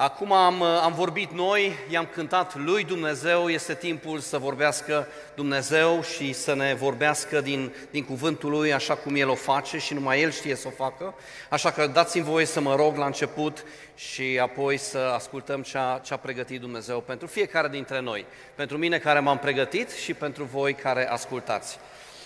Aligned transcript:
Acum 0.00 0.32
am, 0.32 0.62
am 0.62 0.92
vorbit 0.92 1.30
noi, 1.32 1.72
i-am 1.88 2.06
cântat 2.06 2.56
lui 2.56 2.84
Dumnezeu, 2.84 3.48
este 3.48 3.74
timpul 3.74 4.18
să 4.18 4.38
vorbească 4.38 5.06
Dumnezeu 5.34 6.02
și 6.02 6.32
să 6.32 6.54
ne 6.54 6.74
vorbească 6.74 7.40
din, 7.40 7.72
din 7.90 8.04
cuvântul 8.04 8.50
lui 8.50 8.72
așa 8.72 8.94
cum 8.94 9.14
El 9.14 9.28
o 9.28 9.34
face 9.34 9.78
și 9.78 9.94
numai 9.94 10.20
El 10.20 10.30
știe 10.30 10.54
să 10.54 10.66
o 10.66 10.70
facă. 10.70 11.14
Așa 11.50 11.70
că 11.70 11.86
dați-mi 11.86 12.24
voie 12.24 12.44
să 12.44 12.60
mă 12.60 12.74
rog 12.74 12.96
la 12.96 13.06
început 13.06 13.64
și 13.94 14.38
apoi 14.42 14.76
să 14.76 14.98
ascultăm 14.98 15.62
ce 15.62 15.78
a, 15.78 15.98
ce 15.98 16.14
a 16.14 16.16
pregătit 16.16 16.60
Dumnezeu 16.60 17.00
pentru 17.00 17.26
fiecare 17.26 17.68
dintre 17.68 18.00
noi. 18.00 18.24
Pentru 18.54 18.76
mine 18.76 18.98
care 18.98 19.18
m-am 19.18 19.38
pregătit 19.38 19.90
și 19.90 20.14
pentru 20.14 20.44
voi 20.44 20.74
care 20.74 21.10
ascultați. 21.10 21.78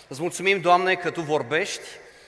Îți 0.08 0.20
mulțumim, 0.20 0.60
Doamne, 0.60 0.94
că 0.94 1.10
Tu 1.10 1.20
vorbești 1.20 1.84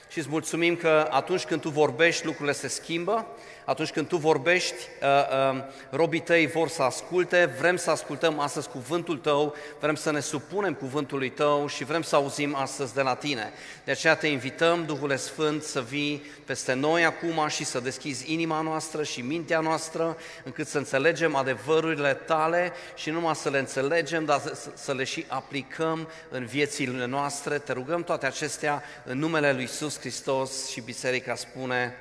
și 0.08 0.18
îți 0.18 0.28
mulțumim 0.28 0.76
că 0.76 1.08
atunci 1.10 1.44
când 1.44 1.60
Tu 1.60 1.68
vorbești, 1.68 2.26
lucrurile 2.26 2.52
se 2.52 2.68
schimbă 2.68 3.26
atunci 3.64 3.90
când 3.90 4.08
tu 4.08 4.16
vorbești, 4.16 4.74
uh, 4.74 5.08
um, 5.50 5.64
robii 5.90 6.20
tăi 6.20 6.46
vor 6.46 6.68
să 6.68 6.82
asculte, 6.82 7.54
vrem 7.58 7.76
să 7.76 7.90
ascultăm 7.90 8.38
astăzi 8.38 8.68
cuvântul 8.68 9.18
tău, 9.18 9.54
vrem 9.80 9.94
să 9.94 10.10
ne 10.10 10.20
supunem 10.20 10.74
cuvântului 10.74 11.30
tău 11.30 11.66
și 11.66 11.84
vrem 11.84 12.02
să 12.02 12.16
auzim 12.16 12.54
astăzi 12.54 12.94
de 12.94 13.02
la 13.02 13.14
tine. 13.14 13.52
De 13.84 13.90
aceea 13.90 14.16
te 14.16 14.26
invităm, 14.26 14.84
Duhul 14.84 15.16
Sfânt, 15.16 15.62
să 15.62 15.80
vii 15.80 16.22
peste 16.44 16.72
noi 16.72 17.04
acum 17.04 17.48
și 17.48 17.64
să 17.64 17.80
deschizi 17.80 18.32
inima 18.32 18.60
noastră 18.60 19.02
și 19.02 19.20
mintea 19.20 19.60
noastră, 19.60 20.16
încât 20.44 20.66
să 20.66 20.78
înțelegem 20.78 21.36
adevărurile 21.36 22.14
tale 22.14 22.72
și 22.94 23.10
nu 23.10 23.14
numai 23.14 23.34
să 23.34 23.50
le 23.50 23.58
înțelegem, 23.58 24.24
dar 24.24 24.40
să 24.74 24.92
le 24.92 25.04
și 25.04 25.24
aplicăm 25.28 26.08
în 26.30 26.44
viețile 26.44 27.06
noastre. 27.06 27.58
Te 27.58 27.72
rugăm 27.72 28.02
toate 28.02 28.26
acestea 28.26 28.82
în 29.04 29.18
numele 29.18 29.52
Lui 29.52 29.60
Iisus 29.60 29.98
Hristos 29.98 30.68
și 30.68 30.80
Biserica 30.80 31.34
spune 31.34 31.94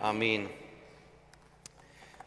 Amin. 0.00 0.48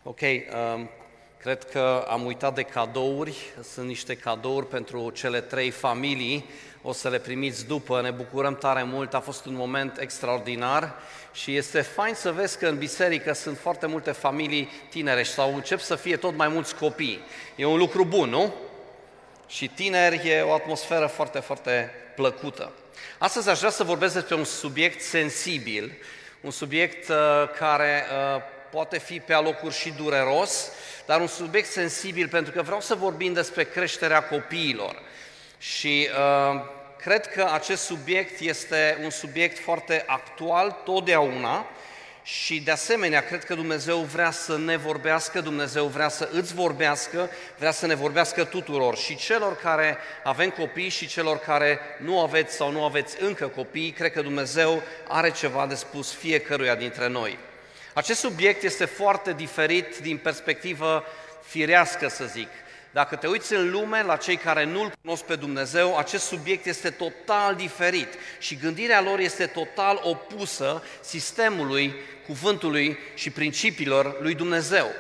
Ok, 0.06 0.20
um, 0.22 0.90
cred 1.38 1.64
că 1.64 2.06
am 2.10 2.26
uitat 2.26 2.56
de 2.56 2.62
cadouri, 2.62 3.36
sunt 3.74 3.88
niște 3.88 4.16
cadouri 4.16 4.68
pentru 4.68 5.10
cele 5.10 5.42
trei 5.42 5.70
familii, 5.70 6.50
o 6.82 6.92
să 6.92 7.10
le 7.10 7.20
primiți 7.20 7.68
după, 7.68 8.02
ne 8.02 8.12
bucurăm 8.12 8.56
tare 8.56 8.84
mult, 8.84 9.14
a 9.14 9.20
fost 9.20 9.46
un 9.46 9.54
moment 9.54 9.98
extraordinar 10.00 10.94
și 11.34 11.56
este 11.56 11.82
fain 11.82 12.14
să 12.14 12.32
vezi 12.32 12.58
că 12.58 12.68
în 12.68 12.78
biserică 12.78 13.34
sunt 13.34 13.58
foarte 13.58 13.86
multe 13.86 14.12
familii 14.12 14.70
tinere 14.90 15.24
sau 15.24 15.56
încep 15.56 15.80
să 15.80 15.96
fie 15.96 16.18
tot 16.18 16.36
mai 16.36 16.48
mulți 16.48 16.76
copii. 16.76 17.20
E 17.56 17.66
un 17.66 17.78
lucru 17.78 18.06
bun, 18.06 18.30
nu? 18.30 18.54
Și 19.48 19.68
tineri 19.68 20.30
e 20.30 20.42
o 20.42 20.54
atmosferă 20.54 21.06
foarte, 21.06 21.40
foarte 21.40 21.92
plăcută. 22.16 22.72
Astăzi 23.18 23.50
aș 23.50 23.58
vrea 23.58 23.70
să 23.70 23.84
vorbesc 23.84 24.14
despre 24.14 24.36
un 24.36 24.44
subiect 24.44 25.02
sensibil, 25.02 25.98
un 26.42 26.52
subiect 26.52 27.10
uh, 27.10 27.16
care 27.58 28.04
uh, 28.36 28.42
poate 28.74 29.00
fi 29.00 29.20
pe 29.20 29.34
alocuri 29.34 29.74
și 29.74 29.94
dureros, 29.98 30.72
dar 31.06 31.22
un 31.22 31.28
subiect 31.28 31.72
sensibil 31.72 32.28
pentru 32.28 32.54
că 32.54 32.62
vreau 32.62 32.82
să 32.82 32.96
vorbim 32.96 33.34
despre 33.34 33.64
creșterea 33.64 34.24
copiilor. 34.24 35.02
Și 35.58 36.08
uh, 36.10 36.62
cred 36.98 37.28
că 37.28 37.50
acest 37.54 37.84
subiect 37.84 38.40
este 38.40 38.98
un 39.04 39.10
subiect 39.10 39.60
foarte 39.60 40.04
actual 40.08 40.82
totdeauna 40.86 41.66
și 42.24 42.60
de 42.60 42.72
asemenea 42.72 43.22
cred 43.22 43.44
că 43.44 43.54
Dumnezeu 43.54 43.98
vrea 43.98 44.32
să 44.32 44.58
ne 44.58 44.78
vorbească, 44.78 45.42
Dumnezeu 45.42 45.86
vrea 45.86 46.10
să 46.10 46.30
îți 46.32 46.54
vorbească, 46.54 47.30
vrea 47.58 47.72
să 47.72 47.86
ne 47.86 47.96
vorbească 47.96 48.44
tuturor 48.44 48.98
și 48.98 49.16
celor 49.16 49.56
care 49.56 49.98
avem 50.24 50.50
copii 50.50 50.90
și 50.90 51.08
celor 51.08 51.38
care 51.38 51.80
nu 51.98 52.22
aveți 52.22 52.56
sau 52.56 52.72
nu 52.72 52.84
aveți 52.84 53.22
încă 53.24 53.48
copii, 53.48 53.92
cred 53.92 54.12
că 54.12 54.22
Dumnezeu 54.22 54.82
are 55.08 55.32
ceva 55.32 55.66
de 55.68 55.76
spus 55.76 56.14
fiecăruia 56.14 56.76
dintre 56.76 57.08
noi. 57.08 57.38
Acest 57.94 58.20
subiect 58.20 58.64
este 58.64 58.86
foarte 58.86 59.34
diferit 59.34 59.98
din 59.98 60.18
perspectivă 60.18 61.04
firească, 61.44 62.08
să 62.08 62.26
zic. 62.26 62.48
Dacă 62.92 63.16
te 63.16 63.28
uiți 63.28 63.54
în 63.54 63.72
lume 63.72 64.04
la 64.04 64.16
cei 64.16 64.36
care 64.36 64.64
nu-L 64.64 64.92
cunosc 65.02 65.24
pe 65.24 65.36
Dumnezeu, 65.36 65.98
acest 65.98 66.26
subiect 66.26 66.66
este 66.66 66.90
total 66.90 67.56
diferit 67.56 68.08
și 68.40 68.56
gândirea 68.56 69.02
lor 69.02 69.20
este 69.20 69.46
total 69.46 70.00
opusă 70.04 70.84
sistemului, 71.02 71.96
cuvântului 72.26 72.98
și 73.14 73.30
principiilor 73.30 74.22
lui 74.22 74.36
Dumnezeu. 74.36 74.92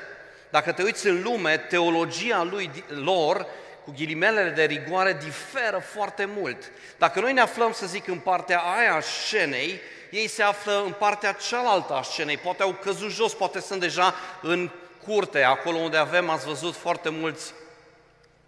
Dacă 0.49 0.71
te 0.71 0.83
uiți 0.83 1.07
în 1.07 1.21
lume, 1.21 1.57
teologia 1.57 2.43
lui, 2.43 2.71
lor, 2.87 3.47
cu 3.83 3.93
ghilimelele 3.97 4.49
de 4.49 4.63
rigoare, 4.63 5.17
diferă 5.23 5.83
foarte 5.93 6.25
mult. 6.25 6.71
Dacă 6.97 7.19
noi 7.19 7.33
ne 7.33 7.41
aflăm, 7.41 7.71
să 7.71 7.85
zic, 7.85 8.07
în 8.07 8.19
partea 8.19 8.59
aia 8.59 8.93
a 8.93 8.99
scenei, 8.99 9.79
ei 10.13 10.27
se 10.27 10.43
află 10.43 10.83
în 10.85 10.91
partea 10.91 11.31
cealaltă 11.31 11.93
a 11.93 12.01
scenei, 12.01 12.37
poate 12.37 12.63
au 12.63 12.73
căzut 12.73 13.11
jos, 13.11 13.33
poate 13.33 13.59
sunt 13.59 13.79
deja 13.79 14.15
în 14.41 14.69
curte, 15.05 15.41
acolo 15.41 15.77
unde 15.77 15.97
avem, 15.97 16.29
ați 16.29 16.45
văzut, 16.45 16.75
foarte 16.75 17.09
mulți 17.09 17.53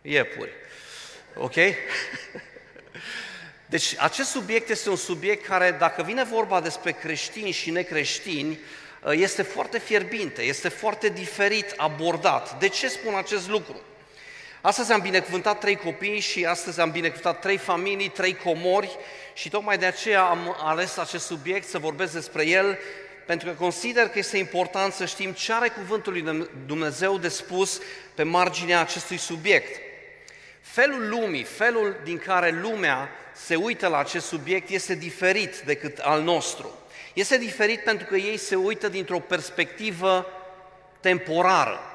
iepuri. 0.01 0.49
Ok? 1.35 1.53
Deci 3.65 3.95
acest 3.97 4.29
subiect 4.29 4.69
este 4.69 4.89
un 4.89 4.95
subiect 4.95 5.45
care, 5.45 5.71
dacă 5.71 6.03
vine 6.03 6.23
vorba 6.23 6.61
despre 6.61 6.91
creștini 6.91 7.51
și 7.51 7.71
necreștini, 7.71 8.59
este 9.11 9.41
foarte 9.41 9.79
fierbinte, 9.79 10.41
este 10.41 10.69
foarte 10.69 11.09
diferit 11.09 11.73
abordat. 11.77 12.59
De 12.59 12.67
ce 12.67 12.87
spun 12.87 13.15
acest 13.15 13.49
lucru? 13.49 13.81
Astăzi 14.65 14.91
am 14.91 15.01
binecuvântat 15.01 15.59
trei 15.59 15.75
copii 15.75 16.19
și 16.19 16.45
astăzi 16.45 16.79
am 16.79 16.91
binecuvântat 16.91 17.39
trei 17.39 17.57
familii, 17.57 18.09
trei 18.09 18.35
comori 18.35 18.97
și 19.33 19.49
tocmai 19.49 19.77
de 19.77 19.85
aceea 19.85 20.23
am 20.23 20.55
ales 20.59 20.97
acest 20.97 21.25
subiect 21.25 21.67
să 21.67 21.77
vorbesc 21.77 22.13
despre 22.13 22.47
el, 22.47 22.77
pentru 23.25 23.47
că 23.47 23.53
consider 23.53 24.07
că 24.07 24.17
este 24.19 24.37
important 24.37 24.93
să 24.93 25.05
știm 25.05 25.31
ce 25.31 25.53
are 25.53 25.67
Cuvântul 25.69 26.13
lui 26.13 26.47
Dumnezeu 26.65 27.17
de 27.17 27.27
spus 27.27 27.81
pe 28.13 28.23
marginea 28.23 28.79
acestui 28.79 29.17
subiect. 29.17 29.81
Felul 30.61 31.09
lumii, 31.09 31.43
felul 31.43 31.99
din 32.03 32.17
care 32.17 32.59
lumea 32.61 33.09
se 33.33 33.55
uită 33.55 33.87
la 33.87 33.97
acest 33.97 34.25
subiect 34.25 34.69
este 34.69 34.95
diferit 34.95 35.59
decât 35.59 35.97
al 35.97 36.21
nostru. 36.21 36.79
Este 37.13 37.37
diferit 37.37 37.83
pentru 37.83 38.07
că 38.07 38.15
ei 38.15 38.37
se 38.37 38.55
uită 38.55 38.87
dintr-o 38.87 39.19
perspectivă 39.19 40.27
temporară. 40.99 41.94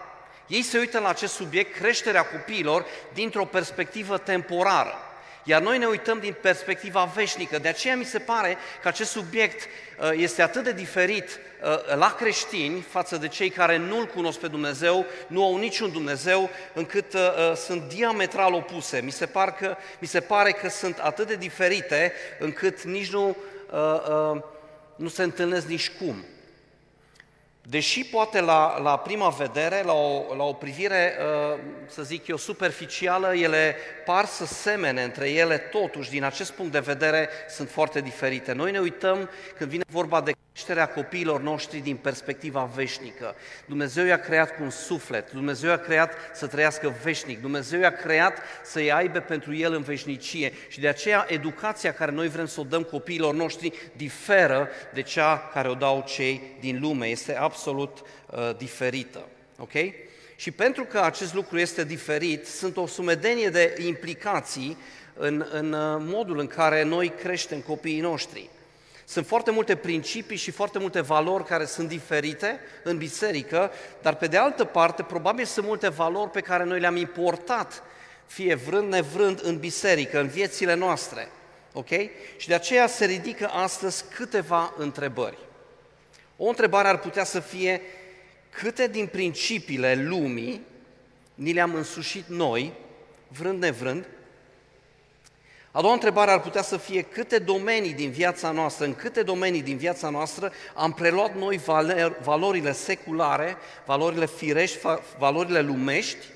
Ei 0.50 0.62
se 0.62 0.78
uită 0.78 0.98
la 0.98 1.08
acest 1.08 1.34
subiect, 1.34 1.74
creșterea 1.74 2.26
copiilor, 2.26 2.86
dintr-o 3.12 3.44
perspectivă 3.44 4.18
temporară. 4.18 4.94
Iar 5.44 5.62
noi 5.62 5.78
ne 5.78 5.86
uităm 5.86 6.18
din 6.18 6.36
perspectiva 6.40 7.04
veșnică. 7.04 7.58
De 7.58 7.68
aceea 7.68 7.96
mi 7.96 8.04
se 8.04 8.18
pare 8.18 8.56
că 8.82 8.88
acest 8.88 9.10
subiect 9.10 9.62
uh, 9.62 10.10
este 10.14 10.42
atât 10.42 10.64
de 10.64 10.72
diferit 10.72 11.38
uh, 11.62 11.96
la 11.96 12.14
creștini 12.14 12.80
față 12.80 13.16
de 13.16 13.28
cei 13.28 13.50
care 13.50 13.76
nu-L 13.76 14.06
cunosc 14.06 14.38
pe 14.38 14.48
Dumnezeu, 14.48 15.06
nu 15.26 15.44
au 15.44 15.56
niciun 15.56 15.92
Dumnezeu, 15.92 16.50
încât 16.72 17.12
uh, 17.12 17.20
sunt 17.56 17.82
diametral 17.82 18.54
opuse. 18.54 19.00
Mi 19.00 19.12
se, 19.12 19.26
par 19.26 19.54
că, 19.54 19.76
mi 19.98 20.08
se 20.08 20.20
pare 20.20 20.52
că 20.52 20.68
sunt 20.68 20.98
atât 20.98 21.26
de 21.26 21.36
diferite 21.36 22.12
încât 22.38 22.82
nici 22.82 23.10
nu, 23.10 23.36
nu 24.96 25.08
se 25.08 25.22
întâlnesc 25.22 25.66
nici 25.66 25.90
cum. 25.90 26.24
Deși 27.62 28.04
poate 28.04 28.40
la, 28.40 28.78
la 28.78 28.98
prima 28.98 29.28
vedere, 29.28 29.82
la 29.82 29.92
o, 29.92 30.34
la 30.36 30.42
o 30.42 30.52
privire, 30.52 31.16
uh, 31.18 31.60
să 31.86 32.02
zic 32.02 32.26
eu, 32.26 32.36
superficială, 32.36 33.34
ele 33.34 33.76
par 34.04 34.24
să 34.24 34.44
semene 34.46 35.02
între 35.02 35.30
ele, 35.30 35.58
totuși, 35.58 36.10
din 36.10 36.24
acest 36.24 36.52
punct 36.52 36.72
de 36.72 36.78
vedere, 36.78 37.28
sunt 37.48 37.70
foarte 37.70 38.00
diferite. 38.00 38.52
Noi 38.52 38.70
ne 38.70 38.78
uităm 38.78 39.30
când 39.56 39.70
vine 39.70 39.84
vorba 39.88 40.20
de 40.20 40.32
creșterea 40.60 40.94
copiilor 40.94 41.40
noștri 41.40 41.78
din 41.78 41.96
perspectiva 41.96 42.70
veșnică. 42.74 43.34
Dumnezeu 43.66 44.04
i-a 44.04 44.20
creat 44.20 44.56
cu 44.56 44.62
un 44.62 44.70
suflet, 44.70 45.32
Dumnezeu 45.32 45.68
i-a 45.68 45.76
creat 45.76 46.14
să 46.34 46.46
trăiască 46.46 46.94
veșnic, 47.02 47.40
Dumnezeu 47.40 47.80
i-a 47.80 47.92
creat 47.92 48.38
să-i 48.64 48.92
aibă 48.92 49.18
pentru 49.18 49.54
el 49.54 49.72
în 49.72 49.82
veșnicie 49.82 50.52
și 50.68 50.80
de 50.80 50.88
aceea 50.88 51.26
educația 51.28 51.92
care 51.92 52.10
noi 52.10 52.28
vrem 52.28 52.46
să 52.46 52.60
o 52.60 52.64
dăm 52.64 52.82
copiilor 52.82 53.34
noștri 53.34 53.72
diferă 53.96 54.68
de 54.94 55.02
cea 55.02 55.50
care 55.52 55.68
o 55.68 55.74
dau 55.74 56.04
cei 56.06 56.42
din 56.60 56.80
lume. 56.80 57.06
Este 57.06 57.36
absolut 57.36 57.98
uh, 58.26 58.56
diferită. 58.56 59.26
Ok? 59.58 59.72
Și 60.36 60.50
pentru 60.50 60.84
că 60.84 61.00
acest 61.00 61.34
lucru 61.34 61.58
este 61.58 61.84
diferit, 61.84 62.46
sunt 62.46 62.76
o 62.76 62.86
sumedenie 62.86 63.48
de 63.48 63.74
implicații 63.86 64.76
în, 65.14 65.46
în 65.52 65.72
uh, 65.72 65.96
modul 65.98 66.38
în 66.38 66.46
care 66.46 66.82
noi 66.82 67.12
creștem 67.22 67.60
copiii 67.60 68.00
noștri. 68.00 68.48
Sunt 69.10 69.26
foarte 69.26 69.50
multe 69.50 69.76
principii 69.76 70.36
și 70.36 70.50
foarte 70.50 70.78
multe 70.78 71.00
valori 71.00 71.44
care 71.44 71.64
sunt 71.64 71.88
diferite 71.88 72.60
în 72.82 72.98
biserică, 72.98 73.70
dar 74.02 74.16
pe 74.16 74.26
de 74.26 74.36
altă 74.36 74.64
parte, 74.64 75.02
probabil 75.02 75.44
sunt 75.44 75.66
multe 75.66 75.88
valori 75.88 76.30
pe 76.30 76.40
care 76.40 76.64
noi 76.64 76.80
le-am 76.80 76.96
importat, 76.96 77.82
fie 78.26 78.54
vrând 78.54 78.92
nevrând, 78.92 79.40
în 79.42 79.58
biserică, 79.58 80.20
în 80.20 80.26
viețile 80.26 80.74
noastre. 80.74 81.28
Ok? 81.72 81.88
Și 82.36 82.48
de 82.48 82.54
aceea 82.54 82.86
se 82.86 83.04
ridică 83.04 83.48
astăzi 83.52 84.04
câteva 84.14 84.74
întrebări. 84.76 85.38
O 86.36 86.48
întrebare 86.48 86.88
ar 86.88 86.98
putea 86.98 87.24
să 87.24 87.40
fie 87.40 87.80
câte 88.50 88.88
din 88.88 89.06
principiile 89.06 89.94
lumii 89.94 90.66
ni 91.34 91.52
le-am 91.52 91.74
însușit 91.74 92.28
noi, 92.28 92.72
vrând 93.28 93.62
nevrând, 93.62 94.06
A 95.72 95.80
doua 95.80 95.92
întrebare 95.92 96.30
ar 96.30 96.40
putea 96.40 96.62
să 96.62 96.76
fie 96.76 97.02
câte 97.02 97.38
domenii 97.38 97.92
din 97.92 98.10
viața 98.10 98.50
noastră, 98.50 98.84
în 98.84 98.94
câte 98.94 99.22
domenii 99.22 99.62
din 99.62 99.76
viața 99.76 100.08
noastră 100.08 100.52
am 100.74 100.92
preluat 100.92 101.34
noi 101.34 101.60
valorile 102.22 102.72
seculare, 102.72 103.56
valorile 103.86 104.26
firești, 104.26 104.78
valorile 105.18 105.60
lumești 105.60 106.26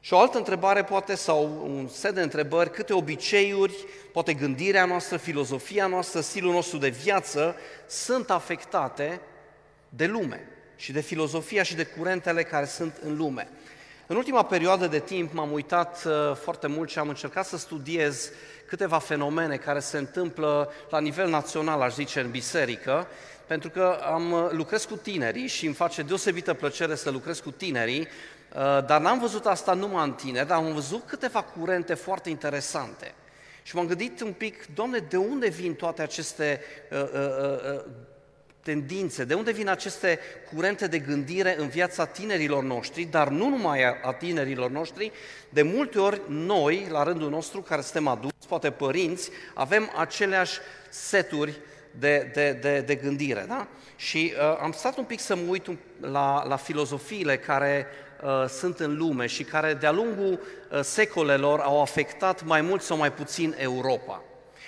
și 0.00 0.12
o 0.12 0.18
altă 0.18 0.38
întrebare 0.38 0.84
poate, 0.84 1.14
sau 1.14 1.62
un 1.64 1.88
set 1.88 2.14
de 2.14 2.20
întrebări, 2.20 2.70
câte 2.70 2.92
obiceiuri, 2.92 3.74
poate 4.12 4.34
gândirea 4.34 4.84
noastră, 4.84 5.16
filozofia 5.16 5.86
noastră, 5.86 6.20
stilul 6.20 6.52
nostru 6.52 6.78
de 6.78 6.88
viață 6.88 7.56
sunt 7.86 8.30
afectate 8.30 9.20
de 9.88 10.06
lume 10.06 10.48
și 10.76 10.92
de 10.92 11.00
filozofia 11.00 11.62
și 11.62 11.74
de 11.74 11.84
curentele 11.84 12.42
care 12.42 12.66
sunt 12.66 12.96
în 13.02 13.16
lume. 13.16 13.48
În 14.06 14.16
ultima 14.16 14.42
perioadă 14.42 14.86
de 14.86 14.98
timp 14.98 15.32
m-am 15.32 15.52
uitat 15.52 16.04
uh, 16.06 16.36
foarte 16.36 16.66
mult 16.66 16.90
și 16.90 16.98
am 16.98 17.08
încercat 17.08 17.46
să 17.46 17.56
studiez 17.56 18.30
câteva 18.66 18.98
fenomene 18.98 19.56
care 19.56 19.78
se 19.78 19.98
întâmplă 19.98 20.72
la 20.90 21.00
nivel 21.00 21.28
național, 21.28 21.80
aș 21.80 21.94
zice, 21.94 22.20
în 22.20 22.30
biserică, 22.30 23.06
pentru 23.46 23.70
că 23.70 23.98
am 24.02 24.32
uh, 24.32 24.48
lucrez 24.50 24.84
cu 24.84 24.96
tinerii 24.96 25.46
și 25.46 25.66
îmi 25.66 25.74
face 25.74 26.02
deosebită 26.02 26.54
plăcere 26.54 26.94
să 26.94 27.10
lucrez 27.10 27.38
cu 27.38 27.50
tinerii, 27.50 28.00
uh, 28.00 28.86
dar 28.86 29.00
n-am 29.00 29.18
văzut 29.18 29.46
asta 29.46 29.72
numai 29.72 30.04
în 30.04 30.12
tineri, 30.12 30.46
dar 30.46 30.56
am 30.56 30.72
văzut 30.72 31.02
câteva 31.06 31.42
curente 31.42 31.94
foarte 31.94 32.30
interesante. 32.30 33.14
Și 33.62 33.76
m-am 33.76 33.86
gândit 33.86 34.20
un 34.20 34.32
pic, 34.32 34.66
Doamne, 34.74 34.98
de 34.98 35.16
unde 35.16 35.48
vin 35.48 35.74
toate 35.74 36.02
aceste 36.02 36.60
uh, 36.90 37.02
uh, 37.02 37.74
uh, 37.74 37.84
tendințe, 38.64 39.24
de 39.24 39.34
unde 39.34 39.52
vin 39.52 39.68
aceste 39.68 40.18
curente 40.54 40.86
de 40.86 40.98
gândire 40.98 41.54
în 41.58 41.68
viața 41.68 42.04
tinerilor 42.04 42.62
noștri, 42.62 43.04
dar 43.04 43.28
nu 43.28 43.48
numai 43.48 43.84
a 44.02 44.12
tinerilor 44.12 44.70
noștri, 44.70 45.12
de 45.48 45.62
multe 45.62 45.98
ori 45.98 46.20
noi, 46.28 46.86
la 46.90 47.02
rândul 47.02 47.30
nostru, 47.30 47.60
care 47.60 47.80
suntem 47.80 48.06
adulți, 48.06 48.48
poate 48.48 48.70
părinți, 48.70 49.30
avem 49.54 49.90
aceleași 49.96 50.58
seturi 50.88 51.60
de, 51.90 52.30
de, 52.34 52.58
de, 52.60 52.80
de 52.80 52.94
gândire. 52.94 53.44
Da? 53.48 53.66
Și 53.96 54.32
uh, 54.36 54.58
am 54.60 54.72
stat 54.72 54.96
un 54.96 55.04
pic 55.04 55.20
să 55.20 55.36
mă 55.36 55.42
uit 55.48 55.66
la, 56.00 56.44
la 56.46 56.56
filozofiile 56.56 57.38
care 57.38 57.86
uh, 58.22 58.48
sunt 58.48 58.78
în 58.78 58.96
lume 58.96 59.26
și 59.26 59.44
care 59.44 59.74
de-a 59.74 59.92
lungul 59.92 60.40
uh, 60.70 60.80
secolelor 60.80 61.60
au 61.60 61.80
afectat 61.80 62.44
mai 62.44 62.60
mult 62.60 62.82
sau 62.82 62.96
mai 62.96 63.12
puțin 63.12 63.54
Europa. 63.58 64.22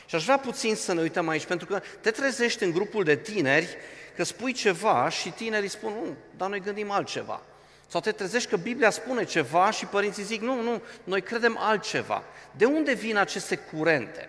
Și 0.06 0.14
aș 0.14 0.24
vrea 0.24 0.38
puțin 0.38 0.74
să 0.74 0.94
ne 0.94 1.00
uităm 1.00 1.28
aici, 1.28 1.44
pentru 1.44 1.66
că 1.66 1.82
te 2.00 2.10
trezești 2.10 2.64
în 2.64 2.70
grupul 2.70 3.04
de 3.04 3.16
tineri 3.16 3.76
că 4.16 4.24
spui 4.24 4.52
ceva 4.52 5.08
și 5.08 5.30
tinerii 5.30 5.68
spun, 5.68 5.92
nu, 5.92 6.16
dar 6.36 6.48
noi 6.48 6.60
gândim 6.60 6.90
altceva. 6.90 7.42
Sau 7.86 8.00
te 8.00 8.12
trezești 8.12 8.48
că 8.48 8.56
Biblia 8.56 8.90
spune 8.90 9.24
ceva 9.24 9.70
și 9.70 9.86
părinții 9.86 10.22
zic, 10.22 10.40
nu, 10.40 10.62
nu, 10.62 10.82
noi 11.04 11.22
credem 11.22 11.56
altceva. 11.58 12.22
De 12.56 12.64
unde 12.64 12.92
vin 12.92 13.16
aceste 13.16 13.56
curente? 13.56 14.28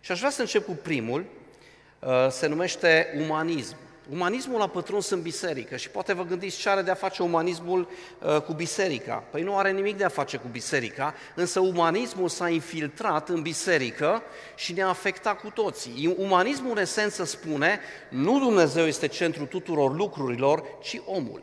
Și 0.00 0.12
aș 0.12 0.18
vrea 0.18 0.30
să 0.30 0.40
încep 0.40 0.64
cu 0.64 0.72
primul, 0.72 1.24
uh, 1.98 2.28
se 2.30 2.46
numește 2.46 3.14
umanism. 3.18 3.76
Umanismul 4.12 4.60
a 4.60 4.66
pătruns 4.66 5.10
în 5.10 5.22
biserică 5.22 5.76
și 5.76 5.90
poate 5.90 6.12
vă 6.12 6.24
gândiți 6.24 6.58
ce 6.58 6.68
are 6.68 6.82
de 6.82 6.90
a 6.90 6.94
face 6.94 7.22
umanismul 7.22 7.88
uh, 8.22 8.40
cu 8.40 8.52
biserica. 8.52 9.14
Păi 9.30 9.42
nu 9.42 9.56
are 9.56 9.70
nimic 9.70 9.96
de 9.96 10.04
a 10.04 10.08
face 10.08 10.36
cu 10.36 10.48
biserica, 10.50 11.14
însă 11.34 11.60
umanismul 11.60 12.28
s-a 12.28 12.48
infiltrat 12.48 13.28
în 13.28 13.42
biserică 13.42 14.22
și 14.54 14.72
ne-a 14.72 14.88
afectat 14.88 15.40
cu 15.40 15.50
toții. 15.50 16.14
Umanismul 16.18 16.70
în 16.70 16.78
esență 16.78 17.24
spune, 17.24 17.80
nu 18.08 18.38
Dumnezeu 18.38 18.86
este 18.86 19.06
centrul 19.06 19.46
tuturor 19.46 19.94
lucrurilor, 19.94 20.64
ci 20.82 21.00
omul. 21.04 21.42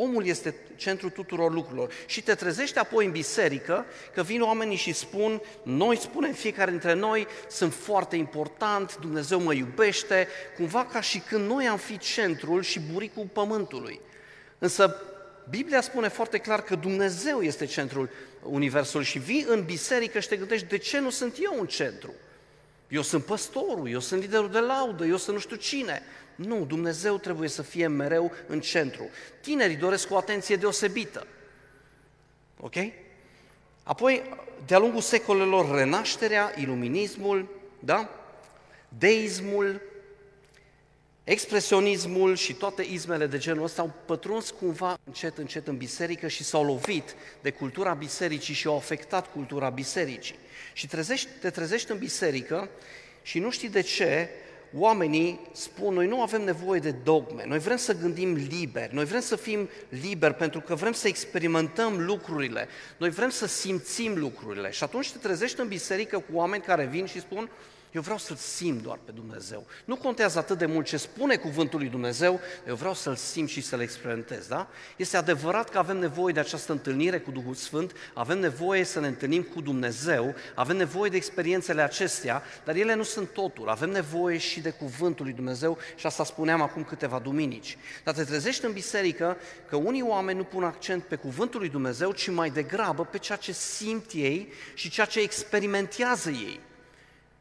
Omul 0.00 0.26
este 0.26 0.54
centrul 0.76 1.10
tuturor 1.10 1.52
lucrurilor. 1.52 1.92
Și 2.06 2.22
te 2.22 2.34
trezești 2.34 2.78
apoi 2.78 3.04
în 3.04 3.10
biserică 3.10 3.86
că 4.14 4.22
vin 4.22 4.42
oamenii 4.42 4.76
și 4.76 4.92
spun, 4.92 5.42
noi 5.62 5.96
spunem 5.96 6.32
fiecare 6.32 6.70
dintre 6.70 6.92
noi, 6.94 7.26
sunt 7.48 7.74
foarte 7.74 8.16
important, 8.16 8.96
Dumnezeu 8.96 9.40
mă 9.40 9.52
iubește, 9.52 10.28
cumva 10.56 10.84
ca 10.84 11.00
și 11.00 11.18
când 11.18 11.48
noi 11.48 11.68
am 11.68 11.76
fi 11.76 11.98
centrul 11.98 12.62
și 12.62 12.80
buricul 12.92 13.28
pământului. 13.32 14.00
Însă 14.58 15.02
Biblia 15.50 15.80
spune 15.80 16.08
foarte 16.08 16.38
clar 16.38 16.62
că 16.62 16.74
Dumnezeu 16.74 17.40
este 17.40 17.64
centrul 17.64 18.10
universului 18.42 19.06
și 19.06 19.18
vii 19.18 19.44
în 19.48 19.64
biserică 19.64 20.20
și 20.20 20.28
te 20.28 20.36
gândești, 20.36 20.66
de 20.66 20.78
ce 20.78 20.98
nu 20.98 21.10
sunt 21.10 21.36
eu 21.40 21.60
în 21.60 21.66
centru? 21.66 22.14
Eu 22.88 23.02
sunt 23.02 23.24
păstorul, 23.24 23.88
eu 23.90 24.00
sunt 24.00 24.20
liderul 24.20 24.50
de 24.50 24.58
laudă, 24.58 25.04
eu 25.04 25.16
sunt 25.16 25.36
nu 25.36 25.42
știu 25.42 25.56
cine. 25.56 26.02
Nu, 26.34 26.64
Dumnezeu 26.64 27.18
trebuie 27.18 27.48
să 27.48 27.62
fie 27.62 27.86
mereu 27.86 28.32
în 28.46 28.60
centru. 28.60 29.08
Tinerii 29.40 29.76
doresc 29.76 30.10
o 30.10 30.16
atenție 30.16 30.56
deosebită. 30.56 31.26
Ok? 32.60 32.74
Apoi, 33.82 34.22
de-a 34.66 34.78
lungul 34.78 35.00
secolelor, 35.00 35.74
renașterea, 35.74 36.52
iluminismul, 36.56 37.48
da? 37.78 38.10
deismul, 38.88 39.82
expresionismul 41.28 42.36
și 42.36 42.52
toate 42.52 42.86
izmele 42.90 43.26
de 43.26 43.38
genul 43.38 43.64
ăsta 43.64 43.82
au 43.82 43.92
pătruns 44.04 44.50
cumva 44.50 44.98
încet, 45.04 45.38
încet 45.38 45.68
în 45.68 45.76
biserică 45.76 46.28
și 46.28 46.44
s-au 46.44 46.64
lovit 46.64 47.14
de 47.40 47.50
cultura 47.50 47.92
bisericii 47.92 48.54
și 48.54 48.66
au 48.66 48.76
afectat 48.76 49.32
cultura 49.32 49.68
bisericii. 49.68 50.38
Și 50.72 50.86
trezești, 50.86 51.28
te 51.40 51.50
trezești 51.50 51.90
în 51.90 51.98
biserică 51.98 52.70
și 53.22 53.38
nu 53.38 53.50
știi 53.50 53.68
de 53.68 53.80
ce, 53.80 54.28
oamenii 54.74 55.40
spun, 55.52 55.94
noi 55.94 56.06
nu 56.06 56.22
avem 56.22 56.42
nevoie 56.42 56.80
de 56.80 56.90
dogme, 56.90 57.44
noi 57.46 57.58
vrem 57.58 57.76
să 57.76 57.94
gândim 57.94 58.34
liber, 58.34 58.90
noi 58.90 59.04
vrem 59.04 59.20
să 59.20 59.36
fim 59.36 59.68
liberi 59.88 60.34
pentru 60.34 60.60
că 60.60 60.74
vrem 60.74 60.92
să 60.92 61.08
experimentăm 61.08 62.04
lucrurile, 62.04 62.68
noi 62.96 63.10
vrem 63.10 63.30
să 63.30 63.46
simțim 63.46 64.18
lucrurile. 64.18 64.70
Și 64.70 64.82
atunci 64.82 65.10
te 65.10 65.18
trezești 65.18 65.60
în 65.60 65.68
biserică 65.68 66.18
cu 66.18 66.36
oameni 66.36 66.62
care 66.62 66.84
vin 66.84 67.06
și 67.06 67.20
spun, 67.20 67.50
eu 67.92 68.02
vreau 68.02 68.18
să-L 68.18 68.36
simt 68.36 68.82
doar 68.82 68.98
pe 69.04 69.12
Dumnezeu. 69.12 69.66
Nu 69.84 69.96
contează 69.96 70.38
atât 70.38 70.58
de 70.58 70.66
mult 70.66 70.86
ce 70.86 70.96
spune 70.96 71.36
cuvântul 71.36 71.78
lui 71.78 71.88
Dumnezeu, 71.88 72.40
eu 72.66 72.74
vreau 72.74 72.94
să-L 72.94 73.16
simt 73.16 73.48
și 73.48 73.60
să-L 73.60 73.80
experimentez, 73.80 74.46
da? 74.46 74.68
Este 74.96 75.16
adevărat 75.16 75.68
că 75.68 75.78
avem 75.78 75.96
nevoie 75.96 76.32
de 76.32 76.40
această 76.40 76.72
întâlnire 76.72 77.18
cu 77.18 77.30
Duhul 77.30 77.54
Sfânt, 77.54 77.92
avem 78.14 78.38
nevoie 78.38 78.84
să 78.84 79.00
ne 79.00 79.06
întâlnim 79.06 79.42
cu 79.42 79.60
Dumnezeu, 79.60 80.34
avem 80.54 80.76
nevoie 80.76 81.10
de 81.10 81.16
experiențele 81.16 81.82
acestea, 81.82 82.42
dar 82.64 82.74
ele 82.74 82.94
nu 82.94 83.02
sunt 83.02 83.28
totul. 83.28 83.68
Avem 83.68 83.90
nevoie 83.90 84.38
și 84.38 84.60
de 84.60 84.70
cuvântul 84.70 85.24
lui 85.24 85.34
Dumnezeu 85.34 85.78
și 85.96 86.06
asta 86.06 86.24
spuneam 86.24 86.60
acum 86.60 86.84
câteva 86.84 87.18
duminici. 87.18 87.76
Dar 88.04 88.14
te 88.14 88.24
trezești 88.24 88.64
în 88.64 88.72
biserică 88.72 89.36
că 89.68 89.76
unii 89.76 90.02
oameni 90.02 90.38
nu 90.38 90.44
pun 90.44 90.64
accent 90.64 91.04
pe 91.04 91.16
cuvântul 91.16 91.60
lui 91.60 91.68
Dumnezeu, 91.68 92.12
ci 92.12 92.30
mai 92.30 92.50
degrabă 92.50 93.04
pe 93.04 93.18
ceea 93.18 93.38
ce 93.38 93.52
simt 93.52 94.10
ei 94.12 94.52
și 94.74 94.90
ceea 94.90 95.06
ce 95.06 95.20
experimentează 95.20 96.30
ei. 96.30 96.60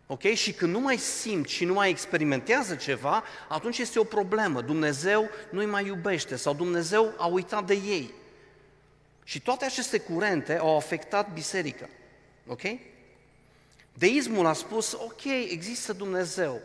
Ok? 0.08 0.22
Și 0.22 0.54
când 0.54 0.74
nu 0.74 0.80
mai 0.80 0.98
simt 0.98 1.48
și 1.48 1.66
nu 1.66 1.74
mai 1.74 1.90
experimentează 1.90 2.76
ceva, 2.76 3.24
atunci 3.48 3.78
este 3.78 4.00
o 4.00 4.04
problemă. 4.04 4.62
Dumnezeu 4.62 5.30
nu-i 5.50 5.66
mai 5.66 5.86
iubește 5.86 6.36
sau 6.36 6.54
Dumnezeu 6.54 7.14
a 7.18 7.26
uitat 7.26 7.66
de 7.66 7.74
ei. 7.74 8.14
Și 9.24 9.42
toate 9.42 9.66
aceste 9.66 10.00
curente 10.00 10.58
au 10.58 10.76
afectat 10.76 11.34
biserica. 11.34 11.90
Ok? 12.48 12.62
Deismul 13.94 14.46
a 14.46 14.54
spus, 14.54 14.94
ok, 14.94 15.24
există 15.50 15.94
Dumnezeu. 15.94 16.62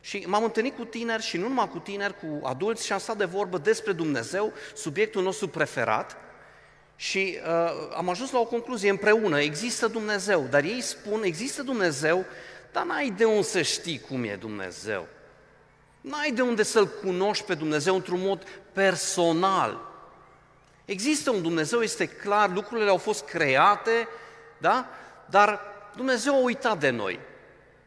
Și 0.00 0.24
m-am 0.26 0.44
întâlnit 0.44 0.76
cu 0.76 0.84
tineri 0.84 1.22
și 1.22 1.36
nu 1.36 1.48
numai 1.48 1.68
cu 1.68 1.78
tineri, 1.78 2.18
cu 2.18 2.46
adulți 2.46 2.86
și 2.86 2.92
am 2.92 2.98
stat 2.98 3.16
de 3.16 3.24
vorbă 3.24 3.58
despre 3.58 3.92
Dumnezeu, 3.92 4.52
subiectul 4.74 5.22
nostru 5.22 5.48
preferat, 5.48 6.16
și 6.96 7.38
uh, 7.46 7.94
am 7.96 8.08
ajuns 8.08 8.30
la 8.30 8.38
o 8.38 8.44
concluzie 8.44 8.90
împreună, 8.90 9.40
există 9.40 9.86
Dumnezeu, 9.86 10.46
dar 10.50 10.64
ei 10.64 10.80
spun, 10.80 11.22
există 11.22 11.62
Dumnezeu, 11.62 12.24
dar 12.72 12.84
n-ai 12.84 13.10
de 13.10 13.24
unde 13.24 13.42
să 13.42 13.62
știi 13.62 14.00
cum 14.00 14.24
e 14.24 14.36
Dumnezeu. 14.36 15.06
N-ai 16.00 16.30
de 16.30 16.42
unde 16.42 16.62
să-L 16.62 16.88
cunoști 16.88 17.44
pe 17.44 17.54
Dumnezeu 17.54 17.94
într-un 17.94 18.20
mod 18.20 18.42
personal. 18.72 19.80
Există 20.84 21.30
un 21.30 21.42
Dumnezeu, 21.42 21.80
este 21.80 22.06
clar, 22.06 22.50
lucrurile 22.50 22.90
au 22.90 22.96
fost 22.96 23.24
create, 23.24 24.08
da? 24.58 24.88
Dar 25.30 25.60
Dumnezeu 25.96 26.34
a 26.34 26.42
uitat 26.42 26.78
de 26.78 26.90
noi. 26.90 27.20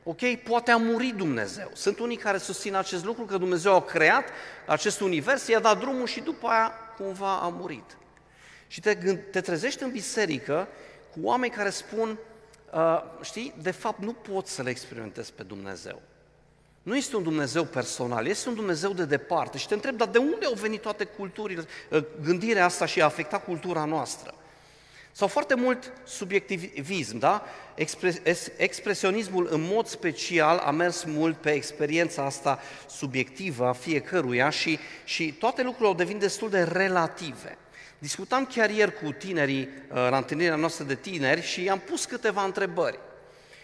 Ok? 0.04 0.36
Poate 0.36 0.72
a 0.72 0.78
murit 0.78 1.16
Dumnezeu. 1.16 1.72
Sunt 1.74 2.00
unii 2.00 2.18
care 2.18 2.38
susțin 2.38 2.76
acest 2.76 3.06
lucru, 3.06 3.24
că 3.24 3.38
Dumnezeu 3.38 3.76
a 3.76 3.82
creat 3.82 4.30
acest 4.66 5.00
univers, 5.00 5.48
i-a 5.48 5.60
dat 5.60 5.80
drumul 5.80 6.08
și 6.08 6.20
după 6.20 6.48
aia 6.48 6.74
cumva 6.98 7.40
a 7.40 7.48
murit. 7.48 7.98
Și 8.68 8.80
te, 8.80 8.96
te 9.32 9.42
trezești 9.42 9.84
în 9.84 9.92
biserică 9.92 10.68
cu 11.12 11.20
oameni 11.22 11.52
care 11.52 11.70
spun, 11.70 12.18
uh, 12.76 13.02
știi, 13.22 13.54
de 13.62 13.72
fapt 13.72 14.00
nu 14.00 14.14
poți 14.14 14.52
să 14.52 14.62
le 14.62 14.70
experimentezi 14.70 15.34
pe 15.34 15.44
Dumnezeu. 15.44 16.02
Nu 16.84 16.96
este 16.96 17.16
un 17.16 17.24
Dumnezeu 17.24 17.64
personal, 17.64 18.28
este 18.28 18.50
un 18.50 18.56
Dumnezeu 18.56 18.94
de 18.94 19.06
departe. 19.06 19.58
Și 19.58 19.68
te 19.68 19.74
întreb, 19.74 19.98
dar 19.98 20.08
de 20.08 20.18
unde 20.18 20.46
au 20.46 20.54
venit 20.54 20.82
toate 20.82 21.04
culturile, 21.04 21.66
uh, 21.90 22.04
gândirea 22.24 22.66
asta 22.66 22.86
și 22.86 23.02
a 23.02 23.06
afectat 23.06 23.44
cultura 23.44 23.86
noastră? 23.86 24.34
Sau 25.18 25.28
foarte 25.28 25.56
mult 25.56 25.92
subiectivism, 26.04 27.18
da? 27.18 27.44
expresionismul 28.58 29.48
în 29.52 29.62
mod 29.62 29.86
special 29.88 30.58
a 30.58 30.72
mers 30.72 31.04
mult 31.04 31.38
pe 31.38 31.52
experiența 31.52 32.26
asta 32.26 32.60
subiectivă 32.90 33.66
a 33.68 33.74
fiecăruia 33.74 34.50
și, 34.50 34.80
și 35.04 35.34
toate 35.34 35.62
lucrurile 35.62 35.90
au 35.90 35.96
devenit 35.96 36.22
destul 36.22 36.50
de 36.50 36.64
relative. 36.64 37.58
Discutam 37.98 38.46
chiar 38.46 38.70
ieri 38.70 38.94
cu 38.94 39.12
tinerii 39.12 39.62
uh, 39.62 39.96
la 39.96 40.18
întâlnirea 40.18 40.56
noastră 40.56 40.84
de 40.84 40.96
tineri 40.96 41.42
și 41.42 41.64
i-am 41.64 41.80
pus 41.80 42.06
câteva 42.06 42.44
întrebări. 42.44 43.00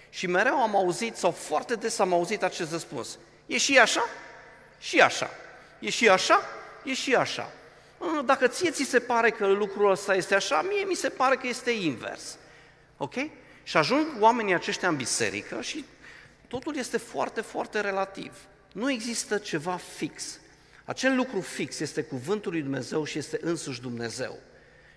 Și 0.09 0.27
mereu 0.27 0.61
am 0.61 0.75
auzit, 0.75 1.15
sau 1.15 1.31
foarte 1.31 1.75
des 1.75 1.99
am 1.99 2.13
auzit 2.13 2.43
acest 2.43 2.71
răspuns. 2.71 3.17
E 3.45 3.57
și 3.57 3.79
așa? 3.79 4.05
Și 4.79 4.99
așa. 4.99 5.29
E 5.79 5.89
și 5.89 6.09
așa? 6.09 6.41
E 6.83 6.93
și 6.93 7.15
așa. 7.15 7.51
Dacă 8.25 8.47
ție 8.47 8.71
ți 8.71 8.83
se 8.83 8.99
pare 8.99 9.29
că 9.29 9.47
lucrul 9.47 9.91
ăsta 9.91 10.15
este 10.15 10.35
așa, 10.35 10.61
mie 10.61 10.83
mi 10.83 10.95
se 10.95 11.09
pare 11.09 11.35
că 11.35 11.47
este 11.47 11.71
invers. 11.71 12.37
Ok? 12.97 13.13
Și 13.63 13.77
ajung 13.77 14.07
oamenii 14.19 14.53
aceștia 14.53 14.87
în 14.87 14.95
biserică 14.95 15.61
și 15.61 15.85
totul 16.47 16.75
este 16.77 16.97
foarte, 16.97 17.41
foarte 17.41 17.79
relativ. 17.79 18.33
Nu 18.71 18.91
există 18.91 19.37
ceva 19.37 19.79
fix. 19.95 20.39
Acel 20.85 21.15
lucru 21.15 21.41
fix 21.41 21.79
este 21.79 22.01
cuvântul 22.01 22.51
lui 22.51 22.61
Dumnezeu 22.61 23.03
și 23.03 23.17
este 23.17 23.39
însuși 23.41 23.81
Dumnezeu. 23.81 24.39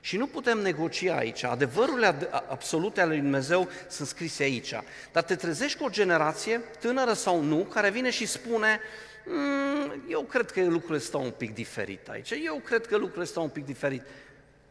Și 0.00 0.16
nu 0.16 0.26
putem 0.26 0.58
negocia 0.58 1.16
aici. 1.16 1.42
Adevărurile 1.42 2.06
absolute 2.48 3.00
ale 3.00 3.10
lui 3.10 3.20
Dumnezeu 3.20 3.68
sunt 3.88 4.08
scrise 4.08 4.42
aici. 4.42 4.74
Dar 5.12 5.22
te 5.22 5.34
trezești 5.34 5.78
cu 5.78 5.84
o 5.84 5.90
generație, 5.90 6.58
tânără 6.58 7.12
sau 7.12 7.40
nu, 7.40 7.56
care 7.56 7.90
vine 7.90 8.10
și 8.10 8.26
spune 8.26 8.80
mm, 9.26 10.04
eu 10.08 10.22
cred 10.22 10.50
că 10.50 10.64
lucrurile 10.64 10.98
stau 10.98 11.22
un 11.22 11.30
pic 11.30 11.54
diferit 11.54 12.08
aici, 12.08 12.30
eu 12.44 12.56
cred 12.64 12.86
că 12.86 12.96
lucrurile 12.96 13.24
stau 13.24 13.42
un 13.42 13.48
pic 13.48 13.64
diferit. 13.64 14.02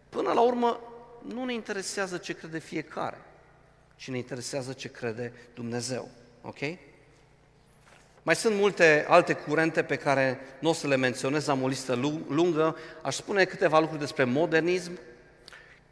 Până 0.10 0.32
la 0.32 0.42
urmă, 0.42 0.80
nu 1.28 1.46
ne 1.46 1.54
interesează 1.54 2.18
ce 2.18 2.34
crede 2.34 2.60
fiecare, 2.60 3.22
ci 3.96 4.10
ne 4.10 4.18
interesează 4.18 4.74
ce 4.74 4.88
crede 4.92 5.34
Dumnezeu. 5.54 6.10
Ok? 6.42 6.60
Mai 8.26 8.36
sunt 8.36 8.56
multe 8.56 9.06
alte 9.08 9.34
curente 9.34 9.84
pe 9.84 9.96
care 9.96 10.40
nu 10.60 10.70
o 10.70 10.74
să 10.74 10.88
le 10.88 10.96
menționez, 10.96 11.48
am 11.48 11.64
o 11.64 11.68
listă 11.68 11.94
lungă. 12.28 12.78
Aș 13.02 13.16
spune 13.16 13.46
câteva 13.46 13.80
lucruri 13.80 14.02
despre 14.02 14.24
modernism, 14.24 15.00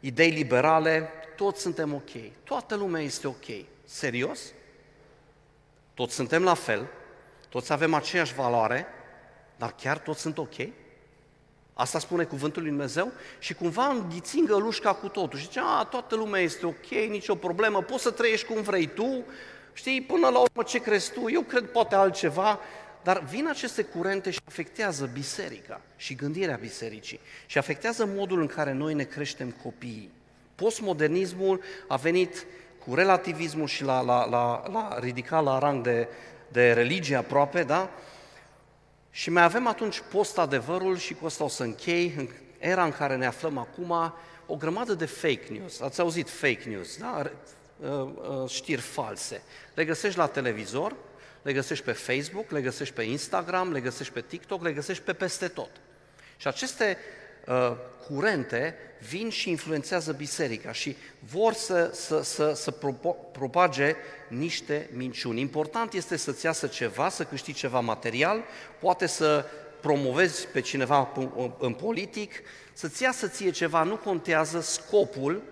idei 0.00 0.30
liberale, 0.30 1.10
toți 1.36 1.60
suntem 1.60 1.94
ok. 1.94 2.10
Toată 2.44 2.74
lumea 2.74 3.02
este 3.02 3.26
ok. 3.26 3.44
Serios? 3.84 4.40
Toți 5.94 6.14
suntem 6.14 6.42
la 6.42 6.54
fel, 6.54 6.86
toți 7.48 7.72
avem 7.72 7.94
aceeași 7.94 8.34
valoare, 8.34 8.86
dar 9.56 9.74
chiar 9.74 9.98
toți 9.98 10.20
sunt 10.20 10.38
ok? 10.38 10.54
Asta 11.74 11.98
spune 11.98 12.24
cuvântul 12.24 12.62
lui 12.62 12.70
Dumnezeu 12.70 13.12
și 13.38 13.54
cumva 13.54 13.86
înghițin 13.86 14.44
gălușca 14.44 14.94
cu 14.94 15.08
totul 15.08 15.38
și 15.38 15.44
zice, 15.44 15.60
a, 15.62 15.84
toată 15.84 16.14
lumea 16.14 16.40
este 16.40 16.66
ok, 16.66 16.88
nicio 17.08 17.34
problemă, 17.34 17.82
poți 17.82 18.02
să 18.02 18.10
trăiești 18.10 18.46
cum 18.46 18.62
vrei 18.62 18.86
tu, 18.86 19.24
știi, 19.72 20.02
până 20.02 20.28
la 20.28 20.38
urmă 20.38 20.62
ce 20.62 20.78
crezi 20.78 21.12
tu, 21.12 21.30
eu 21.30 21.40
cred 21.40 21.64
poate 21.64 21.94
altceva, 21.94 22.60
dar 23.02 23.22
vin 23.22 23.48
aceste 23.48 23.82
curente 23.82 24.30
și 24.30 24.40
afectează 24.44 25.10
biserica 25.12 25.80
și 25.96 26.14
gândirea 26.14 26.56
bisericii 26.60 27.20
și 27.46 27.58
afectează 27.58 28.06
modul 28.06 28.40
în 28.40 28.46
care 28.46 28.72
noi 28.72 28.94
ne 28.94 29.04
creștem 29.04 29.54
copiii. 29.62 30.10
Postmodernismul 30.54 31.60
a 31.88 31.96
venit 31.96 32.46
cu 32.86 32.94
relativismul 32.94 33.66
și 33.66 33.84
la, 33.84 34.00
la, 34.00 34.28
la, 34.28 34.62
la 34.72 34.98
ridicat 35.00 35.44
la 35.44 35.58
rang 35.58 35.84
de, 35.84 36.08
de 36.48 36.72
religie 36.72 37.16
aproape, 37.16 37.62
da? 37.62 37.90
Și 39.10 39.30
mai 39.30 39.42
avem 39.42 39.66
atunci 39.66 40.02
post-adevărul 40.10 40.96
și 40.96 41.14
cu 41.14 41.26
asta 41.26 41.44
o 41.44 41.48
să 41.48 41.62
închei, 41.62 42.14
în 42.16 42.28
era 42.58 42.84
în 42.84 42.92
care 42.92 43.16
ne 43.16 43.26
aflăm 43.26 43.58
acum, 43.58 44.14
o 44.46 44.56
grămadă 44.56 44.94
de 44.94 45.06
fake 45.06 45.46
news. 45.50 45.80
Ați 45.80 46.00
auzit 46.00 46.30
fake 46.30 46.68
news, 46.68 46.96
da? 46.96 47.22
Uh, 47.82 47.90
uh, 47.90 48.48
știri 48.48 48.80
false. 48.80 49.42
Le 49.74 49.84
găsești 49.84 50.18
la 50.18 50.26
televizor, 50.26 50.96
le 51.42 51.52
găsești 51.52 51.84
pe 51.84 51.92
Facebook, 51.92 52.50
le 52.50 52.60
găsești 52.60 52.94
pe 52.94 53.02
Instagram, 53.02 53.72
le 53.72 53.80
găsești 53.80 54.12
pe 54.12 54.20
TikTok, 54.20 54.62
le 54.62 54.72
găsești 54.72 55.02
pe 55.02 55.12
peste 55.12 55.48
tot. 55.48 55.70
Și 56.36 56.46
aceste 56.46 56.96
uh, 57.46 57.72
curente 58.06 58.74
vin 59.08 59.30
și 59.30 59.50
influențează 59.50 60.12
biserica 60.12 60.72
și 60.72 60.96
vor 61.18 61.52
să, 61.52 61.90
să, 61.92 62.22
să, 62.22 62.52
să 62.52 62.70
propage 63.32 63.94
niște 64.28 64.88
minciuni. 64.92 65.40
Important 65.40 65.92
este 65.92 66.16
să-ți 66.16 66.44
iasă 66.44 66.66
ceva, 66.66 67.08
să 67.08 67.24
câștigi 67.24 67.58
ceva 67.58 67.80
material, 67.80 68.44
poate 68.80 69.06
să 69.06 69.44
promovezi 69.80 70.46
pe 70.46 70.60
cineva 70.60 71.12
în 71.58 71.72
politic, 71.72 72.40
să-ți 72.72 73.02
iasă 73.02 73.28
ție 73.28 73.50
ceva, 73.50 73.82
nu 73.82 73.96
contează 73.96 74.60
scopul, 74.60 75.42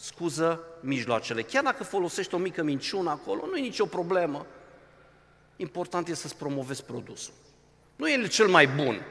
scuză 0.00 0.60
mijloacele. 0.80 1.42
Chiar 1.42 1.62
dacă 1.62 1.84
folosești 1.84 2.34
o 2.34 2.38
mică 2.38 2.62
minciună 2.62 3.10
acolo, 3.10 3.46
nu 3.46 3.56
e 3.56 3.60
nicio 3.60 3.86
problemă 3.86 4.46
important 5.56 6.08
este 6.08 6.20
să-ți 6.22 6.36
promovezi 6.36 6.84
produsul. 6.84 7.32
Nu 7.96 8.08
e 8.08 8.26
cel 8.26 8.46
mai 8.46 8.66
bun, 8.66 9.02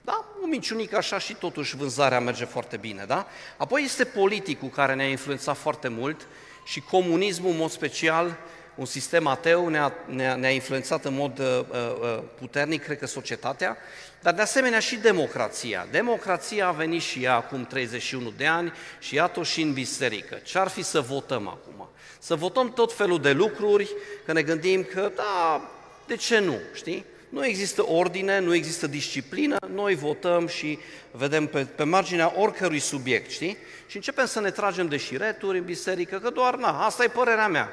da? 0.00 0.24
O 0.42 0.46
minciunică 0.46 0.96
așa 0.96 1.18
și 1.18 1.34
totuși 1.34 1.76
vânzarea 1.76 2.20
merge 2.20 2.44
foarte 2.44 2.76
bine, 2.76 3.04
da? 3.04 3.26
Apoi 3.56 3.82
este 3.82 4.04
politicul 4.04 4.68
care 4.68 4.94
ne-a 4.94 5.08
influențat 5.08 5.56
foarte 5.56 5.88
mult 5.88 6.26
și 6.64 6.80
comunismul, 6.80 7.50
în 7.50 7.56
mod 7.56 7.70
special, 7.70 8.36
un 8.78 8.84
sistem 8.84 9.26
ateu 9.26 9.68
ne-a, 9.68 9.92
ne-a, 10.06 10.34
ne-a 10.34 10.50
influențat 10.50 11.04
în 11.04 11.14
mod 11.14 11.38
uh, 11.38 11.46
uh, 11.70 12.22
puternic, 12.38 12.82
cred 12.82 12.98
că, 12.98 13.06
societatea, 13.06 13.76
dar 14.22 14.34
de 14.34 14.42
asemenea 14.42 14.78
și 14.78 14.96
democrația. 14.96 15.86
Democrația 15.90 16.66
a 16.66 16.72
venit 16.72 17.02
și 17.02 17.22
ea 17.22 17.34
acum 17.34 17.64
31 17.64 18.32
de 18.36 18.46
ani 18.46 18.72
și 18.98 19.14
iată 19.14 19.42
și 19.42 19.62
în 19.62 19.72
biserică. 19.72 20.34
Ce-ar 20.34 20.68
fi 20.68 20.82
să 20.82 21.00
votăm 21.00 21.48
acum? 21.48 21.88
Să 22.18 22.34
votăm 22.34 22.72
tot 22.72 22.92
felul 22.92 23.20
de 23.20 23.32
lucruri, 23.32 23.88
că 24.24 24.32
ne 24.32 24.42
gândim 24.42 24.82
că, 24.82 25.12
da, 25.14 25.70
de 26.06 26.16
ce 26.16 26.38
nu, 26.38 26.58
știi? 26.74 27.04
Nu 27.28 27.46
există 27.46 27.86
ordine, 27.86 28.38
nu 28.38 28.54
există 28.54 28.86
disciplină, 28.86 29.56
noi 29.72 29.94
votăm 29.94 30.46
și 30.46 30.78
vedem 31.10 31.46
pe, 31.46 31.64
pe 31.64 31.82
marginea 31.82 32.32
oricărui 32.36 32.78
subiect, 32.78 33.30
știi? 33.30 33.56
Și 33.86 33.96
începem 33.96 34.26
să 34.26 34.40
ne 34.40 34.50
tragem 34.50 34.88
de 34.88 34.96
șireturi 34.96 35.58
în 35.58 35.64
biserică, 35.64 36.18
că 36.18 36.30
doar, 36.30 36.56
na, 36.56 36.84
asta 36.84 37.04
e 37.04 37.08
părerea 37.08 37.48
mea. 37.48 37.68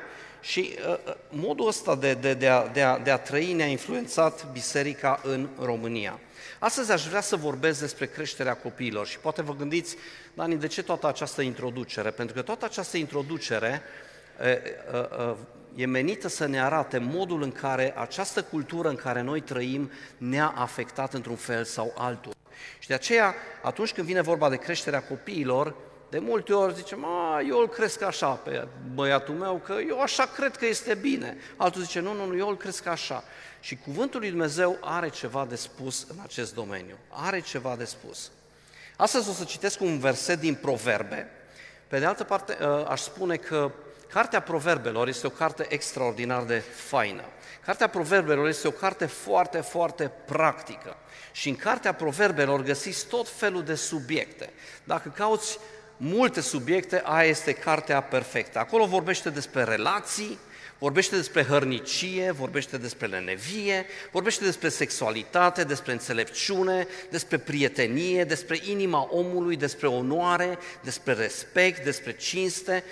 Și 0.45 0.75
uh, 0.87 0.97
uh, 1.07 1.13
modul 1.29 1.67
ăsta 1.67 1.95
de, 1.95 2.13
de, 2.13 2.33
de, 2.33 2.47
a, 2.47 2.67
de, 2.67 2.81
a, 2.81 2.97
de 2.97 3.11
a 3.11 3.17
trăi 3.17 3.53
ne-a 3.53 3.65
influențat 3.65 4.51
biserica 4.51 5.19
în 5.23 5.47
România. 5.59 6.19
Astăzi 6.59 6.91
aș 6.91 7.07
vrea 7.07 7.21
să 7.21 7.35
vorbesc 7.35 7.79
despre 7.79 8.05
creșterea 8.05 8.53
copiilor 8.53 9.07
și 9.07 9.19
poate 9.19 9.41
vă 9.41 9.55
gândiți, 9.55 9.95
Dani, 10.33 10.55
de 10.55 10.67
ce 10.67 10.83
toată 10.83 11.07
această 11.07 11.41
introducere? 11.41 12.09
Pentru 12.09 12.35
că 12.35 12.41
toată 12.41 12.65
această 12.65 12.97
introducere 12.97 13.81
e 15.75 15.85
menită 15.85 16.27
să 16.27 16.45
ne 16.45 16.61
arate 16.61 16.97
modul 16.97 17.41
în 17.41 17.51
care 17.51 17.93
această 17.97 18.43
cultură 18.43 18.89
în 18.89 18.95
care 18.95 19.21
noi 19.21 19.41
trăim 19.41 19.91
ne-a 20.17 20.53
afectat 20.55 21.13
într-un 21.13 21.35
fel 21.35 21.63
sau 21.63 21.93
altul. 21.97 22.33
Și 22.79 22.87
de 22.87 22.93
aceea, 22.93 23.35
atunci 23.61 23.93
când 23.93 24.07
vine 24.07 24.21
vorba 24.21 24.49
de 24.49 24.55
creșterea 24.55 25.03
copiilor, 25.03 25.75
de 26.09 26.19
multe 26.19 26.53
ori 26.53 26.73
zicem, 26.73 27.05
a, 27.05 27.41
eu 27.47 27.59
îl 27.59 27.69
cresc 27.69 28.01
așa 28.01 28.29
pe 28.29 28.67
băiatul 28.93 29.33
meu, 29.33 29.61
că 29.65 29.75
eu 29.87 30.01
așa 30.01 30.25
cred 30.25 30.55
că 30.55 30.65
este 30.65 30.93
bine. 30.93 31.37
Altul 31.55 31.81
zice, 31.81 31.99
nu, 31.99 32.13
nu, 32.13 32.25
nu, 32.25 32.37
eu 32.37 32.47
îl 32.47 32.57
cresc 32.57 32.85
așa. 32.85 33.23
Și 33.59 33.75
cuvântul 33.75 34.19
lui 34.19 34.29
Dumnezeu 34.29 34.77
are 34.81 35.09
ceva 35.09 35.45
de 35.49 35.55
spus 35.55 36.07
în 36.09 36.15
acest 36.23 36.53
domeniu. 36.53 36.97
Are 37.09 37.39
ceva 37.39 37.75
de 37.75 37.85
spus. 37.85 38.31
Astăzi 38.95 39.29
o 39.29 39.31
să 39.31 39.43
citesc 39.43 39.81
un 39.81 39.99
verset 39.99 40.39
din 40.39 40.55
Proverbe. 40.55 41.29
Pe 41.87 41.99
de 41.99 42.05
altă 42.05 42.23
parte, 42.23 42.57
ă, 42.61 42.87
aș 42.89 43.01
spune 43.01 43.35
că 43.35 43.71
Cartea 44.09 44.39
Proverbelor 44.39 45.07
este 45.07 45.27
o 45.27 45.29
carte 45.29 45.65
extraordinar 45.69 46.43
de 46.43 46.59
faină. 46.59 47.23
Cartea 47.65 47.87
Proverbelor 47.87 48.47
este 48.47 48.67
o 48.67 48.71
carte 48.71 49.05
foarte, 49.05 49.61
foarte 49.61 50.11
practică. 50.25 50.97
Și 51.31 51.49
în 51.49 51.55
Cartea 51.55 51.93
Proverbelor 51.93 52.61
găsiți 52.61 53.07
tot 53.07 53.29
felul 53.29 53.63
de 53.63 53.75
subiecte. 53.75 54.49
Dacă 54.83 55.09
cauți 55.09 55.59
multe 55.97 56.41
subiecte, 56.41 57.01
aia 57.05 57.29
este 57.29 57.53
cartea 57.53 58.01
perfectă. 58.01 58.59
Acolo 58.59 58.85
vorbește 58.85 59.29
despre 59.29 59.63
relații, 59.63 60.37
vorbește 60.77 61.15
despre 61.15 61.43
hărnicie, 61.43 62.31
vorbește 62.31 62.77
despre 62.77 63.07
lenevie, 63.07 63.85
vorbește 64.11 64.43
despre 64.43 64.69
sexualitate, 64.69 65.63
despre 65.63 65.91
înțelepciune, 65.91 66.87
despre 67.09 67.37
prietenie, 67.37 68.23
despre 68.23 68.59
inima 68.63 69.07
omului, 69.11 69.55
despre 69.55 69.87
onoare, 69.87 70.57
despre 70.83 71.13
respect, 71.13 71.83
despre 71.83 72.15
cinste 72.15 72.83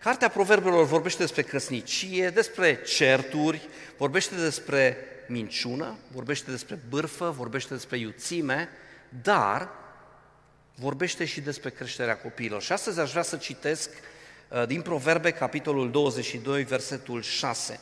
Cartea 0.00 0.28
Proverbelor 0.28 0.84
vorbește 0.84 1.22
despre 1.22 1.42
căsnicie, 1.42 2.28
despre 2.28 2.82
certuri, 2.82 3.68
vorbește 3.96 4.34
despre 4.34 4.96
minciună, 5.26 5.96
vorbește 6.12 6.50
despre 6.50 6.78
bârfă, 6.88 7.34
vorbește 7.36 7.74
despre 7.74 7.98
iuțime, 7.98 8.68
dar 9.22 9.68
vorbește 10.80 11.24
și 11.24 11.40
despre 11.40 11.70
creșterea 11.70 12.16
copiilor. 12.16 12.62
Și 12.62 12.72
astăzi 12.72 13.00
aș 13.00 13.10
vrea 13.10 13.22
să 13.22 13.36
citesc 13.36 13.90
uh, 14.48 14.66
din 14.66 14.82
Proverbe, 14.82 15.30
capitolul 15.30 15.90
22, 15.90 16.62
versetul 16.62 17.22
6, 17.22 17.80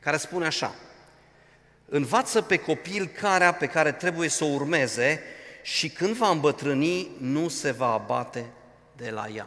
care 0.00 0.16
spune 0.16 0.46
așa, 0.46 0.74
Învață 1.92 2.42
pe 2.42 2.56
copil 2.56 3.06
carea 3.06 3.52
pe 3.52 3.66
care 3.66 3.92
trebuie 3.92 4.28
să 4.28 4.44
o 4.44 4.52
urmeze 4.52 5.22
și 5.62 5.88
când 5.88 6.14
va 6.14 6.28
îmbătrâni, 6.28 7.10
nu 7.18 7.48
se 7.48 7.70
va 7.70 7.92
abate 7.92 8.46
de 8.96 9.10
la 9.10 9.26
ea. 9.34 9.46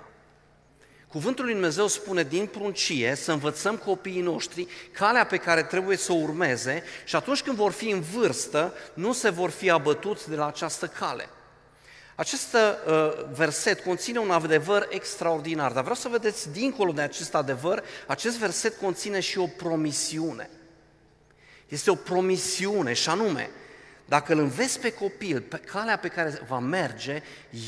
Cuvântul 1.07 1.43
lui 1.43 1.53
Dumnezeu 1.53 1.87
spune 1.87 2.23
din 2.23 2.45
pruncie 2.45 3.15
să 3.15 3.31
învățăm 3.31 3.77
copiii 3.77 4.21
noștri 4.21 4.67
calea 4.91 5.25
pe 5.25 5.37
care 5.37 5.63
trebuie 5.63 5.97
să 5.97 6.11
o 6.11 6.15
urmeze 6.15 6.83
și 7.05 7.15
atunci 7.15 7.41
când 7.41 7.55
vor 7.55 7.71
fi 7.71 7.89
în 7.89 8.01
vârstă, 8.01 8.73
nu 8.93 9.13
se 9.13 9.29
vor 9.29 9.49
fi 9.49 9.69
abătuți 9.69 10.29
de 10.29 10.35
la 10.35 10.47
această 10.47 10.87
cale. 10.87 11.29
Acest 12.15 12.53
uh, 12.53 13.25
verset 13.31 13.79
conține 13.79 14.19
un 14.19 14.31
adevăr 14.31 14.87
extraordinar, 14.89 15.71
dar 15.71 15.81
vreau 15.81 15.95
să 15.95 16.07
vedeți, 16.07 16.51
dincolo 16.51 16.91
de 16.91 17.01
acest 17.01 17.35
adevăr, 17.35 17.83
acest 18.07 18.37
verset 18.37 18.77
conține 18.77 19.19
și 19.19 19.37
o 19.37 19.47
promisiune. 19.47 20.49
Este 21.67 21.91
o 21.91 21.95
promisiune 21.95 22.93
și 22.93 23.09
anume, 23.09 23.49
dacă 24.05 24.33
îl 24.33 24.39
înveți 24.39 24.79
pe 24.79 24.93
copil 24.93 25.41
pe 25.41 25.57
calea 25.57 25.97
pe 25.97 26.07
care 26.07 26.41
va 26.47 26.59
merge, 26.59 27.23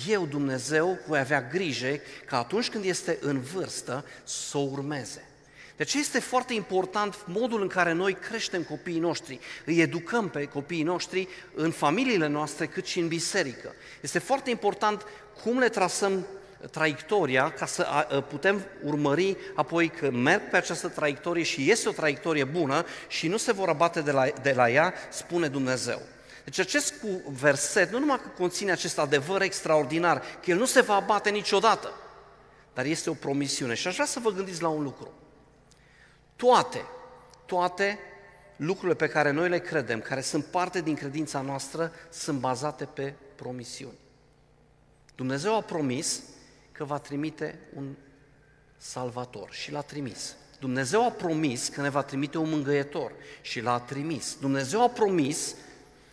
eu, 0.08 0.25
Dumnezeu, 0.25 1.00
voi 1.08 1.20
avea 1.20 1.42
grijă 1.42 2.00
că 2.25 2.36
atunci 2.36 2.70
când 2.70 2.84
este 2.84 3.18
în 3.22 3.40
vârstă 3.40 4.06
să 4.24 4.58
o 4.58 4.62
urmeze. 4.62 5.30
Deci 5.75 5.94
este 5.94 6.20
foarte 6.20 6.53
important 6.53 7.15
modul 7.25 7.62
în 7.62 7.67
care 7.67 7.91
noi 7.91 8.13
creștem 8.13 8.63
copiii 8.63 9.00
noștri, 9.00 9.39
îi 9.65 9.82
educăm 9.82 10.29
pe 10.29 10.46
copiii 10.46 10.84
noștri 10.84 11.27
în 11.53 11.72
familiile 11.72 12.27
noastre 12.27 12.65
cât 12.65 12.86
și 12.86 13.00
în 13.00 13.08
biserică. 13.08 13.74
Este 14.01 14.20
foarte 14.20 14.50
important 14.50 15.05
cum 15.44 15.60
le 15.60 15.70
trasăm 15.70 16.25
traiectoria 16.72 17.51
ca 17.51 17.65
să 17.65 17.86
putem 18.29 18.65
urmări 18.84 19.38
apoi 19.55 19.89
că 19.89 20.12
merg 20.12 20.50
pe 20.50 20.58
această 20.58 20.88
traiectorie 20.88 21.44
și 21.44 21.72
este 21.72 21.89
o 21.89 21.91
traiectorie 21.91 22.44
bună 22.44 22.86
și 23.08 23.27
nu 23.27 23.38
se 23.38 23.51
vor 23.51 23.70
abate 23.70 24.01
de 24.01 24.12
la, 24.12 24.27
de 24.41 24.53
la 24.55 24.70
ea, 24.70 24.94
spune 25.10 25.48
Dumnezeu. 25.48 26.01
Deci 26.44 26.60
acest 26.60 26.94
verset 27.39 27.91
nu 27.91 28.00
numai 28.00 28.20
că 28.22 28.27
conține 28.38 28.72
acest 28.72 29.00
adevăr 29.00 29.41
extraordinar, 29.41 30.20
că 30.20 30.51
el 30.51 30.58
nu 30.58 30.65
se 30.65 30.82
va 30.82 30.96
abate 30.96 31.29
niciodată, 31.29 31.94
dar 32.74 32.86
este 32.86 33.10
o 33.10 33.13
promisiune. 33.13 33.74
Și 33.74 33.88
aș 33.88 33.94
vrea 33.94 34.05
să 34.05 34.20
vă 34.20 34.32
gândiți 34.32 34.62
la 34.62 34.67
un 34.67 34.84
lucru. 34.84 35.13
Toate, 36.36 36.86
toate 37.46 38.00
lucrurile 38.56 38.96
pe 38.96 39.08
care 39.08 39.32
noi 39.32 39.50
le 39.50 39.60
credem, 39.60 40.01
care 40.01 40.22
sunt 40.22 40.46
parte 40.46 40.82
din 40.82 40.96
credința 40.96 41.42
noastră, 41.42 41.92
sunt 42.10 42.39
bazate 42.39 42.86
pe 42.86 43.13
promisiuni. 43.36 43.98
Dumnezeu 45.15 45.56
a 45.56 45.62
promis 45.62 46.22
că 46.72 46.84
va 46.84 46.98
trimite 46.98 47.60
un 47.75 47.96
salvator 48.77 49.50
și 49.51 49.72
l-a 49.72 49.82
trimis. 49.82 50.36
Dumnezeu 50.60 51.06
a 51.06 51.12
promis 51.12 51.68
că 51.68 51.82
ne 51.82 51.89
va 51.89 52.04
trimite 52.04 52.38
un 52.38 52.50
mângâietor 52.50 53.12
și 53.42 53.62
l-a 53.62 53.80
trimis. 53.80 54.38
Dumnezeu 54.39 54.84
a 54.84 54.89
promis 54.89 55.56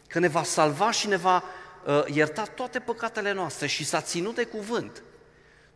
că 0.07 0.19
ne 0.19 0.29
va 0.29 0.43
salva 0.43 0.91
și 0.91 1.07
ne 1.07 1.17
va 1.17 1.45
uh, 1.87 2.05
ierta 2.15 2.45
toate 2.45 2.79
păcatele 2.79 3.33
noastre 3.33 3.67
și 3.67 3.85
s-a 3.85 4.01
ținut 4.01 4.35
de 4.35 4.45
cuvânt. 4.45 5.03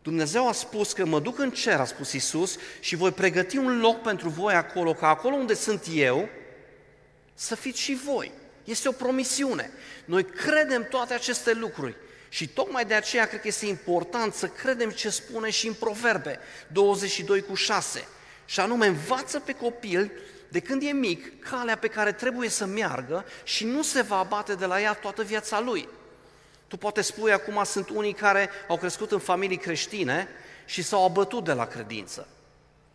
Dumnezeu 0.07 0.47
a 0.47 0.51
spus 0.51 0.93
că 0.93 1.05
mă 1.05 1.19
duc 1.19 1.39
în 1.39 1.51
cer, 1.51 1.79
a 1.79 1.85
spus 1.85 2.11
Isus, 2.11 2.57
și 2.79 2.95
voi 2.95 3.11
pregăti 3.11 3.57
un 3.57 3.79
loc 3.79 4.01
pentru 4.01 4.29
voi 4.29 4.53
acolo, 4.53 4.93
ca 4.93 5.07
acolo 5.07 5.35
unde 5.35 5.53
sunt 5.53 5.83
eu, 5.93 6.29
să 7.33 7.55
fiți 7.55 7.79
și 7.79 7.99
voi. 8.05 8.31
Este 8.63 8.87
o 8.87 8.91
promisiune. 8.91 9.71
Noi 10.05 10.25
credem 10.25 10.87
toate 10.89 11.13
aceste 11.13 11.53
lucruri. 11.53 11.95
Și 12.29 12.47
tocmai 12.47 12.85
de 12.85 12.93
aceea 12.93 13.27
cred 13.27 13.41
că 13.41 13.47
este 13.47 13.65
important 13.65 14.33
să 14.33 14.47
credem 14.47 14.89
ce 14.89 15.09
spune 15.09 15.49
și 15.49 15.67
în 15.67 15.73
Proverbe 15.73 16.39
22 16.71 17.41
cu 17.41 17.53
6. 17.53 18.07
Și 18.45 18.59
anume, 18.59 18.85
învață 18.85 19.39
pe 19.39 19.53
copil 19.53 20.11
de 20.49 20.59
când 20.59 20.81
e 20.83 20.91
mic 20.91 21.49
calea 21.49 21.77
pe 21.77 21.87
care 21.87 22.11
trebuie 22.11 22.49
să 22.49 22.65
meargă 22.65 23.25
și 23.43 23.65
nu 23.65 23.81
se 23.81 24.01
va 24.01 24.17
abate 24.17 24.53
de 24.53 24.65
la 24.65 24.81
ea 24.81 24.93
toată 24.93 25.23
viața 25.23 25.59
lui. 25.59 25.89
Tu 26.67 26.77
poate 26.77 27.01
spui 27.01 27.31
acum 27.31 27.63
sunt 27.63 27.89
unii 27.89 28.13
care 28.13 28.49
au 28.67 28.77
crescut 28.77 29.11
în 29.11 29.19
familii 29.19 29.57
creștine 29.57 30.27
și 30.65 30.81
s-au 30.81 31.05
abătut 31.05 31.43
de 31.43 31.53
la 31.53 31.65
credință. 31.65 32.27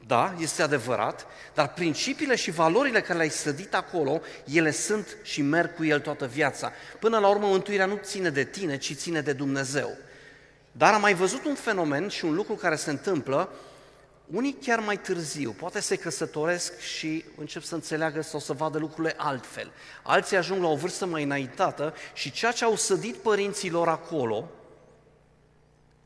Da, 0.06 0.34
este 0.38 0.62
adevărat, 0.62 1.26
dar 1.54 1.72
principiile 1.72 2.34
și 2.34 2.50
valorile 2.50 3.00
care 3.00 3.16
le-ai 3.16 3.30
sădit 3.30 3.74
acolo, 3.74 4.20
ele 4.44 4.70
sunt 4.70 5.16
și 5.22 5.42
merg 5.42 5.74
cu 5.74 5.84
el 5.84 6.00
toată 6.00 6.26
viața. 6.26 6.72
Până 6.98 7.18
la 7.18 7.28
urmă, 7.28 7.46
mântuirea 7.46 7.86
nu 7.86 7.98
ține 8.02 8.30
de 8.30 8.44
tine, 8.44 8.76
ci 8.76 8.94
ține 8.94 9.20
de 9.20 9.32
Dumnezeu. 9.32 9.96
Dar 10.72 10.94
am 10.94 11.00
mai 11.00 11.14
văzut 11.14 11.44
un 11.44 11.54
fenomen 11.54 12.08
și 12.08 12.24
un 12.24 12.34
lucru 12.34 12.54
care 12.54 12.76
se 12.76 12.90
întâmplă 12.90 13.52
unii 14.26 14.56
chiar 14.60 14.78
mai 14.78 15.00
târziu, 15.00 15.50
poate 15.50 15.80
se 15.80 15.96
căsătoresc 15.96 16.78
și 16.78 17.24
încep 17.36 17.62
să 17.62 17.74
înțeleagă 17.74 18.22
sau 18.22 18.40
să 18.40 18.52
vadă 18.52 18.78
lucrurile 18.78 19.14
altfel. 19.16 19.72
Alții 20.02 20.36
ajung 20.36 20.62
la 20.62 20.68
o 20.68 20.76
vârstă 20.76 21.06
mai 21.06 21.22
înaintată 21.22 21.94
și 22.14 22.30
ceea 22.30 22.52
ce 22.52 22.64
au 22.64 22.76
sădit 22.76 23.16
părinților 23.16 23.88
acolo, 23.88 24.50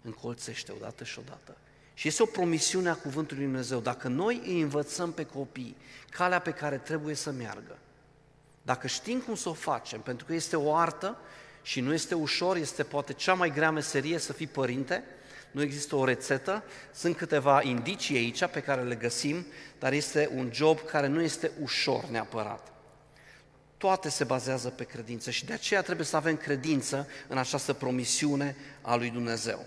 încolțește 0.02 0.72
odată 0.72 1.04
și 1.04 1.18
odată. 1.18 1.56
Și 1.94 2.08
este 2.08 2.22
o 2.22 2.26
promisiune 2.26 2.88
a 2.88 2.94
Cuvântului 2.94 3.42
Lui 3.42 3.52
Dumnezeu. 3.52 3.80
Dacă 3.80 4.08
noi 4.08 4.42
îi 4.44 4.60
învățăm 4.60 5.12
pe 5.12 5.24
copii 5.24 5.76
calea 6.10 6.38
pe 6.38 6.50
care 6.50 6.76
trebuie 6.76 7.14
să 7.14 7.30
meargă, 7.30 7.78
dacă 8.62 8.86
știm 8.86 9.18
cum 9.18 9.34
să 9.34 9.48
o 9.48 9.52
facem, 9.52 10.00
pentru 10.00 10.26
că 10.26 10.34
este 10.34 10.56
o 10.56 10.74
artă 10.74 11.18
și 11.62 11.80
nu 11.80 11.92
este 11.92 12.14
ușor, 12.14 12.56
este 12.56 12.82
poate 12.82 13.12
cea 13.12 13.34
mai 13.34 13.50
grea 13.50 13.70
meserie 13.70 14.18
să 14.18 14.32
fii 14.32 14.46
părinte, 14.46 15.04
nu 15.56 15.62
există 15.62 15.96
o 15.96 16.04
rețetă, 16.04 16.64
sunt 16.92 17.16
câteva 17.16 17.62
indicii 17.62 18.16
aici 18.16 18.46
pe 18.46 18.60
care 18.60 18.82
le 18.82 18.94
găsim, 18.94 19.46
dar 19.78 19.92
este 19.92 20.30
un 20.34 20.50
job 20.52 20.80
care 20.80 21.06
nu 21.06 21.22
este 21.22 21.50
ușor 21.60 22.04
neapărat. 22.04 22.72
Toate 23.76 24.08
se 24.08 24.24
bazează 24.24 24.68
pe 24.68 24.84
credință 24.84 25.30
și 25.30 25.44
de 25.44 25.52
aceea 25.52 25.82
trebuie 25.82 26.06
să 26.06 26.16
avem 26.16 26.36
credință 26.36 27.08
în 27.28 27.38
această 27.38 27.72
promisiune 27.72 28.56
a 28.80 28.96
lui 28.96 29.10
Dumnezeu. 29.10 29.66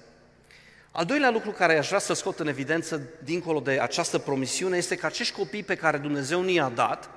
Al 0.91 1.05
doilea 1.05 1.29
lucru 1.29 1.51
care 1.51 1.77
aș 1.77 1.87
vrea 1.87 1.99
să 1.99 2.13
scot 2.13 2.39
în 2.39 2.47
evidență, 2.47 3.01
dincolo 3.23 3.59
de 3.59 3.79
această 3.79 4.17
promisiune, 4.17 4.77
este 4.77 4.95
că 4.95 5.05
acești 5.05 5.35
copii 5.35 5.63
pe 5.63 5.75
care 5.75 5.97
Dumnezeu 5.97 6.41
ni-a 6.41 6.69
dat, 6.69 7.09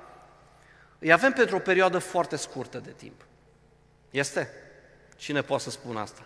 îi 0.99 1.11
avem 1.11 1.31
pentru 1.31 1.55
o 1.55 1.59
perioadă 1.59 1.97
foarte 1.97 2.35
scurtă 2.35 2.77
de 2.77 2.91
timp. 2.97 3.25
Este? 4.09 4.49
Cine 5.15 5.41
poate 5.41 5.63
să 5.63 5.69
spună 5.69 5.99
asta? 5.99 6.25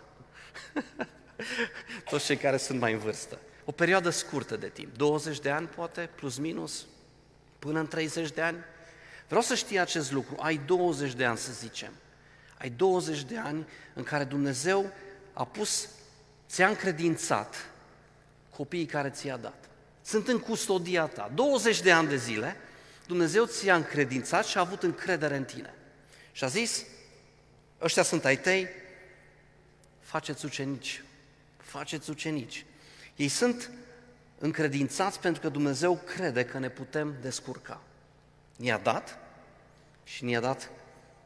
toți 2.10 2.26
cei 2.26 2.38
care 2.38 2.58
sunt 2.58 2.80
mai 2.80 2.94
în 2.94 3.00
vârstă. 3.00 3.40
O 3.66 3.72
perioadă 3.72 4.10
scurtă 4.10 4.56
de 4.56 4.68
timp, 4.68 4.98
20 4.98 5.40
de 5.40 5.50
ani 5.50 5.68
poate, 5.68 6.10
plus 6.16 6.38
minus, 6.38 6.86
până 7.60 7.80
în 7.80 7.88
30 7.88 8.32
de 8.32 8.42
ani. 8.42 8.58
Vreau 9.28 9.42
să 9.42 9.56
știi 9.56 9.80
acest 9.80 10.12
lucru, 10.12 10.36
ai 10.40 10.62
20 10.66 11.14
de 11.14 11.26
ani 11.26 11.38
să 11.38 11.52
zicem. 11.52 11.92
Ai 12.58 12.70
20 12.70 13.24
de 13.24 13.38
ani 13.38 13.68
în 13.94 14.04
care 14.04 14.24
Dumnezeu 14.24 14.92
a 15.34 15.46
pus, 15.46 15.90
ți-a 16.50 16.68
încredințat 16.68 17.70
copiii 18.56 18.86
care 18.86 19.10
ți-a 19.10 19.38
dat. 19.38 19.70
Sunt 20.04 20.28
în 20.28 20.40
custodia 20.40 21.06
ta. 21.06 21.32
20 21.34 21.82
de 21.82 21.92
ani 21.92 22.08
de 22.08 22.18
zile, 22.18 22.56
Dumnezeu 23.08 23.46
ți-a 23.46 23.76
încredințat 23.76 24.46
și 24.46 24.58
a 24.58 24.62
avut 24.62 24.84
încredere 24.84 25.36
în 25.36 25.44
tine. 25.44 25.74
Și 26.32 26.44
a 26.44 26.48
zis, 26.48 26.86
ăștia 27.82 28.04
sunt 28.04 28.26
ai 28.26 28.38
tăi, 28.38 28.68
faceți 30.00 30.46
ucenici 30.46 31.02
faceți 31.68 32.10
ucenici. 32.10 32.66
Ei 33.16 33.28
sunt 33.28 33.72
încredințați 34.40 35.20
pentru 35.20 35.42
că 35.42 35.50
Dumnezeu 35.50 36.02
crede 36.06 36.46
că 36.46 36.60
ne 36.60 36.70
putem 36.70 37.16
descurca. 37.22 37.82
Ne-a 38.56 38.78
dat 38.78 39.20
și 40.04 40.26
ne-a 40.26 40.40
dat 40.40 40.70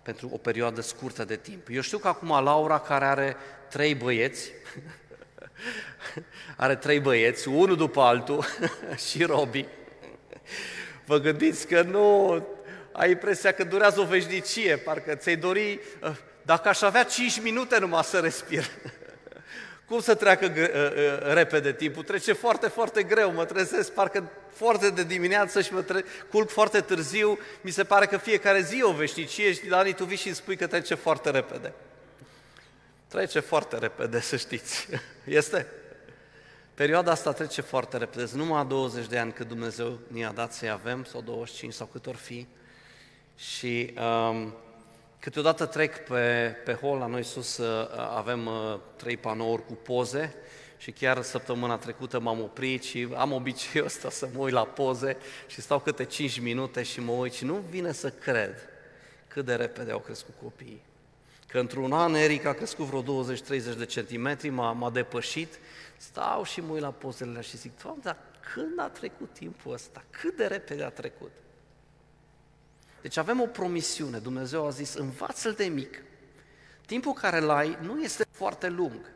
pentru 0.01 0.29
o 0.33 0.37
perioadă 0.37 0.81
scurtă 0.81 1.23
de 1.25 1.35
timp. 1.35 1.67
Eu 1.69 1.81
știu 1.81 1.97
că 1.97 2.07
acum 2.07 2.43
Laura, 2.43 2.79
care 2.79 3.05
are 3.05 3.35
trei 3.69 3.95
băieți, 3.95 4.51
are 6.57 6.75
trei 6.75 6.99
băieți, 6.99 7.47
unul 7.47 7.75
după 7.75 8.01
altul, 8.01 8.45
și 9.09 9.23
Robi, 9.23 9.65
vă 11.05 11.17
gândiți 11.17 11.67
că 11.67 11.81
nu 11.81 12.33
ai 12.91 13.09
impresia 13.09 13.51
că 13.51 13.63
durează 13.63 13.99
o 13.99 14.05
veșnicie, 14.05 14.77
parcă 14.77 15.15
ți-ai 15.15 15.35
dori, 15.35 15.79
dacă 16.41 16.69
aș 16.69 16.81
avea 16.81 17.03
5 17.03 17.41
minute 17.41 17.79
numai 17.79 18.03
să 18.03 18.19
respir. 18.19 18.63
Cum 19.91 20.01
să 20.01 20.15
treacă 20.15 20.45
uh, 20.45 20.57
uh, 20.57 21.33
repede 21.33 21.73
timpul? 21.73 22.03
Trece 22.03 22.33
foarte, 22.33 22.67
foarte 22.67 23.03
greu, 23.03 23.31
mă 23.31 23.45
trezesc 23.45 23.91
parcă 23.91 24.29
foarte 24.53 24.89
de 24.89 25.03
dimineață 25.03 25.61
și 25.61 25.73
mă 25.73 25.81
tre- 25.81 26.03
culc 26.29 26.49
foarte 26.49 26.81
târziu, 26.81 27.39
mi 27.61 27.71
se 27.71 27.83
pare 27.83 28.05
că 28.05 28.17
fiecare 28.17 28.61
zi 28.61 28.83
o 28.83 28.91
veșnicie 28.91 29.53
și 29.53 29.65
Dani, 29.65 29.93
tu 29.93 30.05
vii 30.05 30.17
și 30.17 30.27
îmi 30.27 30.35
spui 30.35 30.55
că 30.55 30.67
trece 30.67 30.95
foarte 30.95 31.29
repede. 31.29 31.73
Trece 33.07 33.39
foarte 33.39 33.77
repede, 33.77 34.19
să 34.19 34.35
știți. 34.35 34.87
Este? 35.25 35.67
Perioada 36.73 37.11
asta 37.11 37.31
trece 37.31 37.61
foarte 37.61 37.97
repede, 37.97 38.29
numai 38.33 38.65
20 38.65 39.07
de 39.07 39.17
ani 39.17 39.31
cât 39.31 39.47
Dumnezeu 39.47 39.99
ne-a 40.07 40.31
dat 40.31 40.53
să-i 40.53 40.69
avem, 40.69 41.03
sau 41.03 41.21
25 41.21 41.73
sau 41.73 41.89
cât 41.91 42.05
or 42.05 42.15
fi. 42.15 42.47
Și 43.35 43.93
um, 43.97 44.53
Câteodată 45.21 45.65
trec 45.65 45.97
pe, 46.07 46.55
pe 46.65 46.73
hol 46.73 46.97
la 46.97 47.05
noi 47.05 47.23
sus, 47.23 47.57
uh, 47.57 47.89
avem 48.15 48.45
uh, 48.45 48.79
trei 48.95 49.17
panouri 49.17 49.65
cu 49.65 49.73
poze 49.73 50.33
și 50.77 50.91
chiar 50.91 51.21
săptămâna 51.21 51.77
trecută 51.77 52.19
m-am 52.19 52.41
oprit 52.41 52.83
și 52.83 53.07
am 53.15 53.31
obiceiul 53.31 53.87
ăsta 53.87 54.09
să 54.09 54.29
mă 54.33 54.39
uit 54.39 54.53
la 54.53 54.65
poze 54.65 55.17
și 55.47 55.61
stau 55.61 55.79
câte 55.79 56.05
5 56.05 56.39
minute 56.39 56.83
și 56.83 56.99
mă 56.99 57.11
uit 57.11 57.33
și 57.33 57.45
nu 57.45 57.63
vine 57.69 57.91
să 57.91 58.09
cred 58.09 58.69
cât 59.27 59.45
de 59.45 59.55
repede 59.55 59.91
au 59.91 59.99
crescut 59.99 60.33
copiii. 60.41 60.81
Că 61.47 61.59
într-un 61.59 61.93
an 61.93 62.13
Eric 62.13 62.45
a 62.45 62.53
crescut 62.53 62.85
vreo 62.85 63.23
20-30 63.25 63.77
de 63.77 63.85
centimetri, 63.85 64.49
m-a, 64.49 64.71
m-a 64.71 64.89
depășit, 64.89 65.59
stau 65.97 66.43
și 66.43 66.61
mă 66.61 66.73
uit 66.73 66.81
la 66.81 66.91
pozele 66.91 67.41
și 67.41 67.57
zic, 67.57 67.71
Doamne, 67.81 68.01
dar 68.03 68.17
când 68.53 68.79
a 68.79 68.87
trecut 68.87 69.29
timpul 69.33 69.73
ăsta? 69.73 70.03
Cât 70.09 70.35
de 70.37 70.45
repede 70.45 70.83
a 70.83 70.89
trecut? 70.89 71.31
Deci 73.01 73.17
avem 73.17 73.41
o 73.41 73.45
promisiune, 73.45 74.17
Dumnezeu 74.17 74.65
a 74.65 74.69
zis, 74.69 74.93
învață-l 74.93 75.53
de 75.53 75.65
mic. 75.65 76.03
Timpul 76.85 77.13
care 77.13 77.37
îl 77.37 77.49
ai 77.49 77.77
nu 77.81 78.01
este 78.01 78.25
foarte 78.31 78.69
lung. 78.69 79.11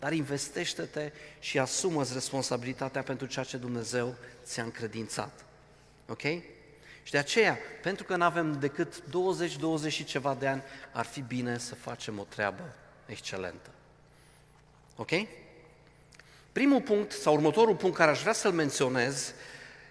dar 0.00 0.12
investește-te 0.12 1.12
și 1.38 1.58
asumă-ți 1.58 2.12
responsabilitatea 2.12 3.02
pentru 3.02 3.26
ceea 3.26 3.44
ce 3.44 3.56
Dumnezeu 3.56 4.14
ți-a 4.44 4.62
încredințat. 4.62 5.44
Ok? 6.08 6.22
Și 7.02 7.10
de 7.10 7.18
aceea, 7.18 7.58
pentru 7.82 8.04
că 8.04 8.16
nu 8.16 8.24
avem 8.24 8.58
decât 8.58 9.02
20-20 9.86 9.88
și 9.88 10.04
ceva 10.04 10.34
de 10.34 10.46
ani, 10.46 10.62
ar 10.92 11.04
fi 11.04 11.20
bine 11.20 11.58
să 11.58 11.74
facem 11.74 12.18
o 12.18 12.26
treabă 12.28 12.74
excelentă. 13.06 13.70
Ok? 14.96 15.10
Primul 16.52 16.80
punct, 16.80 17.12
sau 17.12 17.34
următorul 17.34 17.76
punct 17.76 17.96
care 17.96 18.10
aș 18.10 18.20
vrea 18.20 18.32
să-l 18.32 18.52
menționez, 18.52 19.34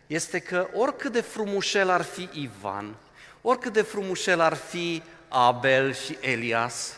este 0.10 0.40
că 0.40 0.68
oricât 0.74 1.12
de 1.12 1.22
frumușel 1.22 1.90
ar 1.90 2.02
fi 2.02 2.30
Ivan, 2.32 2.96
oricât 3.42 3.74
de 3.74 3.82
frumușel 3.82 4.40
ar 4.40 4.54
fi 4.54 5.04
Abel 5.28 5.94
și 5.94 6.18
Elias, 6.20 6.98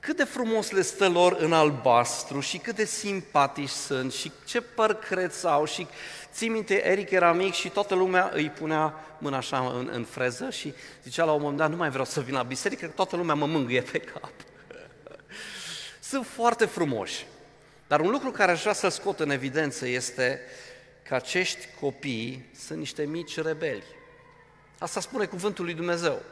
cât 0.00 0.16
de 0.16 0.24
frumos 0.24 0.70
le 0.70 0.82
stă 0.82 1.08
lor 1.08 1.36
în 1.38 1.52
albastru 1.52 2.40
și 2.40 2.58
cât 2.58 2.74
de 2.74 2.84
simpatici 2.84 3.68
sunt 3.68 4.12
și 4.12 4.32
ce 4.44 4.60
păr 4.60 4.94
creț 4.94 5.42
au 5.42 5.64
și 5.64 5.86
ții 6.32 6.48
minte, 6.48 6.86
Eric 6.86 7.10
era 7.10 7.32
mic 7.32 7.52
și 7.52 7.68
toată 7.68 7.94
lumea 7.94 8.30
îi 8.34 8.50
punea 8.50 8.94
mâna 9.18 9.36
așa 9.36 9.58
în, 9.58 9.90
în 9.92 10.04
freză 10.04 10.50
și 10.50 10.74
zicea 11.02 11.24
la 11.24 11.32
un 11.32 11.40
moment 11.40 11.58
dat, 11.58 11.70
nu 11.70 11.76
mai 11.76 11.90
vreau 11.90 12.04
să 12.04 12.20
vin 12.20 12.34
la 12.34 12.42
biserică, 12.42 12.86
că 12.86 12.92
toată 12.92 13.16
lumea 13.16 13.34
mă 13.34 13.46
mângâie 13.46 13.82
pe 13.82 13.98
cap. 13.98 14.32
Sunt 16.10 16.26
foarte 16.26 16.64
frumoși. 16.64 17.26
Dar 17.86 18.00
un 18.00 18.10
lucru 18.10 18.30
care 18.30 18.50
aș 18.50 18.60
vrea 18.60 18.72
să-l 18.72 18.90
scot 18.90 19.20
în 19.20 19.30
evidență 19.30 19.86
este 19.86 20.40
că 21.12 21.18
acești 21.18 21.68
copii 21.80 22.50
sunt 22.54 22.78
niște 22.78 23.04
mici 23.04 23.40
rebeli. 23.40 23.82
Asta 24.78 25.00
spune 25.00 25.24
cuvântul 25.24 25.64
lui 25.64 25.74
Dumnezeu. 25.74 26.22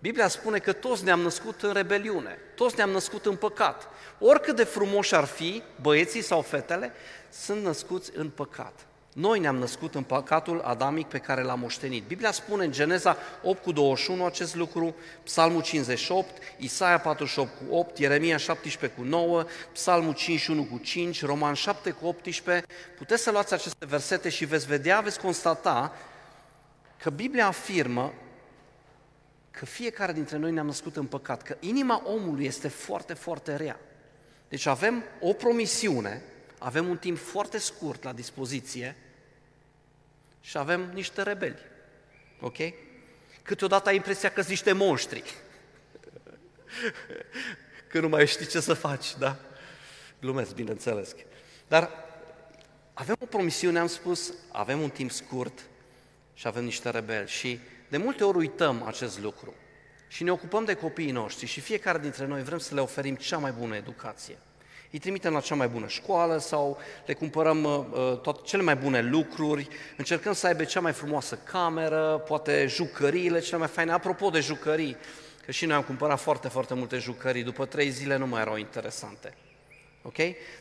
Biblia 0.00 0.28
spune 0.28 0.58
că 0.58 0.72
toți 0.72 1.04
ne-am 1.04 1.20
născut 1.20 1.62
în 1.62 1.72
rebeliune, 1.72 2.38
toți 2.54 2.76
ne-am 2.76 2.90
născut 2.90 3.26
în 3.26 3.36
păcat. 3.36 3.88
Oricât 4.18 4.56
de 4.56 4.64
frumoși 4.64 5.14
ar 5.14 5.24
fi 5.24 5.62
băieții 5.80 6.22
sau 6.22 6.42
fetele, 6.42 6.92
sunt 7.30 7.62
născuți 7.62 8.10
în 8.14 8.30
păcat. 8.30 8.86
Noi 9.12 9.38
ne-am 9.38 9.56
născut 9.56 9.94
în 9.94 10.02
păcatul 10.02 10.60
adamic 10.60 11.06
pe 11.06 11.18
care 11.18 11.42
l-am 11.42 11.58
moștenit. 11.58 12.04
Biblia 12.06 12.32
spune 12.32 12.64
în 12.64 12.72
Geneza 12.72 13.16
8 13.42 13.62
cu 13.62 13.72
21 13.72 14.24
acest 14.24 14.54
lucru, 14.54 14.94
Psalmul 15.24 15.62
58, 15.62 16.42
Isaia 16.56 16.98
48 16.98 17.50
cu 17.58 17.74
8, 17.74 17.98
Ieremia 17.98 18.36
17 18.36 19.00
cu 19.00 19.06
9, 19.06 19.44
Psalmul 19.72 20.14
51 20.14 20.64
cu 20.64 20.78
5, 20.78 21.24
Roman 21.24 21.54
7 21.54 21.90
cu 21.90 22.06
18. 22.06 22.66
Puteți 22.98 23.22
să 23.22 23.30
luați 23.30 23.54
aceste 23.54 23.86
versete 23.86 24.28
și 24.28 24.44
veți 24.44 24.66
vedea, 24.66 25.00
veți 25.00 25.20
constata 25.20 25.96
că 26.96 27.10
Biblia 27.10 27.46
afirmă 27.46 28.12
că 29.50 29.64
fiecare 29.64 30.12
dintre 30.12 30.36
noi 30.36 30.52
ne-am 30.52 30.66
născut 30.66 30.96
în 30.96 31.06
păcat, 31.06 31.42
că 31.42 31.56
inima 31.60 32.02
omului 32.04 32.44
este 32.44 32.68
foarte, 32.68 33.14
foarte 33.14 33.56
rea. 33.56 33.80
Deci 34.48 34.66
avem 34.66 35.04
o 35.20 35.32
promisiune, 35.32 36.22
avem 36.62 36.88
un 36.88 36.98
timp 36.98 37.18
foarte 37.18 37.58
scurt 37.58 38.02
la 38.02 38.12
dispoziție 38.12 38.96
și 40.40 40.58
avem 40.58 40.90
niște 40.94 41.22
rebeli. 41.22 41.58
Ok? 42.40 42.56
Câteodată 43.42 43.88
ai 43.88 43.96
impresia 43.96 44.28
că 44.28 44.34
sunt 44.34 44.48
niște 44.48 44.72
monștri. 44.72 45.34
că 47.90 48.00
nu 48.00 48.08
mai 48.08 48.26
știi 48.26 48.46
ce 48.46 48.60
să 48.60 48.74
faci, 48.74 49.16
da? 49.18 49.36
Glumesc, 50.20 50.54
bineînțeles. 50.54 51.14
Dar 51.68 51.90
avem 52.92 53.16
o 53.20 53.26
promisiune, 53.26 53.78
am 53.78 53.86
spus, 53.86 54.32
avem 54.52 54.80
un 54.80 54.90
timp 54.90 55.10
scurt 55.10 55.60
și 56.34 56.46
avem 56.46 56.64
niște 56.64 56.90
rebeli 56.90 57.28
și 57.28 57.60
de 57.88 57.96
multe 57.96 58.24
ori 58.24 58.36
uităm 58.36 58.82
acest 58.82 59.20
lucru 59.20 59.54
și 60.08 60.22
ne 60.22 60.30
ocupăm 60.30 60.64
de 60.64 60.74
copiii 60.74 61.10
noștri 61.10 61.46
și 61.46 61.60
fiecare 61.60 61.98
dintre 61.98 62.26
noi 62.26 62.42
vrem 62.42 62.58
să 62.58 62.74
le 62.74 62.80
oferim 62.80 63.14
cea 63.14 63.38
mai 63.38 63.52
bună 63.52 63.76
educație. 63.76 64.38
Îi 64.92 64.98
trimitem 64.98 65.32
la 65.32 65.40
cea 65.40 65.54
mai 65.54 65.68
bună 65.68 65.86
școală 65.86 66.38
sau 66.38 66.78
le 67.06 67.14
cumpărăm 67.14 67.64
uh, 67.64 67.84
uh, 67.90 68.18
toate 68.18 68.40
cele 68.44 68.62
mai 68.62 68.76
bune 68.76 69.02
lucruri, 69.02 69.68
încercăm 69.96 70.32
să 70.32 70.46
aibă 70.46 70.64
cea 70.64 70.80
mai 70.80 70.92
frumoasă 70.92 71.36
cameră, 71.36 72.22
poate 72.26 72.66
jucăriile 72.66 73.40
cele 73.40 73.58
mai 73.58 73.68
faine. 73.68 73.92
Apropo 73.92 74.30
de 74.30 74.40
jucării, 74.40 74.96
că 75.44 75.50
și 75.50 75.66
noi 75.66 75.76
am 75.76 75.82
cumpărat 75.82 76.20
foarte, 76.20 76.48
foarte 76.48 76.74
multe 76.74 76.98
jucării, 76.98 77.42
după 77.42 77.66
trei 77.66 77.90
zile 77.90 78.16
nu 78.16 78.26
mai 78.26 78.40
erau 78.40 78.56
interesante. 78.56 79.34
Ok? 80.02 80.16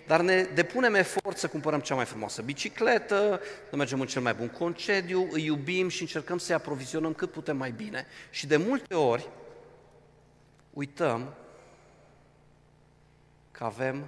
Dar 0.07 0.21
ne 0.21 0.41
depunem 0.41 0.93
efort 0.93 1.37
să 1.37 1.47
cumpărăm 1.47 1.79
cea 1.79 1.95
mai 1.95 2.05
frumoasă 2.05 2.41
bicicletă, 2.41 3.41
să 3.69 3.75
mergem 3.75 3.99
în 3.99 4.07
cel 4.07 4.21
mai 4.21 4.33
bun 4.33 4.47
concediu, 4.47 5.27
îi 5.31 5.45
iubim 5.45 5.89
și 5.89 6.01
încercăm 6.01 6.37
să-i 6.37 6.55
aprovizionăm 6.55 7.13
cât 7.13 7.31
putem 7.31 7.57
mai 7.57 7.71
bine. 7.71 8.05
Și 8.29 8.47
de 8.47 8.57
multe 8.57 8.95
ori 8.95 9.29
uităm 10.73 11.33
că 13.51 13.63
avem 13.63 14.05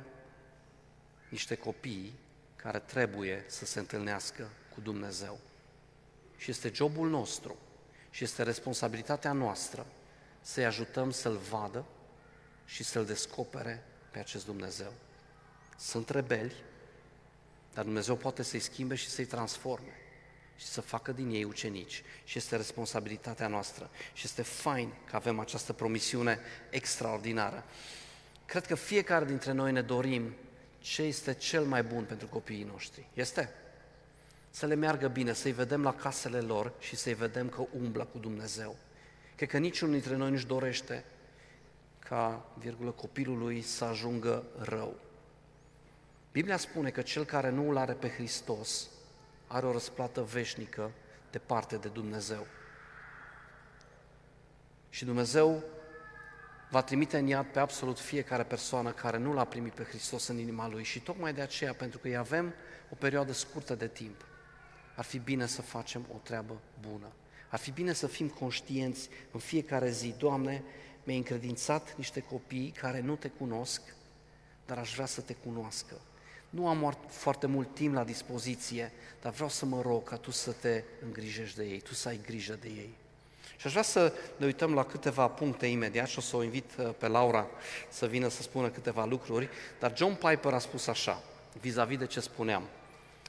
niște 1.32 1.56
copii 1.56 2.14
care 2.56 2.80
trebuie 2.80 3.44
să 3.48 3.66
se 3.66 3.80
întâlnească 3.80 4.50
cu 4.74 4.82
Dumnezeu. 4.82 5.40
Și 6.38 6.50
este 6.50 6.72
jobul 6.74 7.10
nostru 7.10 7.58
și 8.10 8.24
este 8.24 8.44
responsabilitatea 8.44 9.32
noastră 9.32 9.86
să-i 10.42 10.66
ajutăm 10.66 11.12
să-L 11.12 11.38
vadă 11.38 11.86
și 12.66 12.84
să-L 12.84 13.06
descopere 13.06 13.84
pe 14.12 14.20
acest 14.20 14.46
Dumnezeu. 14.46 14.94
Sunt 15.78 16.10
rebeli, 16.10 16.54
dar 17.74 17.84
Dumnezeu 17.84 18.16
poate 18.16 18.44
să-i 18.44 18.60
schimbe 18.60 18.96
și 18.96 19.10
să-i 19.10 19.26
transforme 19.26 19.96
și 20.56 20.66
să 20.66 20.82
facă 20.82 21.12
din 21.12 21.30
ei 21.30 21.44
ucenici. 21.44 22.04
Și 22.24 22.38
este 22.38 22.56
responsabilitatea 22.56 23.48
noastră. 23.48 23.90
Și 24.14 24.26
este 24.26 24.42
fain 24.42 24.94
că 25.06 25.16
avem 25.16 25.40
această 25.40 25.74
promisiune 25.74 26.40
extraordinară. 26.70 27.64
Cred 28.46 28.66
că 28.66 28.76
fiecare 28.76 29.26
dintre 29.26 29.52
noi 29.52 29.72
ne 29.72 29.82
dorim 29.82 30.36
ce 30.82 31.02
este 31.02 31.34
cel 31.34 31.64
mai 31.64 31.84
bun 31.84 32.04
pentru 32.04 32.28
copiii 32.28 32.64
noștri. 32.64 33.08
Este? 33.14 33.54
Să 34.50 34.66
le 34.66 34.76
meargă 34.76 35.08
bine, 35.08 35.34
să-i 35.34 35.52
vedem 35.52 35.84
la 35.84 35.96
casele 35.96 36.40
lor 36.40 36.74
și 36.80 36.96
să-i 36.96 37.14
vedem 37.14 37.50
că 37.50 37.66
umblă 37.82 38.06
cu 38.06 38.18
Dumnezeu. 38.18 38.76
Cred 39.36 39.50
că 39.50 39.58
niciunul 39.58 39.94
dintre 39.94 40.16
noi 40.16 40.30
nu-și 40.30 40.46
dorește 40.46 41.04
ca, 42.00 42.46
virgulă, 42.58 42.92
copilul 42.92 43.38
lui 43.38 43.62
să 43.62 43.84
ajungă 43.84 44.44
rău. 44.58 44.96
Biblia 46.32 46.58
spune 46.58 46.90
că 46.90 47.02
cel 47.02 47.26
care 47.26 47.50
nu 47.50 47.70
îl 47.70 47.78
are 47.78 47.94
pe 47.94 48.10
Hristos 48.10 48.90
are 49.48 49.66
o 49.66 49.72
răsplată 49.72 50.22
veșnică 50.22 50.92
de 51.32 51.38
parte 51.38 51.76
de 51.76 51.88
Dumnezeu. 51.88 52.48
Și 54.90 55.06
Dumnezeu 55.06 55.64
va 56.72 56.82
trimite 56.82 57.18
în 57.18 57.28
iad 57.28 57.46
pe 57.46 57.60
absolut 57.60 58.00
fiecare 58.00 58.44
persoană 58.44 58.92
care 58.92 59.18
nu 59.18 59.34
l-a 59.34 59.46
primit 59.46 59.74
pe 59.74 59.84
Hristos 59.84 60.28
în 60.28 60.38
inima 60.38 60.68
lui 60.68 60.84
și 60.84 61.00
tocmai 61.00 61.34
de 61.34 61.42
aceea, 61.42 61.74
pentru 61.74 62.00
că 62.00 62.08
îi 62.08 62.16
avem 62.16 62.54
o 62.92 62.96
perioadă 62.96 63.32
scurtă 63.32 63.76
de 63.76 63.88
timp, 63.88 64.26
ar 64.96 65.04
fi 65.04 65.20
bine 65.20 65.46
să 65.46 65.62
facem 65.62 66.06
o 66.14 66.18
treabă 66.24 66.62
bună. 66.90 67.12
Ar 67.50 67.60
fi 67.60 67.72
bine 67.72 67.94
să 67.94 68.08
fim 68.08 68.28
conștienți 68.28 69.10
în 69.32 69.40
fiecare 69.40 69.90
zi, 69.90 70.14
Doamne, 70.18 70.64
mi-ai 71.04 71.18
încredințat 71.18 71.96
niște 71.98 72.20
copii 72.20 72.74
care 72.80 73.02
nu 73.02 73.16
te 73.16 73.28
cunosc, 73.28 73.82
dar 74.66 74.78
aș 74.78 74.94
vrea 74.94 75.06
să 75.06 75.22
te 75.22 75.34
cunoască. 75.34 76.02
Nu 76.50 76.68
am 76.68 76.98
foarte 77.08 77.48
mult 77.48 77.74
timp 77.74 77.94
la 77.94 78.04
dispoziție, 78.04 78.92
dar 79.22 79.34
vreau 79.34 79.50
să 79.50 79.66
mă 79.66 79.82
rog 79.82 80.04
ca 80.04 80.16
Tu 80.16 80.32
să 80.32 80.52
te 80.52 80.84
îngrijești 81.06 81.58
de 81.58 81.64
ei, 81.64 81.80
Tu 81.80 81.94
să 81.94 82.08
ai 82.08 82.20
grijă 82.26 82.58
de 82.62 82.68
ei. 82.68 82.98
Și 83.62 83.68
aș 83.68 83.74
vrea 83.74 83.86
să 83.86 84.14
ne 84.36 84.46
uităm 84.46 84.74
la 84.74 84.84
câteva 84.84 85.28
puncte 85.28 85.66
imediat 85.66 86.08
și 86.08 86.18
o 86.18 86.22
să 86.22 86.36
o 86.36 86.44
invit 86.44 86.72
uh, 86.78 86.90
pe 86.98 87.08
Laura 87.08 87.48
să 87.90 88.06
vină 88.06 88.28
să 88.28 88.42
spună 88.42 88.70
câteva 88.70 89.06
lucruri, 89.06 89.50
dar 89.80 89.98
John 89.98 90.14
Piper 90.14 90.54
a 90.54 90.60
spus 90.60 90.88
așa, 90.88 91.24
vis-a-vis 91.60 91.98
de 91.98 92.06
ce 92.06 92.20
spuneam. 92.20 92.64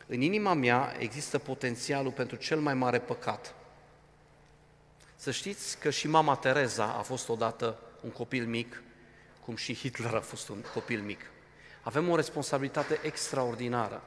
În 0.07 0.21
inima 0.21 0.55
mea 0.55 0.95
există 0.99 1.38
potențialul 1.38 2.12
pentru 2.12 2.37
cel 2.37 2.61
mai 2.61 2.75
mare 2.75 2.99
păcat. 2.99 3.55
Să 5.16 5.31
știți 5.31 5.79
că 5.79 5.90
și 5.90 6.09
mama 6.09 6.37
Tereza 6.37 6.95
a 6.99 7.03
fost 7.03 7.29
odată 7.29 7.79
un 8.01 8.11
copil 8.11 8.47
mic, 8.47 8.83
cum 9.45 9.57
și 9.57 9.75
Hitler 9.75 10.14
a 10.14 10.21
fost 10.21 10.49
un 10.49 10.64
copil 10.75 11.01
mic. 11.01 11.21
Avem 11.83 12.09
o 12.09 12.16
responsabilitate 12.16 12.99
extraordinară. 13.03 14.03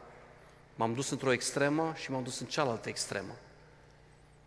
M-am 0.75 0.93
dus 0.93 1.09
într-o 1.09 1.31
extremă 1.31 1.93
și 1.95 2.11
m-am 2.11 2.23
dus 2.23 2.39
în 2.39 2.47
cealaltă 2.47 2.89
extremă. 2.89 3.35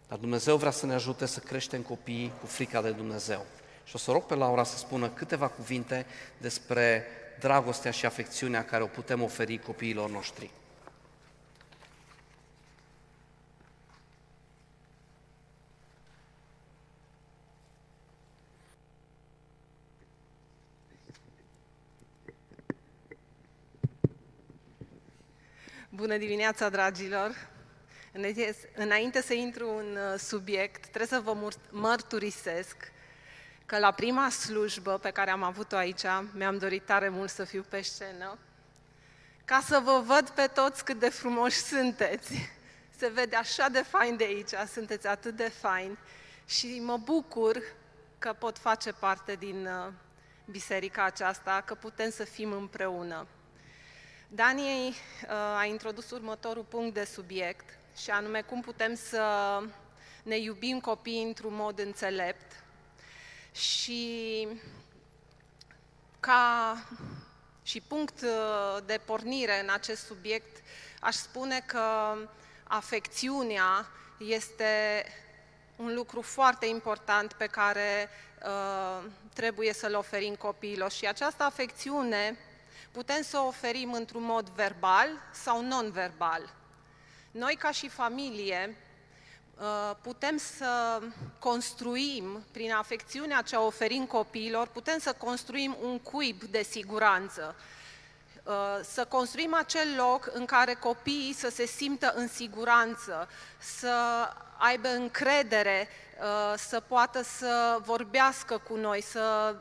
Dar 0.09 0.18
Dumnezeu 0.18 0.57
vrea 0.57 0.71
să 0.71 0.87
ne 0.87 0.94
ajute 0.94 1.27
să 1.27 1.40
creștem 1.40 1.83
copiii 1.83 2.33
cu 2.40 2.47
frica 2.47 2.83
de 2.83 2.90
Dumnezeu. 2.90 3.47
Și 3.85 3.94
o 3.94 3.99
să 3.99 4.11
rog 4.11 4.23
pe 4.23 4.35
Laura 4.35 4.64
să 4.64 4.77
spună 4.77 5.09
câteva 5.09 5.49
cuvinte 5.49 6.07
despre 6.38 7.07
dragostea 7.38 7.90
și 7.90 8.07
afecțiunea 8.07 8.64
care 8.64 8.83
o 8.83 8.87
putem 8.87 9.23
oferi 9.23 9.59
copiilor 9.59 10.11
noștri. 10.11 10.51
Bună 25.90 26.16
dimineața, 26.16 26.68
dragilor! 26.68 27.58
Înainte 28.75 29.23
să 29.23 29.35
intru 29.35 29.77
în 29.77 29.97
uh, 29.97 30.18
subiect, 30.18 30.81
trebuie 30.81 31.07
să 31.07 31.21
vă 31.21 31.51
mărturisesc 31.71 32.92
că 33.66 33.79
la 33.79 33.90
prima 33.90 34.31
slujbă 34.31 34.99
pe 34.99 35.11
care 35.11 35.31
am 35.31 35.42
avut-o 35.42 35.77
aici, 35.77 36.05
mi-am 36.33 36.59
dorit 36.59 36.85
tare 36.85 37.09
mult 37.09 37.31
să 37.31 37.44
fiu 37.44 37.64
pe 37.68 37.81
scenă 37.81 38.38
ca 39.49 39.61
să 39.66 39.81
vă 39.85 40.03
văd 40.07 40.29
pe 40.29 40.47
toți 40.47 40.85
cât 40.85 40.99
de 40.99 41.09
frumoși 41.09 41.57
sunteți. 41.57 42.51
Se 42.97 43.09
vede 43.09 43.37
așa 43.37 43.68
de 43.68 43.83
fain 43.83 44.16
de 44.16 44.25
aici, 44.25 44.68
sunteți 44.73 45.07
atât 45.07 45.37
de 45.37 45.49
fain 45.49 45.99
și 46.47 46.81
mă 46.85 46.97
bucur 46.97 47.62
că 48.18 48.33
pot 48.33 48.59
face 48.59 48.92
parte 48.92 49.35
din 49.35 49.66
uh, 49.66 49.92
biserica 50.44 51.05
aceasta, 51.05 51.62
că 51.64 51.75
putem 51.75 52.11
să 52.11 52.25
fim 52.25 52.53
împreună. 52.53 53.27
Daniei 54.29 54.88
uh, 54.88 55.31
a 55.59 55.64
introdus 55.64 56.11
următorul 56.11 56.64
punct 56.64 56.94
de 56.94 57.05
subiect 57.05 57.78
și 58.02 58.11
anume 58.11 58.42
cum 58.42 58.61
putem 58.61 58.94
să 58.94 59.22
ne 60.22 60.38
iubim 60.38 60.80
copiii 60.80 61.22
într-un 61.22 61.54
mod 61.54 61.78
înțelept 61.78 62.52
și 63.52 64.48
ca 66.20 66.76
și 67.62 67.80
punct 67.80 68.22
uh, 68.22 68.82
de 68.87 69.00
pornire 69.04 69.61
în 69.61 69.68
acest 69.70 70.04
subiect, 70.04 70.62
aș 71.00 71.14
spune 71.14 71.61
că 71.66 72.16
afecțiunea 72.64 73.87
este 74.18 75.04
un 75.76 75.94
lucru 75.94 76.20
foarte 76.20 76.66
important 76.66 77.32
pe 77.32 77.46
care 77.46 78.08
uh, 78.44 79.11
trebuie 79.34 79.72
să-l 79.72 79.94
oferim 79.94 80.34
copiilor 80.34 80.90
și 80.90 81.06
această 81.06 81.42
afecțiune 81.42 82.38
putem 82.90 83.22
să 83.22 83.38
o 83.38 83.46
oferim 83.46 83.92
într-un 83.92 84.22
mod 84.22 84.48
verbal 84.48 85.08
sau 85.32 85.62
non-verbal. 85.62 86.58
Noi, 87.31 87.55
ca 87.55 87.71
și 87.71 87.88
familie, 87.88 88.77
uh, 89.59 89.97
putem 90.03 90.37
să 90.37 91.01
construim, 91.38 92.45
prin 92.53 92.73
afecțiunea 92.73 93.43
ce 93.43 93.57
oferim 93.57 94.07
copiilor, 94.07 94.67
putem 94.67 94.99
să 94.99 95.12
construim 95.12 95.77
un 95.83 95.99
cuib 95.99 96.43
de 96.43 96.62
siguranță, 96.62 97.55
uh, 98.43 98.79
să 98.83 99.05
construim 99.05 99.55
acel 99.55 99.88
loc 99.97 100.31
în 100.33 100.45
care 100.45 100.75
copiii 100.75 101.33
să 101.33 101.51
se 101.51 101.67
simtă 101.67 102.12
în 102.17 102.29
siguranță, 102.29 103.29
să 103.59 104.29
aibă 104.59 104.88
încredere, 104.88 105.88
uh, 106.21 106.55
să 106.57 106.81
poată 106.81 107.23
să 107.23 107.79
vorbească 107.85 108.59
cu 108.59 108.77
noi, 108.77 109.03
să 109.03 109.57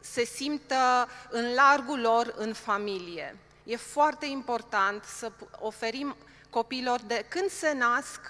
se 0.00 0.24
simtă 0.24 1.08
în 1.30 1.54
largul 1.54 2.00
lor 2.00 2.34
în 2.36 2.52
familie. 2.52 3.36
E 3.68 3.76
foarte 3.76 4.26
important 4.26 5.04
să 5.04 5.32
oferim 5.58 6.16
copiilor 6.50 7.00
de 7.00 7.26
când 7.28 7.50
se 7.50 7.72
nasc 7.72 8.20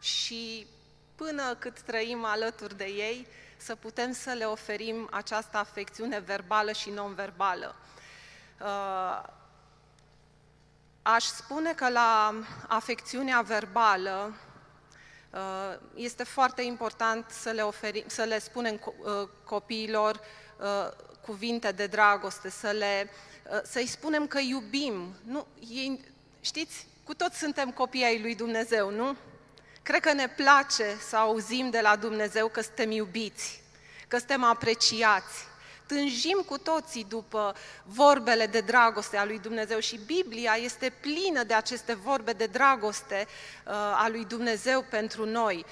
și 0.00 0.66
până 1.14 1.54
cât 1.54 1.80
trăim 1.80 2.24
alături 2.24 2.76
de 2.76 2.84
ei, 2.84 3.26
să 3.56 3.74
putem 3.74 4.12
să 4.12 4.32
le 4.32 4.44
oferim 4.44 5.08
această 5.10 5.56
afecțiune 5.56 6.18
verbală 6.18 6.72
și 6.72 6.90
non-verbală. 6.90 7.74
Uh, 8.60 9.22
aș 11.02 11.24
spune 11.24 11.72
că 11.72 11.88
la 11.88 12.34
afecțiunea 12.68 13.40
verbală 13.40 14.34
uh, 15.30 15.78
este 15.94 16.24
foarte 16.24 16.62
important 16.62 17.30
să 17.30 17.50
le, 17.50 17.62
oferim, 17.62 18.04
să 18.06 18.22
le 18.22 18.38
spunem 18.38 18.80
uh, 18.84 19.28
copiilor 19.44 20.20
cuvinte 21.26 21.70
de 21.70 21.86
dragoste, 21.86 22.50
să 22.50 22.70
le, 22.70 23.10
să-i 23.64 23.86
spunem 23.86 24.26
că 24.26 24.38
iubim. 24.38 25.14
Nu, 25.24 25.46
ei, 25.70 26.00
știți, 26.40 26.86
cu 27.04 27.14
toți 27.14 27.38
suntem 27.38 27.70
copii 27.70 28.04
ai 28.04 28.20
lui 28.20 28.34
Dumnezeu, 28.34 28.90
nu? 28.90 29.16
Cred 29.82 30.00
că 30.00 30.12
ne 30.12 30.28
place 30.28 30.96
să 31.08 31.16
auzim 31.16 31.70
de 31.70 31.80
la 31.80 31.96
Dumnezeu 31.96 32.48
că 32.48 32.60
suntem 32.60 32.90
iubiți, 32.90 33.62
că 34.08 34.18
suntem 34.18 34.44
apreciați. 34.44 35.46
Tânjim 35.86 36.42
cu 36.46 36.58
toții 36.58 37.04
după 37.08 37.54
vorbele 37.84 38.46
de 38.46 38.60
dragoste 38.60 39.16
a 39.16 39.24
lui 39.24 39.38
Dumnezeu 39.38 39.78
și 39.78 40.00
Biblia 40.06 40.52
este 40.54 40.92
plină 41.00 41.42
de 41.42 41.54
aceste 41.54 41.94
vorbe 41.94 42.32
de 42.32 42.46
dragoste 42.46 43.26
uh, 43.26 43.72
a 43.74 44.06
lui 44.08 44.24
Dumnezeu 44.24 44.84
pentru 44.90 45.26
noi. 45.26 45.64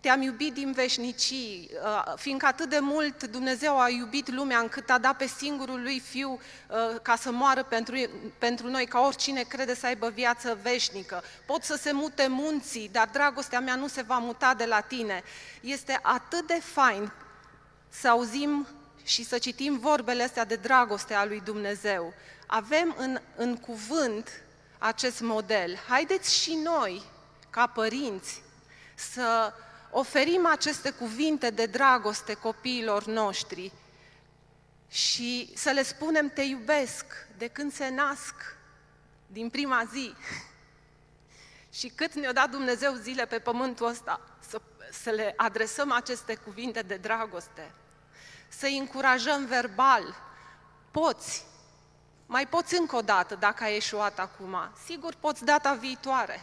Te-am 0.00 0.22
iubit 0.22 0.52
din 0.54 0.72
veșnicii, 0.72 1.70
uh, 1.84 2.12
fiindcă 2.16 2.46
atât 2.46 2.68
de 2.68 2.78
mult 2.78 3.24
Dumnezeu 3.24 3.80
a 3.80 3.88
iubit 3.88 4.30
lumea 4.30 4.58
încât 4.58 4.90
a 4.90 4.98
dat 4.98 5.16
pe 5.16 5.26
singurul 5.26 5.82
lui 5.82 6.00
Fiu 6.00 6.30
uh, 6.30 7.00
ca 7.02 7.16
să 7.16 7.30
moară 7.30 7.62
pentru, 7.62 7.96
pentru 8.38 8.68
noi, 8.68 8.86
ca 8.86 9.00
oricine 9.00 9.42
crede 9.42 9.74
să 9.74 9.86
aibă 9.86 10.08
viață 10.08 10.58
veșnică. 10.62 11.22
Pot 11.46 11.62
să 11.62 11.76
se 11.76 11.92
mute 11.92 12.26
munții, 12.26 12.88
dar 12.92 13.08
dragostea 13.12 13.60
mea 13.60 13.74
nu 13.74 13.86
se 13.86 14.02
va 14.02 14.18
muta 14.18 14.54
de 14.54 14.64
la 14.64 14.80
tine. 14.80 15.22
Este 15.60 15.98
atât 16.02 16.46
de 16.46 16.60
fain 16.62 17.12
să 17.88 18.08
auzim 18.08 18.66
și 19.04 19.24
să 19.24 19.38
citim 19.38 19.78
vorbele 19.78 20.22
astea 20.22 20.44
de 20.44 20.56
dragoste 20.56 21.14
a 21.14 21.24
lui 21.24 21.40
Dumnezeu. 21.44 22.12
Avem 22.46 22.94
în, 22.98 23.20
în 23.36 23.56
cuvânt 23.56 24.42
acest 24.78 25.20
model. 25.20 25.78
Haideți 25.88 26.34
și 26.34 26.54
noi, 26.54 27.02
ca 27.50 27.66
părinți, 27.66 28.42
să 28.94 29.52
oferim 29.90 30.46
aceste 30.46 30.90
cuvinte 30.90 31.50
de 31.50 31.66
dragoste 31.66 32.34
copiilor 32.34 33.04
noștri 33.04 33.72
și 34.88 35.52
să 35.56 35.70
le 35.70 35.82
spunem 35.82 36.28
te 36.28 36.42
iubesc 36.42 37.04
de 37.36 37.48
când 37.48 37.72
se 37.72 37.88
nasc, 37.88 38.34
din 39.26 39.50
prima 39.50 39.84
zi. 39.92 40.14
Și 41.78 41.88
cât 41.88 42.14
ne-a 42.14 42.32
dat 42.32 42.50
Dumnezeu 42.50 42.94
zile 42.94 43.26
pe 43.26 43.38
pământul 43.38 43.86
ăsta 43.86 44.20
să, 44.48 44.60
să 44.92 45.10
le 45.10 45.32
adresăm 45.36 45.92
aceste 45.92 46.34
cuvinte 46.34 46.82
de 46.82 46.96
dragoste, 46.96 47.70
să-i 48.48 48.78
încurajăm 48.78 49.44
verbal, 49.44 50.14
poți, 50.90 51.44
mai 52.26 52.46
poți 52.46 52.78
încă 52.78 52.96
o 52.96 53.00
dată 53.00 53.34
dacă 53.34 53.64
ai 53.64 53.76
eșuat 53.76 54.18
acum, 54.18 54.56
sigur 54.86 55.14
poți 55.20 55.44
data 55.44 55.74
viitoare, 55.74 56.40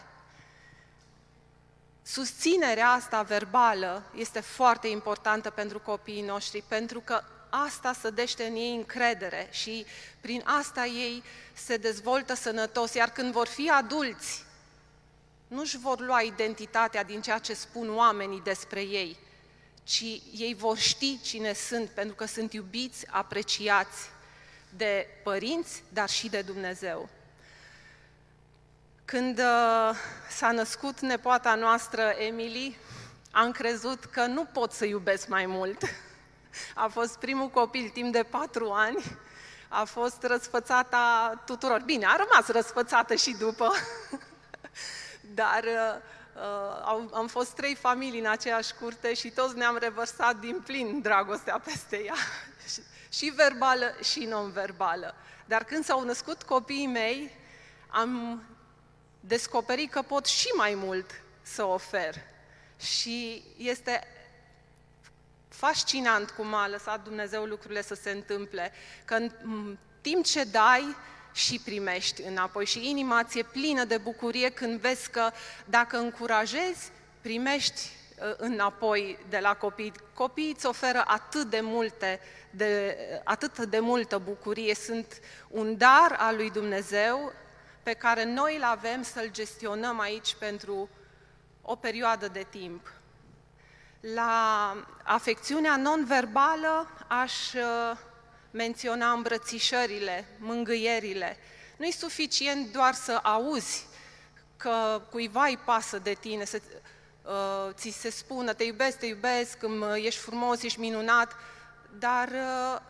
Susținerea 2.10 2.88
asta 2.88 3.22
verbală 3.22 4.02
este 4.14 4.40
foarte 4.40 4.88
importantă 4.88 5.50
pentru 5.50 5.80
copiii 5.80 6.22
noștri, 6.22 6.64
pentru 6.68 7.00
că 7.00 7.22
asta 7.48 7.92
sădește 7.92 8.44
în 8.44 8.54
ei 8.54 8.74
încredere 8.74 9.48
și 9.50 9.86
prin 10.20 10.42
asta 10.44 10.84
ei 10.84 11.22
se 11.52 11.76
dezvoltă 11.76 12.34
sănătos, 12.34 12.94
iar 12.94 13.10
când 13.10 13.32
vor 13.32 13.46
fi 13.46 13.70
adulți, 13.70 14.44
nu-și 15.48 15.78
vor 15.78 16.00
lua 16.00 16.20
identitatea 16.20 17.04
din 17.04 17.20
ceea 17.20 17.38
ce 17.38 17.54
spun 17.54 17.96
oamenii 17.96 18.40
despre 18.44 18.80
ei, 18.80 19.16
ci 19.82 20.04
ei 20.32 20.54
vor 20.58 20.78
ști 20.78 21.20
cine 21.20 21.52
sunt, 21.52 21.88
pentru 21.88 22.14
că 22.14 22.26
sunt 22.26 22.52
iubiți, 22.52 23.06
apreciați 23.10 23.98
de 24.76 25.06
părinți, 25.22 25.82
dar 25.88 26.08
și 26.08 26.28
de 26.28 26.42
Dumnezeu. 26.42 27.08
Când 29.10 29.38
uh, 29.38 29.96
s-a 30.30 30.50
născut 30.50 31.00
nepoata 31.00 31.54
noastră, 31.54 32.02
Emily, 32.02 32.78
am 33.30 33.52
crezut 33.52 34.04
că 34.04 34.26
nu 34.26 34.44
pot 34.44 34.72
să 34.72 34.84
iubesc 34.84 35.28
mai 35.28 35.46
mult. 35.46 35.82
A 36.74 36.88
fost 36.88 37.18
primul 37.18 37.48
copil 37.48 37.88
timp 37.88 38.12
de 38.12 38.22
patru 38.22 38.70
ani, 38.70 39.04
a 39.68 39.84
fost 39.84 40.22
răsfățata 40.22 41.34
tuturor. 41.46 41.80
Bine, 41.80 42.06
a 42.06 42.16
rămas 42.16 42.48
răsfățată 42.48 43.14
și 43.14 43.36
după, 43.38 43.72
dar 45.40 45.64
uh, 45.64 46.00
uh 46.98 47.08
am 47.12 47.26
fost 47.26 47.50
trei 47.50 47.74
familii 47.74 48.20
în 48.20 48.30
aceeași 48.30 48.74
curte 48.74 49.14
și 49.14 49.30
toți 49.30 49.56
ne-am 49.56 49.76
revărsat 49.76 50.36
din 50.36 50.62
plin 50.64 51.00
dragostea 51.00 51.58
peste 51.64 52.04
ea, 52.04 52.16
și 53.18 53.32
verbală 53.36 53.94
și 54.02 54.24
non-verbală. 54.24 55.14
Dar 55.44 55.64
când 55.64 55.84
s-au 55.84 56.04
născut 56.04 56.42
copiii 56.42 56.86
mei, 56.86 57.36
am 57.88 58.42
descoperi 59.28 59.86
că 59.86 60.02
pot 60.02 60.26
și 60.26 60.48
mai 60.56 60.74
mult 60.74 61.10
să 61.42 61.64
ofer. 61.64 62.14
Și 62.80 63.44
este 63.56 64.06
fascinant 65.48 66.30
cum 66.30 66.54
a 66.54 66.68
lăsat 66.68 67.02
Dumnezeu 67.02 67.44
lucrurile 67.44 67.82
să 67.82 67.94
se 67.94 68.10
întâmple, 68.10 68.72
că 69.04 69.14
în 69.14 69.30
timp 70.00 70.24
ce 70.24 70.44
dai, 70.44 70.96
și 71.32 71.60
primești 71.64 72.22
înapoi 72.22 72.66
și 72.66 72.88
inima 72.88 73.24
ți-e 73.24 73.42
plină 73.42 73.84
de 73.84 73.96
bucurie 73.96 74.50
când 74.50 74.80
vezi 74.80 75.10
că 75.10 75.30
dacă 75.64 75.98
încurajezi, 75.98 76.90
primești 77.20 77.80
uh, 77.80 78.34
înapoi 78.36 79.18
de 79.28 79.38
la 79.38 79.54
copii. 79.54 79.92
Copiii 80.14 80.52
îți 80.56 80.66
oferă 80.66 81.02
atât 81.06 81.50
de 81.50 81.60
multe, 81.62 82.20
de, 82.50 82.96
atât 83.24 83.58
de 83.58 83.78
multă 83.78 84.18
bucurie, 84.18 84.74
sunt 84.74 85.20
un 85.48 85.76
dar 85.76 86.16
al 86.18 86.36
lui 86.36 86.50
Dumnezeu 86.50 87.32
pe 87.88 87.94
care 87.94 88.24
noi 88.24 88.56
îl 88.56 88.62
avem 88.62 89.02
să-l 89.02 89.28
gestionăm 89.30 90.00
aici 90.00 90.34
pentru 90.34 90.88
o 91.62 91.76
perioadă 91.76 92.28
de 92.28 92.46
timp. 92.50 92.92
La 94.00 94.74
afecțiunea 95.02 95.76
non-verbală 95.76 96.88
aș 97.06 97.52
uh, 97.52 97.98
menționa 98.50 99.12
îmbrățișările, 99.12 100.24
mângâierile. 100.38 101.36
Nu 101.76 101.84
e 101.84 101.90
suficient 101.90 102.72
doar 102.72 102.94
să 102.94 103.20
auzi 103.22 103.86
că 104.56 105.02
cuiva 105.10 105.44
îi 105.44 105.58
pasă 105.64 105.98
de 105.98 106.12
tine, 106.12 106.44
să 106.44 106.60
uh, 107.22 107.74
ți 107.74 107.90
se 107.90 108.10
spună 108.10 108.52
te 108.52 108.64
iubesc, 108.64 108.98
te 108.98 109.06
iubesc, 109.06 109.62
îmi, 109.62 110.06
ești 110.06 110.20
frumos, 110.20 110.62
ești 110.62 110.80
minunat, 110.80 111.34
dar 111.98 112.28
uh, 112.28 112.80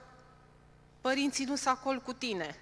părinții 1.00 1.44
nu 1.44 1.56
sunt 1.56 1.76
acolo 1.76 2.00
cu 2.00 2.12
tine 2.12 2.58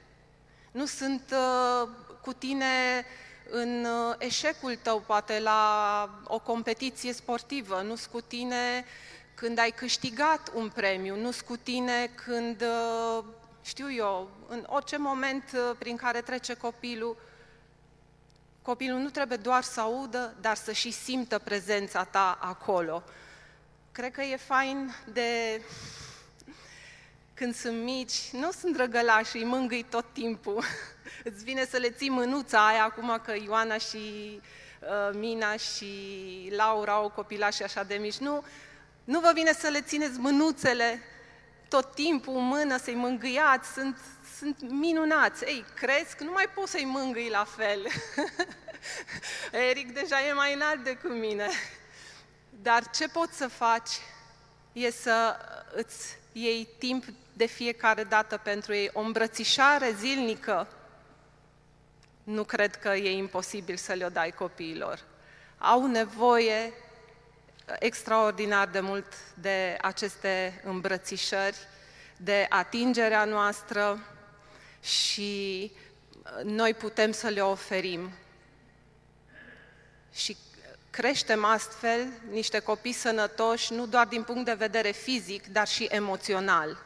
nu 0.77 0.87
sunt 0.87 1.23
uh, 1.33 1.89
cu 2.27 2.33
tine 2.33 3.05
în 3.51 3.85
uh, 3.85 4.15
eșecul 4.19 4.79
tău, 4.83 5.01
poate 5.01 5.41
la 5.41 6.21
o 6.25 6.39
competiție 6.39 7.13
sportivă, 7.13 7.81
nu 7.83 7.95
sunt 7.95 8.13
cu 8.13 8.21
tine 8.21 8.85
când 9.35 9.59
ai 9.59 9.71
câștigat 9.71 10.51
un 10.55 10.69
premiu, 10.69 11.17
nu 11.17 11.31
sunt 11.31 11.47
cu 11.47 11.57
tine 11.57 12.11
când, 12.15 12.63
uh, 12.63 13.25
știu 13.63 13.93
eu, 13.93 14.31
în 14.49 14.65
orice 14.69 14.97
moment 14.97 15.45
prin 15.79 15.97
care 15.97 16.21
trece 16.21 16.55
copilul, 16.55 17.17
copilul 18.63 18.99
nu 18.99 19.09
trebuie 19.09 19.39
doar 19.39 19.63
să 19.63 19.81
audă, 19.81 20.35
dar 20.41 20.57
să 20.57 20.73
și 20.73 20.91
simtă 20.91 21.39
prezența 21.39 22.05
ta 22.05 22.39
acolo. 22.41 23.03
Cred 23.93 24.13
că 24.13 24.23
e 24.23 24.37
fain 24.37 24.95
de 25.13 25.61
când 27.37 27.55
sunt 27.55 27.83
mici, 27.83 28.31
nu 28.33 28.51
sunt 28.51 28.73
drăgălași, 28.73 29.37
îi 29.37 29.45
mângâi 29.45 29.83
tot 29.83 30.05
timpul. 30.13 30.65
Îți 31.29 31.45
vine 31.45 31.65
să 31.65 31.77
le 31.77 31.91
ții 31.91 32.11
mânuța 32.11 32.67
aia 32.67 32.85
acum 32.85 33.21
că 33.25 33.35
Ioana 33.45 33.79
și 33.79 34.41
uh, 34.81 35.19
Mina 35.19 35.57
și 35.57 35.89
Laura 36.57 36.93
au 36.93 37.11
copilași 37.11 37.63
așa 37.63 37.83
de 37.83 37.95
mici. 37.95 38.17
Nu, 38.17 38.45
nu 39.05 39.21
vă 39.21 39.31
vine 39.35 39.53
să 39.53 39.69
le 39.69 39.81
țineți 39.81 40.19
mânuțele 40.19 41.03
tot 41.69 41.95
timpul 41.95 42.37
în 42.37 42.45
mână, 42.45 42.77
să-i 42.77 42.95
mângâiați, 42.95 43.73
sunt, 43.73 43.99
sunt 44.39 44.71
minunați. 44.71 45.45
Ei, 45.45 45.65
crezi 45.75 46.17
că 46.17 46.25
nu 46.25 46.33
mai 46.33 46.47
poți 46.55 46.71
să-i 46.71 46.85
mângâi 46.85 47.29
la 47.29 47.45
fel. 47.57 47.87
Eric 49.69 49.93
deja 49.93 50.27
e 50.27 50.33
mai 50.33 50.55
înalt 50.55 50.85
decât 50.85 51.15
mine. 51.15 51.49
Dar 52.63 52.91
ce 52.91 53.09
poți 53.09 53.37
să 53.37 53.49
faci 53.49 53.91
e 54.73 54.91
să 54.91 55.37
îți 55.75 56.19
iei 56.33 56.69
timp 56.79 57.05
de 57.37 57.47
fiecare 57.47 58.05
dată 58.05 58.37
pentru 58.37 58.75
ei. 58.75 58.91
O 58.93 59.01
îmbrățișare 59.01 59.95
zilnică 59.99 60.69
nu 62.23 62.45
cred 62.45 62.77
că 62.77 62.89
e 62.89 63.17
imposibil 63.17 63.77
să 63.77 63.93
le-o 63.93 64.09
dai 64.09 64.31
copiilor. 64.31 65.01
Au 65.59 65.87
nevoie 65.87 66.73
extraordinar 67.79 68.69
de 68.69 68.81
mult 68.81 69.13
de 69.35 69.77
aceste 69.81 70.61
îmbrățișări, 70.65 71.57
de 72.17 72.47
atingerea 72.49 73.25
noastră 73.25 74.07
și 74.83 75.73
noi 76.43 76.75
putem 76.75 77.13
să 77.13 77.29
le 77.29 77.41
oferim. 77.41 78.11
Și 80.13 80.37
creștem 80.91 81.45
astfel 81.45 82.09
niște 82.31 82.59
copii 82.59 82.93
sănătoși, 82.93 83.73
nu 83.73 83.87
doar 83.87 84.07
din 84.07 84.23
punct 84.23 84.45
de 84.45 84.55
vedere 84.55 84.91
fizic, 84.91 85.47
dar 85.47 85.67
și 85.67 85.85
emoțional. 85.85 86.85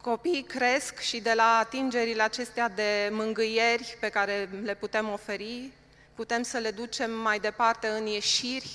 Copiii 0.00 0.42
cresc 0.42 0.98
și 0.98 1.20
de 1.20 1.32
la 1.32 1.58
atingerile 1.58 2.22
acestea 2.22 2.68
de 2.68 3.08
mângâieri 3.12 3.96
pe 4.00 4.08
care 4.08 4.48
le 4.62 4.74
putem 4.74 5.08
oferi, 5.08 5.70
putem 6.14 6.42
să 6.42 6.58
le 6.58 6.70
ducem 6.70 7.10
mai 7.10 7.38
departe 7.38 7.88
în 7.88 8.06
ieșiri 8.06 8.70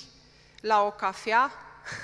la 0.60 0.82
o 0.82 0.90
cafea 0.90 1.52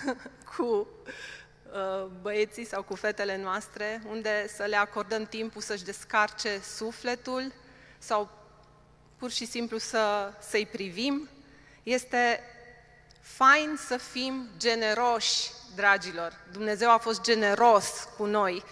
cu 0.56 0.64
uh, 0.64 2.06
băieții 2.20 2.66
sau 2.66 2.82
cu 2.82 2.94
fetele 2.94 3.36
noastre, 3.36 4.02
unde 4.08 4.48
să 4.48 4.64
le 4.64 4.76
acordăm 4.76 5.24
timpul 5.24 5.60
să-și 5.60 5.84
descarce 5.84 6.60
sufletul 6.76 7.52
sau 7.98 8.30
pur 9.16 9.30
și 9.30 9.46
simplu 9.46 9.78
să, 9.78 10.32
să-i 10.40 10.66
privim. 10.66 11.28
Este 11.82 12.40
fain 13.20 13.78
să 13.86 13.96
fim 13.96 14.48
generoși, 14.56 15.50
dragilor. 15.74 16.40
Dumnezeu 16.52 16.90
a 16.90 16.98
fost 16.98 17.20
generos 17.20 18.08
cu 18.16 18.24
noi 18.24 18.64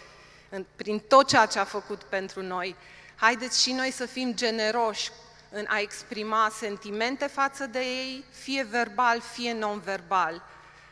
prin 0.76 0.98
tot 0.98 1.28
ceea 1.28 1.46
ce 1.46 1.58
a 1.58 1.64
făcut 1.64 2.02
pentru 2.02 2.42
noi. 2.42 2.76
Haideți 3.16 3.62
și 3.62 3.72
noi 3.72 3.90
să 3.90 4.06
fim 4.06 4.34
generoși 4.34 5.10
în 5.50 5.64
a 5.68 5.78
exprima 5.80 6.50
sentimente 6.58 7.26
față 7.26 7.66
de 7.66 7.78
ei, 7.78 8.24
fie 8.30 8.66
verbal, 8.70 9.20
fie 9.20 9.52
non-verbal. 9.52 10.42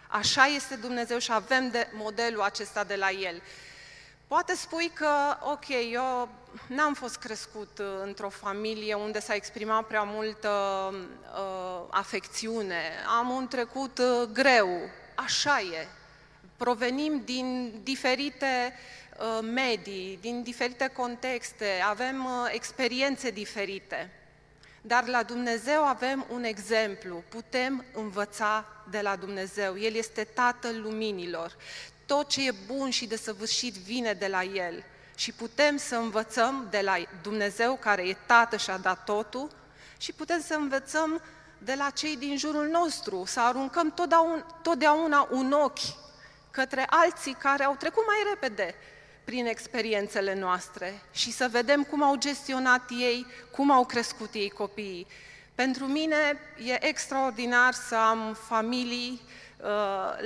Așa 0.09 0.47
este 0.47 0.75
Dumnezeu 0.77 1.19
și 1.19 1.33
avem 1.33 1.71
de 1.71 1.89
modelul 1.93 2.41
acesta 2.43 2.85
de 2.85 2.95
la 2.95 3.11
El. 3.11 3.43
Poate 4.27 4.55
spui 4.55 4.91
că, 4.95 5.37
ok, 5.41 5.69
eu 5.93 6.29
n-am 6.67 6.95
fost 6.95 7.17
crescut 7.17 7.79
uh, 7.79 7.87
într-o 8.05 8.29
familie 8.29 8.95
unde 8.95 9.21
s-a 9.21 9.35
exprimat 9.35 9.87
prea 9.87 10.03
multă 10.03 10.51
uh, 10.93 11.87
afecțiune, 11.91 12.83
am 13.19 13.31
un 13.31 13.49
trecut 13.49 13.99
uh, 13.99 14.29
greu, 14.33 14.69
așa 15.15 15.61
e. 15.61 15.87
Provenim 16.57 17.23
din 17.25 17.75
diferite 17.83 18.73
uh, 18.73 18.99
medii, 19.43 20.19
din 20.21 20.43
diferite 20.43 20.87
contexte, 20.87 21.83
avem 21.89 22.25
uh, 22.25 22.49
experiențe 22.53 23.31
diferite. 23.31 24.11
Dar 24.81 25.07
la 25.07 25.23
Dumnezeu 25.23 25.85
avem 25.85 26.27
un 26.31 26.45
exemplu, 26.45 27.23
putem 27.29 27.85
învăța 27.93 28.65
de 28.91 29.01
la 29.01 29.17
Dumnezeu. 29.17 29.79
El 29.79 29.95
este 29.95 30.25
Tatăl 30.25 30.81
luminilor 30.83 31.57
tot 32.09 32.29
ce 32.29 32.47
e 32.47 32.55
bun 32.67 32.91
și 32.91 33.07
desăvârșit 33.07 33.75
vine 33.75 34.13
de 34.13 34.27
la 34.27 34.43
El 34.43 34.85
și 35.15 35.33
putem 35.33 35.77
să 35.77 35.97
învățăm 35.97 36.67
de 36.71 36.81
la 36.81 36.97
Dumnezeu 37.23 37.77
care 37.77 38.09
e 38.09 38.17
Tată 38.27 38.57
și 38.57 38.71
a 38.71 38.77
dat 38.77 39.05
totul 39.05 39.51
și 39.99 40.13
putem 40.13 40.41
să 40.41 40.55
învățăm 40.55 41.23
de 41.59 41.75
la 41.75 41.91
cei 41.91 42.17
din 42.17 42.37
jurul 42.37 42.67
nostru, 42.67 43.25
să 43.27 43.41
aruncăm 43.41 43.91
totdeauna, 43.91 44.47
totdeauna 44.63 45.29
un 45.31 45.53
ochi 45.53 45.97
către 46.51 46.85
alții 46.89 47.33
care 47.33 47.65
au 47.65 47.75
trecut 47.75 48.05
mai 48.07 48.33
repede 48.35 48.75
prin 49.29 49.47
experiențele 49.47 50.35
noastre 50.35 51.03
și 51.13 51.33
să 51.33 51.49
vedem 51.51 51.83
cum 51.83 52.03
au 52.03 52.17
gestionat 52.17 52.91
ei, 52.91 53.27
cum 53.51 53.71
au 53.71 53.85
crescut 53.85 54.35
ei 54.35 54.51
copiii. 54.51 55.07
Pentru 55.55 55.85
mine 55.85 56.41
e 56.65 56.87
extraordinar 56.87 57.73
să 57.73 57.97
am 57.97 58.37
familii 58.49 59.21
Uh, 59.63 59.65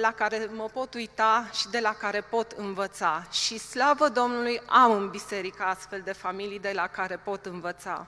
la 0.01 0.13
care 0.17 0.51
mă 0.57 0.69
pot 0.73 0.95
uita 0.95 1.51
și 1.53 1.69
de 1.69 1.81
la 1.81 1.95
care 1.95 2.21
pot 2.21 2.51
învăța. 2.51 3.27
Și 3.31 3.59
slavă 3.59 4.09
Domnului, 4.09 4.63
am 4.67 4.93
în 4.93 5.09
biserică 5.11 5.63
astfel 5.63 6.01
de 6.05 6.13
familii 6.13 6.59
de 6.59 6.73
la 6.75 6.87
care 6.87 7.17
pot 7.17 7.47
învăța. 7.47 8.07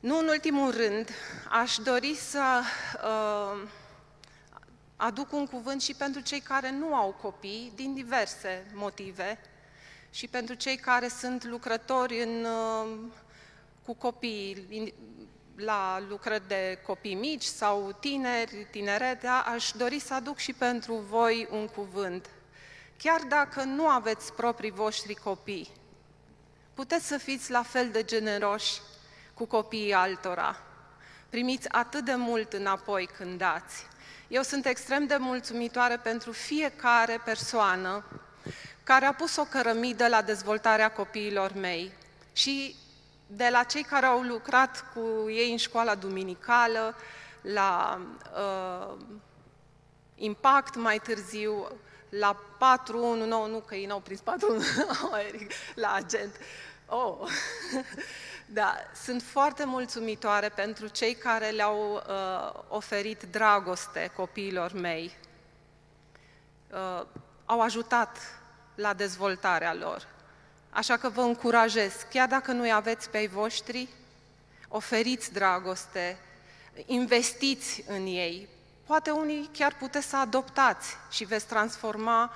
Nu 0.00 0.18
în 0.18 0.28
ultimul 0.28 0.70
rând, 0.70 1.08
aș 1.48 1.76
dori 1.76 2.14
să 2.14 2.60
uh, 3.04 3.68
aduc 5.00 5.32
un 5.32 5.46
cuvânt 5.46 5.82
și 5.82 5.94
pentru 5.94 6.20
cei 6.20 6.40
care 6.40 6.70
nu 6.70 6.94
au 6.94 7.16
copii, 7.22 7.72
din 7.74 7.94
diverse 7.94 8.66
motive, 8.74 9.38
și 10.10 10.28
pentru 10.28 10.54
cei 10.54 10.76
care 10.76 11.08
sunt 11.08 11.44
lucrători 11.44 12.22
în, 12.22 12.44
uh, 12.44 12.98
cu 13.84 13.94
copii, 13.94 14.94
la 15.56 16.02
lucrări 16.08 16.48
de 16.48 16.78
copii 16.86 17.14
mici 17.14 17.42
sau 17.42 17.96
tineri, 18.00 18.66
tineret, 18.70 19.20
da, 19.20 19.40
aș 19.40 19.70
dori 19.76 19.98
să 19.98 20.14
aduc 20.14 20.36
și 20.36 20.52
pentru 20.52 20.94
voi 20.94 21.48
un 21.50 21.66
cuvânt. 21.66 22.30
Chiar 22.96 23.20
dacă 23.20 23.62
nu 23.62 23.88
aveți 23.88 24.32
proprii 24.32 24.70
voștri 24.70 25.14
copii, 25.14 25.70
puteți 26.74 27.06
să 27.06 27.16
fiți 27.16 27.50
la 27.50 27.62
fel 27.62 27.90
de 27.90 28.04
generoși 28.04 28.80
cu 29.34 29.44
copiii 29.44 29.92
altora. 29.92 30.56
Primiți 31.28 31.68
atât 31.68 32.04
de 32.04 32.14
mult 32.14 32.52
înapoi 32.52 33.06
când 33.06 33.38
dați. 33.38 33.86
Eu 34.30 34.42
sunt 34.42 34.66
extrem 34.66 35.06
de 35.06 35.16
mulțumitoare 35.16 35.96
pentru 35.96 36.32
fiecare 36.32 37.20
persoană 37.24 38.04
care 38.82 39.04
a 39.04 39.12
pus 39.12 39.36
o 39.36 39.44
cărămidă 39.44 40.08
la 40.08 40.22
dezvoltarea 40.22 40.92
copiilor 40.92 41.52
mei 41.52 41.92
și 42.32 42.76
de 43.26 43.48
la 43.50 43.62
cei 43.62 43.82
care 43.82 44.06
au 44.06 44.20
lucrat 44.20 44.84
cu 44.94 45.30
ei 45.30 45.50
în 45.50 45.56
școala 45.56 45.94
duminicală, 45.94 46.94
la 47.40 48.00
uh, 48.34 48.96
Impact 50.14 50.74
mai 50.74 50.98
târziu, 50.98 51.66
la 52.08 52.36
419, 52.58 53.52
nu 53.52 53.58
că 53.66 53.74
ei 53.74 53.86
n-au 53.86 54.00
prins 54.00 54.20
419, 54.20 55.46
la 55.82 55.92
agent. 55.92 56.36
Oh. 56.86 57.28
Da, 58.52 58.76
sunt 59.04 59.22
foarte 59.22 59.64
mulțumitoare 59.64 60.48
pentru 60.48 60.86
cei 60.86 61.14
care 61.14 61.48
le-au 61.48 61.92
uh, 61.94 62.60
oferit 62.68 63.22
dragoste 63.22 64.10
copiilor 64.16 64.72
mei. 64.72 65.16
Uh, 66.70 67.06
au 67.44 67.60
ajutat 67.60 68.18
la 68.74 68.94
dezvoltarea 68.94 69.74
lor. 69.74 70.06
Așa 70.70 70.96
că 70.96 71.08
vă 71.08 71.20
încurajez, 71.20 71.92
chiar 72.10 72.28
dacă 72.28 72.52
nu 72.52 72.72
aveți 72.72 73.10
pe 73.10 73.16
ai 73.16 73.28
voștri, 73.28 73.88
oferiți 74.68 75.32
dragoste, 75.32 76.18
investiți 76.86 77.84
în 77.86 78.06
ei. 78.06 78.48
Poate 78.86 79.10
unii 79.10 79.50
chiar 79.52 79.76
puteți 79.78 80.08
să 80.08 80.16
adoptați 80.16 80.96
și 81.10 81.24
veți 81.24 81.46
transforma 81.46 82.32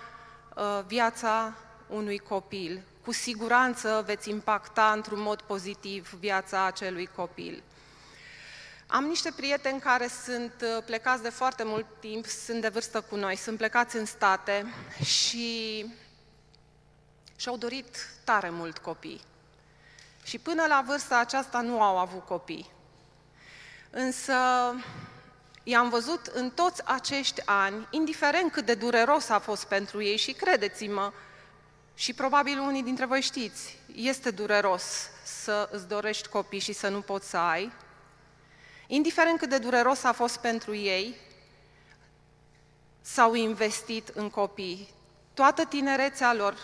uh, 0.57 0.81
viața 0.87 1.55
unui 1.87 2.19
copil. 2.19 2.83
Cu 3.05 3.13
siguranță 3.13 4.03
veți 4.07 4.31
impacta 4.31 4.93
într-un 4.93 5.21
mod 5.21 5.41
pozitiv 5.41 6.11
viața 6.11 6.65
acelui 6.65 7.09
copil. 7.17 7.63
Am 8.87 9.05
niște 9.05 9.33
prieteni 9.37 9.81
care 9.81 10.09
sunt 10.25 10.53
uh, 10.63 10.83
plecați 10.85 11.23
de 11.23 11.29
foarte 11.29 11.65
mult 11.65 11.87
timp, 12.01 12.27
sunt 12.27 12.61
de 12.61 12.69
vârstă 12.69 13.01
cu 13.01 13.17
noi, 13.17 13.37
sunt 13.37 13.57
plecați 13.57 13.97
în 13.97 14.05
state 14.05 14.75
și 15.05 15.87
și-au 17.37 17.57
dorit 17.57 17.97
tare 18.25 18.51
mult 18.51 18.79
copii. 18.79 19.21
Și 20.23 20.39
până 20.39 20.65
la 20.67 20.85
vârsta 20.87 21.19
aceasta 21.19 21.61
nu 21.61 21.83
au 21.83 21.99
avut 21.99 22.27
copii. 22.27 22.71
Însă 23.91 24.35
i-am 25.63 25.89
văzut 25.89 26.27
în 26.27 26.51
toți 26.51 26.83
acești 26.85 27.43
ani, 27.45 27.87
indiferent 27.91 28.53
cât 28.53 28.65
de 28.65 28.75
dureros 28.75 29.29
a 29.29 29.39
fost 29.39 29.65
pentru 29.65 30.03
ei 30.03 30.17
și 30.17 30.33
credeți-mă, 30.33 31.13
și 31.95 32.13
probabil 32.13 32.59
unii 32.59 32.83
dintre 32.83 33.05
voi 33.05 33.21
știți, 33.21 33.79
este 33.95 34.31
dureros 34.31 35.09
să 35.25 35.69
îți 35.73 35.89
dorești 35.89 36.29
copii 36.29 36.59
și 36.59 36.73
să 36.73 36.89
nu 36.89 37.01
poți 37.01 37.31
să 37.31 37.37
ai, 37.37 37.73
indiferent 38.87 39.39
cât 39.39 39.49
de 39.49 39.59
dureros 39.59 40.05
a 40.05 40.13
fost 40.13 40.39
pentru 40.39 40.75
ei, 40.75 41.17
s-au 43.01 43.35
investit 43.35 44.09
în 44.09 44.31
copii. 44.31 44.89
Toată 45.35 45.65
tinerețea 45.65 46.35
lor 46.35 46.57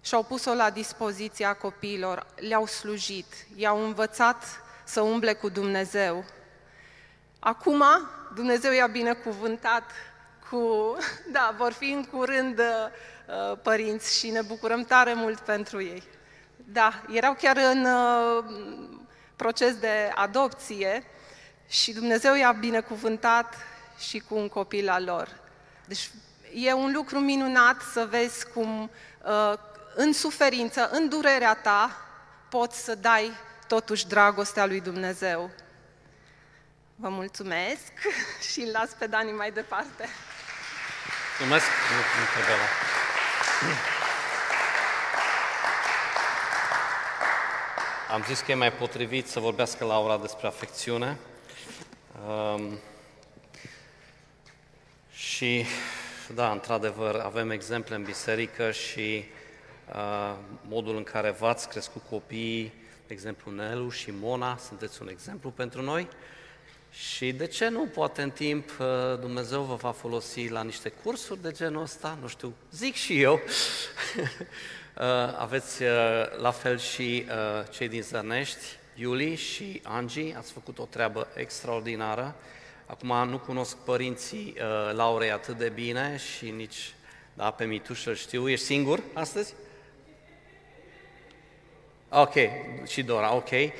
și-au 0.00 0.22
pus-o 0.22 0.54
la 0.54 0.70
dispoziția 0.70 1.54
copiilor, 1.54 2.26
le-au 2.34 2.66
slujit, 2.66 3.26
i-au 3.54 3.84
învățat 3.84 4.44
să 4.84 5.00
umble 5.00 5.32
cu 5.32 5.48
Dumnezeu. 5.48 6.24
Acum, 7.38 7.82
Dumnezeu 8.34 8.72
i-a 8.72 8.86
binecuvântat 8.86 9.90
cu, 10.50 10.96
da, 11.32 11.54
vor 11.56 11.72
fi 11.72 11.90
în 11.90 12.04
curând 12.04 12.58
uh, 12.58 12.64
părinți 13.62 14.18
și 14.18 14.30
ne 14.30 14.42
bucurăm 14.42 14.84
tare 14.84 15.14
mult 15.14 15.38
pentru 15.38 15.82
ei. 15.82 16.02
Da, 16.56 17.02
erau 17.10 17.34
chiar 17.34 17.56
în 17.56 17.84
uh, 17.84 18.44
proces 19.36 19.74
de 19.74 20.10
adopție 20.14 21.04
și 21.68 21.92
Dumnezeu 21.92 22.34
i-a 22.34 22.52
binecuvântat 22.52 23.54
și 23.98 24.18
cu 24.18 24.34
un 24.34 24.48
copil 24.48 24.88
al 24.88 25.04
lor. 25.04 25.40
Deci 25.86 26.10
e 26.54 26.72
un 26.72 26.92
lucru 26.92 27.18
minunat 27.18 27.80
să 27.92 28.06
vezi 28.10 28.46
cum 28.48 28.90
uh, 29.22 29.52
în 29.94 30.12
suferință, 30.12 30.88
în 30.92 31.08
durerea 31.08 31.54
ta, 31.54 32.06
poți 32.48 32.84
să 32.84 32.94
dai 32.94 33.32
totuși 33.66 34.06
dragostea 34.06 34.66
lui 34.66 34.80
Dumnezeu. 34.80 35.50
Vă 36.94 37.08
mulțumesc 37.08 37.92
și 38.50 38.60
îl 38.60 38.70
las 38.72 38.90
pe 38.98 39.06
Dani 39.06 39.30
mai 39.30 39.50
departe. 39.50 40.08
Mulțumesc, 41.38 41.66
Gabriela. 42.34 43.05
Am 48.10 48.24
zis 48.26 48.40
că 48.40 48.50
e 48.50 48.54
mai 48.54 48.72
potrivit 48.72 49.26
să 49.26 49.40
vorbească 49.40 49.84
Laura 49.84 50.16
despre 50.16 50.46
afecțiune. 50.46 51.18
Um, 52.28 52.78
și, 55.12 55.64
da, 56.34 56.50
într-adevăr, 56.50 57.14
avem 57.14 57.50
exemple 57.50 57.94
în 57.94 58.02
biserică 58.02 58.70
și 58.70 59.24
uh, 59.94 60.34
modul 60.68 60.96
în 60.96 61.02
care 61.02 61.30
v-ați 61.30 61.68
crescut 61.68 62.02
copiii, 62.10 62.72
de 63.06 63.12
exemplu 63.12 63.50
Nelu 63.50 63.90
și 63.90 64.10
Mona, 64.20 64.56
sunteți 64.56 65.02
un 65.02 65.08
exemplu 65.08 65.50
pentru 65.50 65.82
noi. 65.82 66.08
Și 66.98 67.32
de 67.32 67.46
ce 67.46 67.68
nu, 67.68 67.86
poate 67.86 68.22
în 68.22 68.30
timp 68.30 68.70
uh, 68.80 68.86
Dumnezeu 69.20 69.62
vă 69.62 69.74
va 69.74 69.90
folosi 69.90 70.48
la 70.48 70.62
niște 70.62 70.88
cursuri 70.88 71.42
de 71.42 71.50
genul 71.52 71.82
ăsta, 71.82 72.18
nu 72.20 72.28
știu, 72.28 72.54
zic 72.70 72.94
și 72.94 73.20
eu. 73.20 73.40
Uh, 74.96 75.02
aveți 75.38 75.82
uh, 75.82 75.88
la 76.36 76.50
fel 76.50 76.78
și 76.78 77.26
cei 77.70 77.88
din 77.88 78.02
Zărnești, 78.02 78.64
Iuli 78.94 79.34
și 79.34 79.80
Angie, 79.84 80.34
ați 80.38 80.52
făcut 80.52 80.78
o 80.78 80.84
treabă 80.90 81.28
extraordinară. 81.34 82.34
Acum 82.86 83.28
nu 83.28 83.38
cunosc 83.38 83.76
părinții 83.76 84.56
Laurei 84.92 85.30
atât 85.30 85.56
de 85.56 85.68
bine 85.68 86.16
și 86.16 86.50
nici 86.50 86.94
da, 87.34 87.50
pe 87.50 87.64
Mitușă 87.64 88.14
știu. 88.14 88.48
Ești 88.48 88.64
singur 88.64 89.02
astăzi? 89.12 89.54
Ok, 92.18 92.34
și 92.86 93.02
Dora, 93.02 93.34
ok. 93.34 93.50
Uh, 93.50 93.70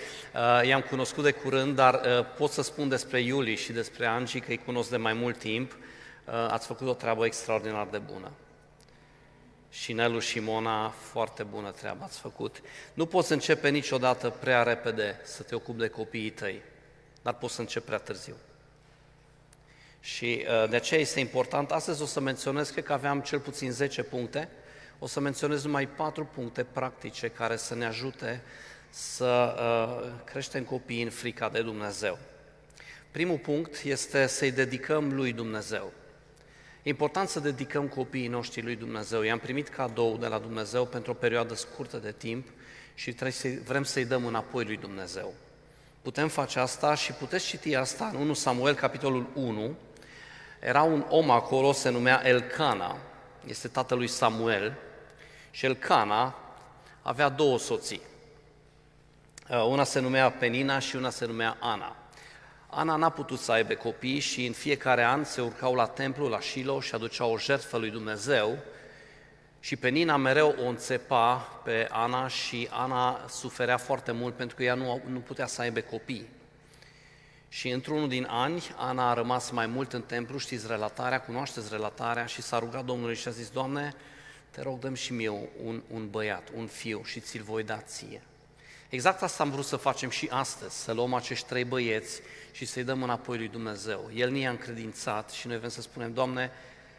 i-am 0.67 0.81
cunoscut 0.81 1.25
de 1.25 1.31
curând, 1.31 1.75
dar 1.75 1.95
uh, 1.95 2.27
pot 2.37 2.51
să 2.51 2.63
spun 2.63 2.89
despre 2.89 3.21
Iuli 3.21 3.57
și 3.57 3.73
despre 3.73 4.07
Angie 4.07 4.41
că 4.41 4.51
îi 4.51 4.61
cunosc 4.65 4.91
de 4.91 4.97
mai 4.97 5.13
mult 5.13 5.39
timp. 5.39 5.73
Uh, 5.73 6.33
ați 6.51 6.67
făcut 6.67 6.89
o 6.89 6.95
treabă 6.95 7.25
extraordinar 7.27 7.87
de 7.91 7.99
bună. 7.99 8.31
Și 9.71 9.93
Nelu 9.93 10.19
și 10.19 10.41
Mona, 10.41 10.89
foarte 10.89 11.43
bună 11.43 11.71
treabă 11.71 12.05
ați 12.05 12.19
făcut. 12.19 12.63
Nu 12.95 13.07
poți 13.07 13.33
începe 13.33 13.69
niciodată 13.69 14.31
prea 14.31 14.63
repede 14.63 15.21
să 15.25 15.43
te 15.43 15.55
ocupi 15.55 15.79
de 15.79 15.89
copiii 15.89 16.31
tăi, 16.31 16.63
dar 17.23 17.35
poți 17.35 17.55
să 17.55 17.61
începi 17.61 17.87
prea 17.87 17.99
târziu. 17.99 18.37
Și 20.01 20.47
uh, 20.63 20.69
de 20.69 20.77
aceea 20.77 21.01
este 21.01 21.21
important. 21.21 21.71
Astăzi 21.71 22.03
o 22.03 22.07
să 22.07 22.21
menționez, 22.21 22.71
cred 22.71 22.85
că 22.85 22.93
aveam 22.93 23.21
cel 23.21 23.39
puțin 23.39 23.71
10 23.71 24.03
puncte, 24.03 24.49
o 24.99 25.07
să 25.07 25.21
menționez 25.21 25.65
numai 25.65 25.89
patru 25.89 26.25
puncte 26.25 26.65
practice 26.65 27.29
care 27.29 27.57
să 27.57 27.75
ne 27.75 27.85
ajute 27.85 28.43
să 28.91 29.55
uh, 29.59 30.13
creștem 30.25 30.63
copiii 30.63 31.03
în 31.03 31.11
frica 31.11 31.49
de 31.49 31.63
Dumnezeu. 31.63 32.19
Primul 33.11 33.39
punct 33.39 33.83
este 33.83 34.27
să-i 34.27 34.51
dedicăm 34.51 35.15
lui 35.15 35.33
Dumnezeu. 35.33 35.93
E 36.83 36.89
important 36.89 37.29
să 37.29 37.41
dedicăm 37.41 37.89
copiii 37.89 38.29
noștri 38.29 38.63
lui 38.63 38.77
Dumnezeu. 38.77 39.23
I-am 39.23 39.39
primit 39.39 39.69
cadou 39.69 40.17
de 40.17 40.27
la 40.27 40.39
Dumnezeu 40.39 40.87
pentru 40.87 41.11
o 41.11 41.15
perioadă 41.15 41.55
scurtă 41.55 41.97
de 41.97 42.15
timp 42.17 42.49
și 42.95 43.11
trebuie 43.13 43.33
să 43.33 43.49
vrem 43.65 43.83
să-i 43.83 44.05
dăm 44.05 44.27
înapoi 44.27 44.65
lui 44.65 44.77
Dumnezeu. 44.77 45.35
Putem 46.03 46.29
face 46.29 46.59
asta 46.59 46.95
și 46.95 47.13
puteți 47.13 47.47
citi 47.47 47.75
asta 47.75 48.11
în 48.15 48.21
1 48.21 48.33
Samuel, 48.35 48.75
capitolul 48.75 49.27
1. 49.35 49.77
Era 50.61 50.83
un 50.83 51.05
om 51.09 51.31
acolo, 51.31 51.73
se 51.73 51.89
numea 51.89 52.23
Elcana, 52.25 52.97
este 53.47 53.69
tatălui 53.69 54.07
Samuel, 54.07 54.79
și 55.57 55.65
Elcana 55.65 56.35
avea 57.03 57.29
două 57.29 57.59
soții. 57.59 58.01
Uh, 59.51 59.65
una 59.69 59.85
se 59.85 60.01
numea 60.01 60.31
Penina 60.31 60.79
și 60.79 60.97
una 60.97 61.11
se 61.11 61.27
numea 61.27 61.57
Ana. 61.61 61.97
Ana 62.67 62.97
n-a 62.97 63.11
putut 63.11 63.39
să 63.39 63.53
aibă 63.53 63.75
copii 63.75 64.19
și 64.19 64.47
în 64.47 64.53
fiecare 64.53 65.05
an 65.05 65.25
se 65.25 65.41
urcau 65.41 65.75
la 65.75 65.87
templu, 65.87 66.29
la 66.29 66.41
Shiloh 66.41 66.83
și 66.83 66.95
aduceau 66.95 67.33
o 67.33 67.39
jertfă 67.39 67.77
lui 67.77 67.91
Dumnezeu 67.91 68.59
și 69.61 69.77
Penina 69.77 70.17
mereu 70.17 70.55
o 70.65 70.69
înțepa 70.69 71.37
pe 71.65 71.89
Ana 71.91 72.29
și 72.29 72.69
Ana 72.71 73.25
suferea 73.29 73.77
foarte 73.77 74.13
mult 74.13 74.35
pentru 74.35 74.57
că 74.57 74.63
ea 74.63 74.75
nu, 74.75 75.01
nu 75.09 75.19
putea 75.19 75.47
să 75.47 75.61
aibă 75.61 75.81
copii. 75.81 76.29
Și 77.49 77.69
într-unul 77.69 78.09
din 78.09 78.27
ani, 78.31 78.63
Ana 78.77 79.11
a 79.11 79.15
rămas 79.15 79.51
mai 79.51 79.67
mult 79.67 79.93
în 79.93 80.03
templu, 80.03 80.39
știți 80.39 80.67
relatarea, 80.67 81.21
cunoașteți 81.21 81.69
relatarea 81.71 82.27
și 82.27 82.43
s-a 82.43 82.59
rugat 82.59 82.85
Domnului 82.85 83.17
și 83.17 83.29
a 83.29 83.31
zis, 83.31 83.49
Doamne, 83.49 83.95
te 84.57 84.63
rog, 84.63 84.79
dăm 84.79 84.95
și 84.95 85.13
mie 85.13 85.29
un, 85.65 85.83
un 85.91 86.11
băiat, 86.11 86.49
un 86.55 86.67
fiu 86.67 87.03
și 87.05 87.21
ți-l 87.21 87.43
voi 87.43 87.63
da 87.63 87.81
ție. 87.81 88.23
Exact 88.89 89.23
asta 89.23 89.43
am 89.43 89.51
vrut 89.51 89.65
să 89.65 89.77
facem 89.77 90.11
și 90.11 90.29
astăzi, 90.31 90.83
să 90.83 90.93
luăm 90.93 91.15
acești 91.15 91.47
trei 91.47 91.65
băieți 91.65 92.21
și 92.53 92.65
să-i 92.65 92.85
dăm 92.85 93.03
înapoi 93.03 93.37
lui 93.37 93.49
Dumnezeu. 93.49 94.11
El 94.15 94.31
ne-a 94.31 94.51
încredințat 94.51 95.31
și 95.31 95.47
noi 95.47 95.59
vrem 95.59 95.71
să 95.71 95.81
spunem, 95.81 96.13
Doamne, 96.13 96.51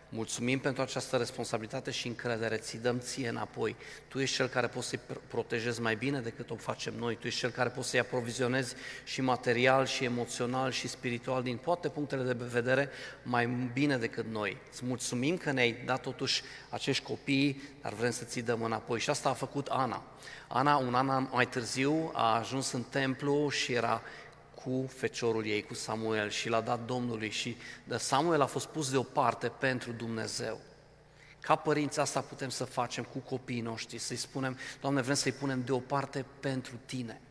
Mulțumim 0.10 0.60
pentru 0.60 0.82
această 0.82 1.18
responsabilitate 1.18 1.91
și 1.91 2.08
încredere, 2.08 2.58
ți 2.58 2.78
dăm 2.78 2.99
ție 2.99 3.30
înapoi. 3.30 3.76
Tu 4.08 4.20
ești 4.20 4.36
cel 4.36 4.47
care 4.47 4.68
poți 4.68 4.88
să-i 4.88 4.99
protejezi 5.28 5.82
mai 5.82 5.95
bine 5.95 6.20
decât 6.20 6.49
o 6.49 6.55
facem 6.55 6.93
noi, 6.97 7.16
tu 7.16 7.28
ești 7.28 7.39
cel 7.39 7.49
care 7.49 7.70
poți 7.70 7.89
să-i 7.89 7.99
aprovizionezi 7.99 8.76
și 9.03 9.22
material, 9.22 9.86
și 9.86 10.03
emoțional, 10.03 10.72
și 10.72 10.88
spiritual, 10.88 11.43
din 11.43 11.58
toate 11.58 11.89
punctele 11.89 12.34
de 12.34 12.43
vedere, 12.43 12.89
mai 13.24 13.70
bine 13.74 13.97
decât 13.97 14.26
noi. 14.26 14.58
Îți 14.72 14.86
mulțumim 14.86 15.38
că 15.38 15.51
ne-ai 15.51 15.82
dat 15.86 16.01
totuși 16.01 16.41
acești 16.70 17.03
copii, 17.03 17.62
dar 17.82 17.93
vrem 17.93 18.12
să 18.12 18.24
ți 18.24 18.39
dăm 18.39 18.64
înapoi. 18.64 18.99
Și 18.99 19.10
asta 19.10 19.30
a 19.30 19.34
făcut 19.34 19.68
Ana. 19.68 20.03
Ana, 20.47 20.78
un 20.78 20.93
an 20.93 21.28
mai 21.32 21.47
târziu, 21.47 22.12
a 22.14 22.38
ajuns 22.38 22.72
în 22.72 22.84
templu 22.84 23.49
și 23.49 23.74
era 23.74 24.01
cu 24.68 24.88
feciorul 24.88 25.45
ei, 25.45 25.63
cu 25.63 25.74
Samuel 25.74 26.30
și 26.30 26.49
l-a 26.49 26.61
dat 26.61 26.86
Domnului 26.86 27.30
și 27.30 27.57
Samuel 27.97 28.41
a 28.41 28.45
fost 28.45 28.68
pus 28.68 28.91
deoparte 28.91 29.47
pentru 29.47 29.91
Dumnezeu. 29.91 30.59
Ca 31.39 31.55
părinți 31.55 31.99
asta 31.99 32.22
putem 32.22 32.49
să 32.49 32.63
facem 32.63 33.03
cu 33.03 33.18
copiii 33.20 33.61
noștri, 33.61 33.97
să-i 33.97 34.15
spunem, 34.15 34.57
Doamne, 34.82 35.01
vrem 35.01 35.15
să-i 35.15 35.32
punem 35.32 35.63
deoparte 35.63 36.26
pentru 36.39 36.74
Tine. 36.86 37.22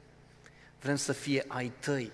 Vrem 0.81 0.97
să 0.97 1.13
fie 1.13 1.45
ai 1.49 1.73
Tăi. 1.79 2.13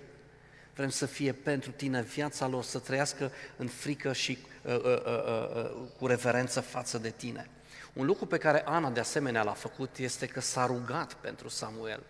Vrem 0.75 0.89
să 0.89 1.05
fie 1.05 1.31
pentru 1.31 1.71
Tine 1.71 2.01
viața 2.01 2.47
lor, 2.47 2.63
să 2.63 2.79
trăiască 2.79 3.31
în 3.57 3.67
frică 3.67 4.13
și 4.13 4.37
uh, 4.61 4.75
uh, 4.75 4.83
uh, 4.83 5.55
uh, 5.55 5.71
cu 5.97 6.07
reverență 6.07 6.61
față 6.61 6.97
de 6.97 7.09
Tine. 7.09 7.49
Un 7.93 8.05
lucru 8.05 8.25
pe 8.25 8.37
care 8.37 8.63
Ana 8.65 8.89
de 8.89 8.99
asemenea 8.99 9.43
l-a 9.43 9.53
făcut 9.53 9.97
este 9.97 10.25
că 10.25 10.41
s-a 10.41 10.65
rugat 10.65 11.13
pentru 11.13 11.49
Samuel. 11.49 12.03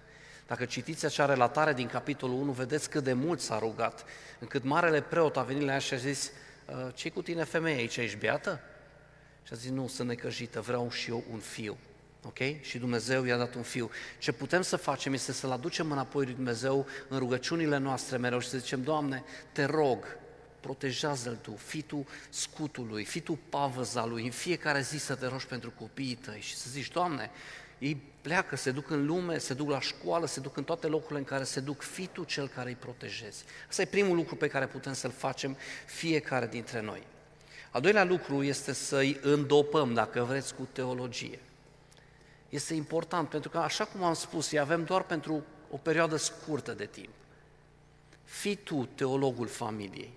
Dacă 0.48 0.66
citiți 0.66 1.06
acea 1.06 1.26
relatare 1.26 1.74
din 1.74 1.88
capitolul 1.88 2.41
1, 2.41 2.52
vedeți 2.52 2.89
cât 2.89 3.04
de 3.04 3.14
mult 3.14 3.39
s-a 3.39 3.60
rugat, 3.60 4.06
încât 4.39 4.64
marele 4.64 5.02
preot 5.02 5.38
a 5.38 5.41
venit 5.41 5.66
la 5.66 5.72
ea 5.72 5.80
și 5.80 5.94
a 5.94 5.98
zis, 5.98 6.32
ă, 6.70 6.91
ce 6.96 7.10
cu 7.10 7.22
tine 7.22 7.44
femeie 7.44 7.78
aici, 7.78 7.98
ești 7.98 8.18
beată? 8.18 8.62
Și 9.44 9.54
a 9.54 9.56
zis, 9.56 9.70
nu, 9.70 9.88
sunt 9.88 10.08
necăjită, 10.08 10.62
vreau 10.62 10.91
și 10.91 11.10
eu 11.10 11.24
un 11.32 11.39
fiu. 11.39 11.78
Ok? 12.26 12.38
Și 12.62 12.78
Dumnezeu 12.78 13.24
i-a 13.24 13.38
dat 13.38 13.56
un 13.56 13.62
fiu. 13.62 13.89
Ce 14.20 14.32
putem 14.32 14.62
să 14.62 14.76
facem 14.76 15.14
este 15.14 15.32
să-L 15.32 15.52
aducem 15.52 15.91
înapoi 15.91 16.26
lui 16.26 16.34
Dumnezeu 16.34 16.88
în 17.08 17.18
rugăciunile 17.18 17.78
noastre 17.78 18.18
mereu 18.18 18.39
și 18.39 18.48
să 18.48 18.58
zicem, 18.58 18.84
Doamne, 18.84 19.24
te 19.52 19.64
rog, 19.66 20.18
protejează-l 20.60 21.36
tu, 21.36 21.56
fii 21.56 21.82
tu 21.82 22.08
scutul 22.30 22.88
lui, 22.88 23.04
fii 23.04 23.22
tu 23.22 23.39
pavăza 23.50 24.06
lui, 24.06 24.24
în 24.24 24.32
fiecare 24.32 24.82
zi 24.82 24.98
să 24.98 25.16
te 25.16 25.28
rogi 25.28 25.46
pentru 25.46 25.74
copiii 25.80 26.16
tăi 26.16 26.39
și 26.39 26.56
să 26.56 26.70
zici, 26.70 26.91
Doamne, 26.91 27.32
ei 27.84 28.01
pleacă, 28.21 28.55
se 28.55 28.71
duc 28.71 28.89
în 28.89 29.05
lume, 29.05 29.38
se 29.38 29.53
duc 29.53 29.69
la 29.69 29.79
școală, 29.79 30.25
se 30.25 30.39
duc 30.39 30.57
în 30.57 30.63
toate 30.63 30.88
locurile 30.88 31.19
în 31.19 31.25
care 31.25 31.43
se 31.43 31.59
duc, 31.59 31.81
fii 31.81 32.07
tu 32.07 32.23
cel 32.23 32.47
care 32.47 32.69
îi 32.69 32.75
protejezi. 32.75 33.43
Asta 33.69 33.81
e 33.81 33.86
primul 33.86 34.15
lucru 34.15 34.36
pe 34.36 34.47
care 34.47 34.67
putem 34.67 34.93
să-l 34.93 35.11
facem 35.11 35.57
fiecare 35.86 36.47
dintre 36.47 36.81
noi. 36.81 37.03
Al 37.71 37.81
doilea 37.81 38.03
lucru 38.03 38.43
este 38.43 38.73
să-i 38.73 39.19
îndopăm, 39.21 39.93
dacă 39.93 40.23
vreți, 40.23 40.55
cu 40.55 40.67
teologie. 40.71 41.39
Este 42.49 42.73
important, 42.73 43.29
pentru 43.29 43.49
că, 43.49 43.57
așa 43.57 43.86
cum 43.86 44.03
am 44.03 44.13
spus, 44.13 44.51
îi 44.51 44.59
avem 44.59 44.84
doar 44.84 45.03
pentru 45.03 45.43
o 45.71 45.77
perioadă 45.77 46.15
scurtă 46.15 46.71
de 46.71 46.86
timp. 46.86 47.13
Fii 48.23 48.55
tu 48.55 48.89
teologul 48.95 49.47
familiei. 49.47 50.13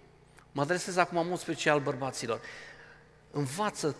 Mă 0.52 0.62
adresez 0.62 0.96
acum 0.96 1.26
mult 1.26 1.40
special 1.40 1.80
bărbaților. 1.80 2.40
Învață 3.30 3.96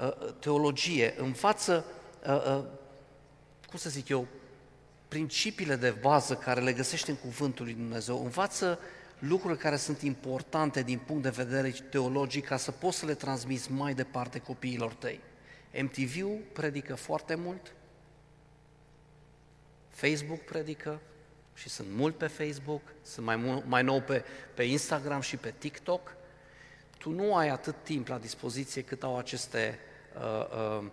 uh, 0.00 0.12
teologie, 0.38 1.14
învață, 1.18 1.84
uh, 2.26 2.56
uh, 2.58 2.64
cum 3.68 3.78
să 3.78 3.90
zic 3.90 4.08
eu, 4.08 4.26
principiile 5.08 5.76
de 5.76 5.90
bază 5.90 6.34
care 6.34 6.60
le 6.60 6.72
găsești 6.72 7.10
în 7.10 7.16
Cuvântul 7.16 7.64
lui 7.64 7.74
Dumnezeu, 7.74 8.24
învață 8.24 8.78
lucruri 9.18 9.58
care 9.58 9.76
sunt 9.76 10.02
importante 10.02 10.82
din 10.82 10.98
punct 10.98 11.22
de 11.22 11.28
vedere 11.28 11.70
teologic 11.70 12.46
ca 12.46 12.56
să 12.56 12.70
poți 12.70 12.98
să 12.98 13.06
le 13.06 13.14
transmiți 13.14 13.72
mai 13.72 13.94
departe 13.94 14.38
copiilor 14.38 14.92
tăi. 14.92 15.20
MTV-ul 15.82 16.38
predică 16.52 16.94
foarte 16.94 17.34
mult, 17.34 17.74
Facebook 19.88 20.40
predică 20.40 21.00
și 21.54 21.68
sunt 21.68 21.88
mult 21.90 22.16
pe 22.16 22.26
Facebook, 22.26 22.82
sunt 23.02 23.26
mai, 23.26 23.36
mult, 23.36 23.66
mai 23.66 23.82
nou 23.82 24.00
pe, 24.00 24.24
pe 24.54 24.62
Instagram 24.62 25.20
și 25.20 25.36
pe 25.36 25.54
TikTok. 25.58 26.14
Tu 26.98 27.10
nu 27.10 27.36
ai 27.36 27.48
atât 27.48 27.74
timp 27.82 28.08
la 28.08 28.18
dispoziție 28.18 28.82
cât 28.82 29.02
au 29.02 29.18
aceste 29.18 29.78
uh, 30.16 30.80
uh, 30.80 30.86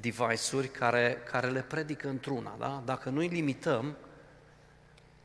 device-uri 0.00 0.68
care, 0.68 1.22
care 1.30 1.48
le 1.48 1.60
predică 1.60 2.08
într-una. 2.08 2.56
Da? 2.58 2.82
Dacă 2.84 3.08
noi 3.10 3.28
limităm, 3.28 3.96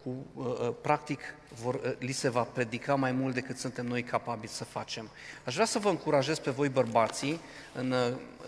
cu, 0.03 0.26
uh, 0.34 0.45
uh, 0.45 0.74
practic 0.82 1.19
vor, 1.61 1.76
uh, 1.76 1.93
li 1.97 2.11
se 2.11 2.30
va 2.30 2.41
predica 2.41 2.95
mai 2.95 3.11
mult 3.11 3.34
decât 3.34 3.57
suntem 3.57 3.86
noi 3.86 4.03
capabili 4.03 4.51
să 4.51 4.63
facem. 4.63 5.09
Aș 5.43 5.53
vrea 5.53 5.65
să 5.65 5.80
vă 5.80 5.89
încurajez 5.89 6.39
pe 6.39 6.51
voi 6.51 6.69
bărbații 6.69 7.39
în, 7.74 7.93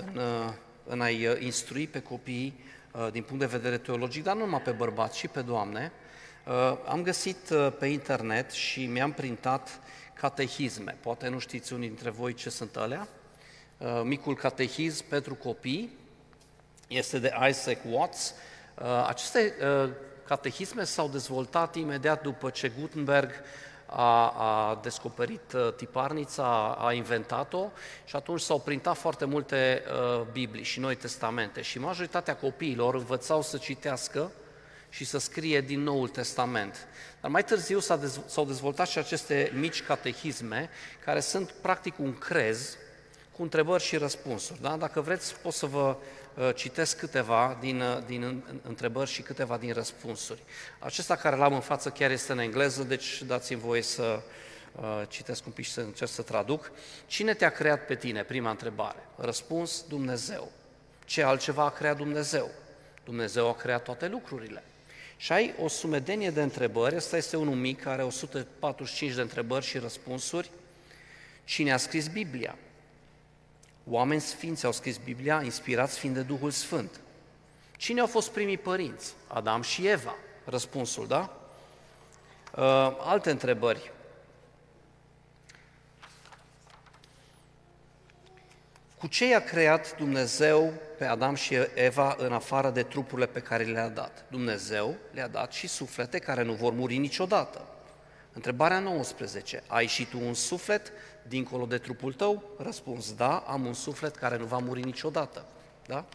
în, 0.06 0.20
în 0.86 1.02
a-i 1.02 1.38
instrui 1.40 1.88
pe 1.88 2.02
copii 2.02 2.60
din 3.12 3.24
punct 3.24 3.40
de 3.40 3.58
vedere 3.58 3.78
teologic, 3.78 4.24
dar 4.24 4.36
nu 4.36 4.44
numai 4.44 4.62
pe 4.62 4.72
bărbați, 4.72 5.18
și 5.18 5.28
pe 5.28 5.42
doamne. 5.42 5.92
Am 6.88 7.02
găsit 7.04 7.54
pe 7.80 7.86
internet 7.86 8.52
și 8.52 8.86
mi-am 8.86 9.12
printat 9.12 9.80
catehisme. 10.14 10.98
Poate 11.02 11.28
nu 11.28 11.40
știți 11.40 11.74
unii 11.74 11.88
dintre 11.88 12.10
voi 12.10 12.34
ce 12.34 12.50
sunt 12.50 12.76
alea. 12.76 13.08
Micul 14.04 14.36
catehism 14.36 15.06
pentru 15.08 15.36
copii 15.36 15.98
este 16.98 17.20
de 17.20 17.34
Isaac 17.50 17.78
Watts. 17.92 18.34
Aceste 19.08 19.54
catehisme 20.28 20.84
s-au 20.84 21.08
dezvoltat 21.08 21.76
imediat 21.76 22.22
după 22.22 22.50
ce 22.50 22.72
Gutenberg 22.80 23.32
a, 23.86 24.30
a 24.30 24.80
descoperit 24.82 25.54
uh, 25.54 25.74
tiparnița, 25.76 26.78
a 26.80 26.94
inventat-o 26.94 27.72
și 28.06 28.16
atunci 28.16 28.42
s-au 28.42 28.60
printat 28.60 28.98
foarte 28.98 29.26
multe 29.26 29.84
uh, 29.88 30.26
Biblii 30.32 30.64
și 30.64 30.80
Noi 30.80 30.96
Testamente 30.96 31.62
și 31.62 31.80
majoritatea 31.80 32.36
copiilor 32.36 32.96
învățau 32.96 33.42
să 33.42 33.58
citească 33.58 34.32
și 34.90 35.06
să 35.06 35.18
scrie 35.18 35.62
din 35.62 35.84
Noul 35.84 36.08
Testament. 36.08 36.88
Dar 37.22 37.32
mai 37.32 37.44
târziu 37.44 37.80
s-au 38.26 38.46
dezvoltat 38.46 38.88
și 38.88 38.98
aceste 38.98 39.52
mici 39.56 39.84
catehisme, 39.84 40.70
care 41.06 41.20
sunt 41.20 41.52
practic 41.62 42.00
un 42.00 42.18
crez 42.18 42.78
cu 43.32 43.42
întrebări 43.42 43.84
și 43.84 43.98
răspunsuri. 43.98 44.62
Da? 44.62 44.76
Dacă 44.78 45.02
vreți, 45.02 45.36
pot 45.36 45.54
să 45.54 45.66
vă 45.66 45.98
Uh, 45.98 46.23
citesc 46.56 46.98
câteva 46.98 47.58
din, 47.60 47.82
uh, 47.82 47.98
din 48.06 48.44
întrebări 48.68 49.10
și 49.10 49.22
câteva 49.22 49.58
din 49.58 49.74
răspunsuri. 49.74 50.44
Acesta 50.80 51.16
care 51.16 51.36
l-am 51.36 51.54
în 51.54 51.60
față 51.60 51.90
chiar 51.90 52.12
este 52.12 52.32
în 52.32 52.40
engleză, 52.40 52.84
deci 52.84 53.24
dați-mi 53.24 53.60
voie 53.60 53.82
să 53.82 54.22
uh, 54.76 55.02
citesc 55.08 55.46
un 55.46 55.52
pic 55.52 55.66
și 55.66 55.72
să 55.72 55.82
încerc 55.82 56.10
să 56.10 56.22
traduc. 56.22 56.72
Cine 57.06 57.34
te-a 57.34 57.50
creat 57.50 57.86
pe 57.86 57.96
tine? 57.96 58.24
Prima 58.24 58.50
întrebare. 58.50 59.08
Răspuns, 59.16 59.86
Dumnezeu. 59.88 60.52
Ce 61.06 61.24
altceva 61.24 61.64
a 61.64 61.70
creat 61.70 61.98
Dumnezeu? 61.98 62.52
Dumnezeu 63.04 63.50
a 63.50 63.56
creat 63.56 63.84
toate 63.84 64.08
lucrurile. 64.08 64.64
Și 65.18 65.32
ai 65.32 65.54
o 65.60 65.68
sumedenie 65.68 66.30
de 66.30 66.42
întrebări, 66.42 66.96
ăsta 66.96 67.18
este 67.18 67.38
unul 67.38 67.56
mic, 67.56 67.86
are 67.86 68.04
145 68.04 69.14
de 69.14 69.22
întrebări 69.22 69.66
și 69.66 69.78
răspunsuri. 69.78 70.50
Cine 71.44 71.74
a 71.74 71.78
scris 71.78 72.08
Biblia? 72.08 72.56
Oameni 73.90 74.22
sfinți 74.22 74.66
au 74.66 74.72
scris 74.72 74.98
Biblia, 74.98 75.42
inspirați 75.42 76.00
fiind 76.00 76.16
de 76.16 76.22
Duhul 76.22 76.52
Sfânt. 76.52 77.00
Cine 77.78 78.00
au 78.00 78.08
fost 78.08 78.30
primii 78.30 78.58
părinți? 78.58 79.14
Adam 79.28 79.62
și 79.62 79.88
Eva. 79.88 80.16
Răspunsul, 80.46 81.08
da? 81.08 81.38
Uh, 82.56 82.98
alte 83.00 83.30
întrebări. 83.30 83.92
Cu 88.98 89.08
ce 89.08 89.28
i-a 89.28 89.44
creat 89.44 89.98
Dumnezeu 89.98 90.74
pe 90.98 91.06
Adam 91.06 91.36
și 91.36 91.58
Eva 91.74 92.16
în 92.18 92.34
afară 92.34 92.70
de 92.70 92.84
trupurile 92.84 93.28
pe 93.28 93.40
care 93.40 93.64
le-a 93.64 93.90
dat? 93.90 94.26
Dumnezeu 94.30 94.96
le-a 95.12 95.28
dat 95.28 95.54
și 95.54 95.68
suflete 95.68 96.20
care 96.20 96.44
nu 96.44 96.54
vor 96.54 96.74
muri 96.74 96.98
niciodată. 96.98 97.66
Întrebarea 98.34 98.80
19. 98.80 99.64
Ai 99.68 99.86
și 99.86 100.06
tu 100.06 100.20
un 100.20 100.34
suflet 100.34 100.92
dincolo 101.28 101.66
de 101.66 101.78
trupul 101.78 102.14
tău? 102.14 102.44
Răspuns, 102.58 103.14
da, 103.14 103.44
am 103.48 103.66
un 103.66 103.74
suflet 103.74 104.16
care 104.16 104.38
nu 104.38 104.46
va 104.46 104.58
muri 104.58 104.82
niciodată. 104.82 105.46
Da? 105.88 106.06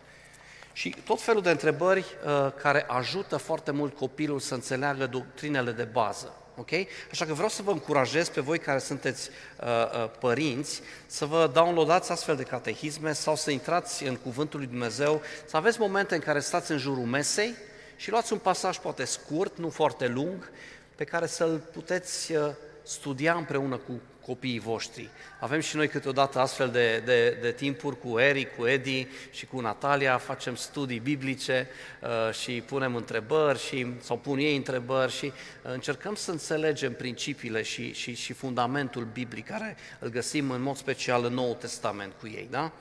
Și 0.72 0.96
tot 1.04 1.20
felul 1.20 1.42
de 1.42 1.50
întrebări 1.50 2.04
uh, 2.24 2.52
care 2.62 2.84
ajută 2.88 3.36
foarte 3.36 3.70
mult 3.70 3.96
copilul 3.96 4.40
să 4.40 4.54
înțeleagă 4.54 5.06
doctrinele 5.06 5.72
de 5.72 5.84
bază. 5.84 6.32
Ok? 6.56 6.70
Așa 7.10 7.24
că 7.24 7.32
vreau 7.32 7.48
să 7.48 7.62
vă 7.62 7.70
încurajez 7.70 8.28
pe 8.28 8.40
voi 8.40 8.58
care 8.58 8.78
sunteți 8.78 9.30
uh, 9.60 9.66
uh, 9.66 10.10
părinți 10.18 10.80
să 11.06 11.24
vă 11.24 11.50
downloadați 11.52 12.10
astfel 12.10 12.36
de 12.36 12.42
catehisme 12.42 13.12
sau 13.12 13.36
să 13.36 13.50
intrați 13.50 14.04
în 14.04 14.16
Cuvântul 14.16 14.58
lui 14.58 14.68
Dumnezeu, 14.68 15.22
să 15.46 15.56
aveți 15.56 15.80
momente 15.80 16.14
în 16.14 16.20
care 16.20 16.40
stați 16.40 16.70
în 16.70 16.78
jurul 16.78 17.04
mesei 17.04 17.54
și 17.96 18.10
luați 18.10 18.32
un 18.32 18.38
pasaj 18.38 18.78
poate 18.78 19.04
scurt, 19.04 19.58
nu 19.58 19.68
foarte 19.68 20.06
lung, 20.06 20.50
pe 20.94 21.04
care 21.04 21.26
să-l 21.26 21.58
puteți 21.72 22.32
uh, 22.32 22.48
studia 22.82 23.34
împreună 23.34 23.76
cu 23.76 23.92
copiii 24.28 24.58
voștri. 24.58 25.08
Avem 25.40 25.60
și 25.60 25.76
noi 25.76 25.88
câteodată 25.88 26.38
astfel 26.38 26.70
de, 26.70 27.02
de, 27.04 27.38
de 27.40 27.52
timpuri 27.52 27.98
cu 27.98 28.18
Eric, 28.18 28.56
cu 28.56 28.66
Edi 28.66 29.06
și 29.30 29.46
cu 29.46 29.60
Natalia, 29.60 30.18
facem 30.18 30.54
studii 30.54 30.98
biblice 30.98 31.68
uh, 32.02 32.34
și 32.34 32.52
punem 32.52 32.94
întrebări 32.94 33.58
și, 33.58 33.86
sau 34.00 34.16
pun 34.16 34.38
ei 34.38 34.56
întrebări 34.56 35.12
și 35.12 35.24
uh, 35.24 35.32
încercăm 35.72 36.14
să 36.14 36.30
înțelegem 36.30 36.92
principiile 36.92 37.62
și, 37.62 37.92
și, 37.92 38.14
și 38.14 38.32
fundamentul 38.32 39.04
biblic 39.12 39.46
care 39.46 39.76
îl 39.98 40.08
găsim 40.08 40.50
în 40.50 40.62
mod 40.62 40.76
special 40.76 41.24
în 41.24 41.34
Noul 41.34 41.54
Testament 41.54 42.12
cu 42.20 42.26
ei. 42.26 42.48
Da? 42.50 42.72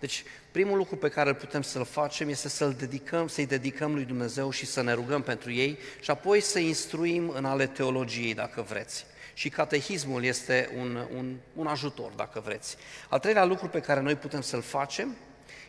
Deci, 0.00 0.24
primul 0.50 0.76
lucru 0.76 0.96
pe 0.96 1.08
care 1.08 1.28
îl 1.28 1.34
putem 1.34 1.62
să-l 1.62 1.84
facem 1.84 2.28
este 2.28 2.48
să-l 2.48 2.74
dedicăm, 2.78 3.28
să-i 3.28 3.46
dedicăm 3.46 3.94
lui 3.94 4.04
Dumnezeu 4.04 4.50
și 4.50 4.66
să 4.66 4.82
ne 4.82 4.92
rugăm 4.92 5.22
pentru 5.22 5.52
ei 5.52 5.78
și 6.00 6.10
apoi 6.10 6.40
să 6.40 6.58
instruim 6.58 7.28
în 7.28 7.44
ale 7.44 7.66
teologiei, 7.66 8.34
dacă 8.34 8.62
vreți 8.68 9.06
și 9.36 9.48
catehismul 9.48 10.24
este 10.24 10.70
un, 10.78 11.06
un, 11.16 11.36
un 11.54 11.66
ajutor, 11.66 12.12
dacă 12.12 12.40
vreți. 12.40 12.76
Al 13.08 13.18
treilea 13.18 13.44
lucru 13.44 13.68
pe 13.68 13.80
care 13.80 14.00
noi 14.00 14.14
putem 14.14 14.40
să-l 14.40 14.62
facem 14.62 15.16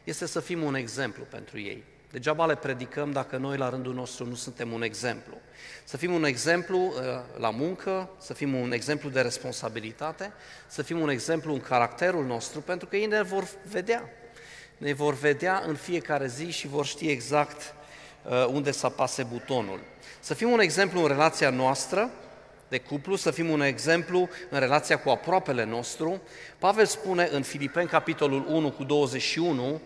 este 0.03 0.25
să 0.25 0.39
fim 0.39 0.63
un 0.63 0.75
exemplu 0.75 1.23
pentru 1.23 1.59
ei. 1.59 1.83
Degeaba 2.11 2.45
le 2.45 2.55
predicăm 2.55 3.11
dacă 3.11 3.37
noi 3.37 3.57
la 3.57 3.69
rândul 3.69 3.93
nostru 3.93 4.25
nu 4.25 4.35
suntem 4.35 4.71
un 4.71 4.81
exemplu. 4.81 5.37
Să 5.83 5.97
fim 5.97 6.13
un 6.13 6.23
exemplu 6.23 6.77
uh, 6.77 6.93
la 7.37 7.49
muncă, 7.49 8.09
să 8.19 8.33
fim 8.33 8.53
un 8.53 8.71
exemplu 8.71 9.09
de 9.09 9.21
responsabilitate, 9.21 10.31
să 10.67 10.81
fim 10.81 10.99
un 10.99 11.09
exemplu 11.09 11.53
în 11.53 11.61
caracterul 11.61 12.25
nostru, 12.25 12.61
pentru 12.61 12.87
că 12.87 12.95
ei 12.95 13.05
ne 13.05 13.21
vor 13.21 13.47
vedea. 13.69 14.09
Ne 14.77 14.93
vor 14.93 15.13
vedea 15.13 15.63
în 15.65 15.75
fiecare 15.75 16.27
zi 16.27 16.51
și 16.51 16.67
vor 16.67 16.85
ști 16.85 17.09
exact 17.09 17.73
uh, 18.23 18.45
unde 18.45 18.71
să 18.71 18.85
apase 18.85 19.23
butonul. 19.23 19.79
Să 20.19 20.33
fim 20.33 20.49
un 20.49 20.59
exemplu 20.59 21.01
în 21.01 21.07
relația 21.07 21.49
noastră, 21.49 22.11
de 22.67 22.77
cuplu, 22.79 23.15
să 23.15 23.31
fim 23.31 23.49
un 23.49 23.61
exemplu 23.61 24.29
în 24.49 24.59
relația 24.59 24.99
cu 24.99 25.09
aproapele 25.09 25.63
nostru. 25.63 26.21
Pavel 26.57 26.85
spune 26.85 27.29
în 27.31 27.41
Filipeni, 27.41 27.87
capitolul 27.87 28.45
1 28.47 28.71
cu 28.71 28.83
21, 28.83 29.81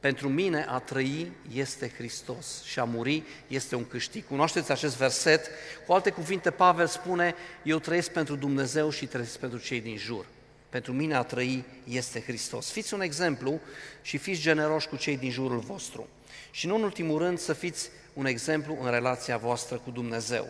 pentru 0.00 0.28
mine 0.28 0.66
a 0.68 0.78
trăi 0.78 1.32
este 1.54 1.92
Hristos 1.96 2.62
și 2.62 2.78
a 2.78 2.84
muri 2.84 3.22
este 3.46 3.74
un 3.74 3.86
câștig. 3.86 4.26
Cunoașteți 4.26 4.70
acest 4.70 4.96
verset? 4.96 5.50
Cu 5.86 5.92
alte 5.92 6.10
cuvinte, 6.10 6.50
Pavel 6.50 6.86
spune, 6.86 7.34
eu 7.62 7.78
trăiesc 7.78 8.10
pentru 8.10 8.36
Dumnezeu 8.36 8.90
și 8.90 9.06
trăiesc 9.06 9.38
pentru 9.38 9.58
cei 9.58 9.80
din 9.80 9.96
jur. 9.96 10.26
Pentru 10.68 10.92
mine 10.92 11.14
a 11.14 11.22
trăi 11.22 11.64
este 11.88 12.20
Hristos. 12.20 12.70
Fiți 12.70 12.94
un 12.94 13.00
exemplu 13.00 13.60
și 14.02 14.18
fiți 14.18 14.40
generoși 14.40 14.88
cu 14.88 14.96
cei 14.96 15.16
din 15.16 15.30
jurul 15.30 15.58
vostru. 15.58 16.08
Și 16.50 16.66
nu 16.66 16.74
în 16.74 16.82
ultimul 16.82 17.18
rând 17.18 17.38
să 17.38 17.52
fiți 17.52 17.90
un 18.12 18.26
exemplu 18.26 18.78
în 18.82 18.90
relația 18.90 19.36
voastră 19.36 19.76
cu 19.76 19.90
Dumnezeu. 19.90 20.48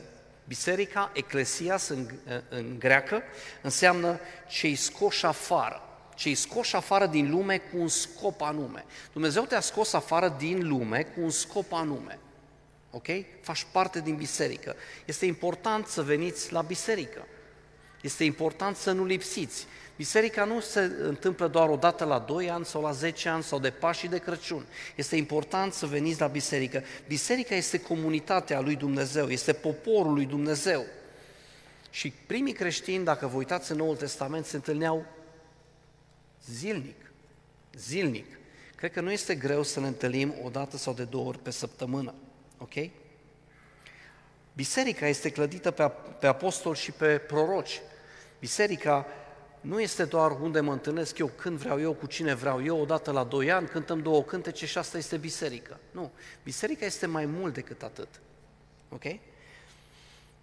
Biserica, 0.49 1.11
eclesias 1.15 1.89
în, 1.89 2.09
în 2.49 2.79
greacă, 2.79 3.23
înseamnă 3.63 4.21
cei 4.49 4.75
scoși 4.75 5.27
afară. 5.27 5.83
Cei 6.15 6.35
scoși 6.35 6.77
afară 6.77 7.07
din 7.07 7.31
lume 7.31 7.59
cu 7.59 7.79
un 7.79 7.89
scop 7.89 8.41
anume. 8.41 8.85
Dumnezeu 9.13 9.45
te-a 9.45 9.61
scos 9.61 9.93
afară 9.93 10.35
din 10.39 10.69
lume 10.69 11.03
cu 11.03 11.21
un 11.21 11.31
scop 11.31 11.73
anume. 11.73 12.19
Ok? 12.91 13.07
Faci 13.41 13.67
parte 13.73 14.01
din 14.01 14.17
biserică. 14.17 14.77
Este 15.05 15.27
important 15.27 15.87
să 15.87 16.03
veniți 16.03 16.53
la 16.53 16.63
biserică. 16.63 17.27
Este 18.01 18.25
important 18.25 18.77
să 18.77 18.93
nu 18.93 19.05
lipsiți. 19.05 19.67
Biserica 19.99 20.45
nu 20.45 20.61
se 20.61 20.81
întâmplă 21.01 21.49
doar 21.49 21.69
o 21.69 21.77
dată 21.77 22.05
la 22.05 22.19
2 22.19 22.51
ani 22.51 22.65
sau 22.65 22.83
la 22.83 22.93
10 22.93 23.29
ani 23.29 23.43
sau 23.43 23.59
de 23.59 23.71
Paști 23.71 24.03
și 24.03 24.09
de 24.09 24.19
Crăciun. 24.19 24.67
Este 24.97 25.17
important 25.17 25.73
să 25.73 25.87
veniți 25.87 26.21
la 26.21 26.27
biserică. 26.27 26.83
Biserica 27.07 27.55
este 27.55 27.81
comunitatea 27.81 28.61
lui 28.61 28.77
Dumnezeu, 28.77 29.29
este 29.29 29.53
poporul 29.53 30.13
lui 30.13 30.25
Dumnezeu. 30.25 30.85
Și 31.91 32.13
primii 32.27 32.53
creștini, 32.53 33.05
dacă 33.05 33.27
vă 33.27 33.37
uitați 33.37 33.71
în 33.71 33.77
Noul 33.77 33.97
Testament, 33.97 34.45
se 34.45 34.57
întâlneau 34.57 35.07
zilnic. 36.51 37.13
Zilnic. 37.75 38.39
Cred 38.77 38.93
că 38.93 39.01
nu 39.01 39.11
este 39.11 39.35
greu 39.35 39.63
să 39.63 39.81
ne 39.81 39.87
întâlnim 39.87 40.35
o 40.43 40.49
dată 40.49 40.77
sau 40.77 40.93
de 40.93 41.05
două 41.05 41.29
ori 41.29 41.39
pe 41.39 41.51
săptămână. 41.51 42.15
Ok? 42.59 42.75
Biserica 44.53 45.07
este 45.07 45.31
clădită 45.31 45.71
pe, 45.71 45.91
pe 46.21 46.27
apostoli 46.27 46.79
și 46.79 46.91
pe 46.91 47.19
proroci. 47.19 47.81
Biserica 48.39 49.07
nu 49.61 49.81
este 49.81 50.05
doar 50.05 50.31
unde 50.31 50.61
mă 50.61 50.73
întâlnesc 50.73 51.19
eu, 51.19 51.27
când 51.37 51.59
vreau 51.59 51.81
eu, 51.81 51.93
cu 51.93 52.07
cine 52.07 52.35
vreau 52.35 52.65
eu, 52.65 52.81
odată 52.81 53.11
la 53.11 53.25
doi 53.25 53.51
ani, 53.51 53.69
cântăm 53.69 54.03
două 54.03 54.23
cântece 54.23 54.67
și 54.67 54.79
asta 54.79 54.99
este 54.99 55.17
biserică. 55.17 55.79
Nu, 55.91 56.11
biserica 56.45 56.85
este 56.85 57.07
mai 57.07 57.27
mult 57.27 57.55
decât 57.55 57.83
atât. 57.83 58.09
Ok? 58.89 59.05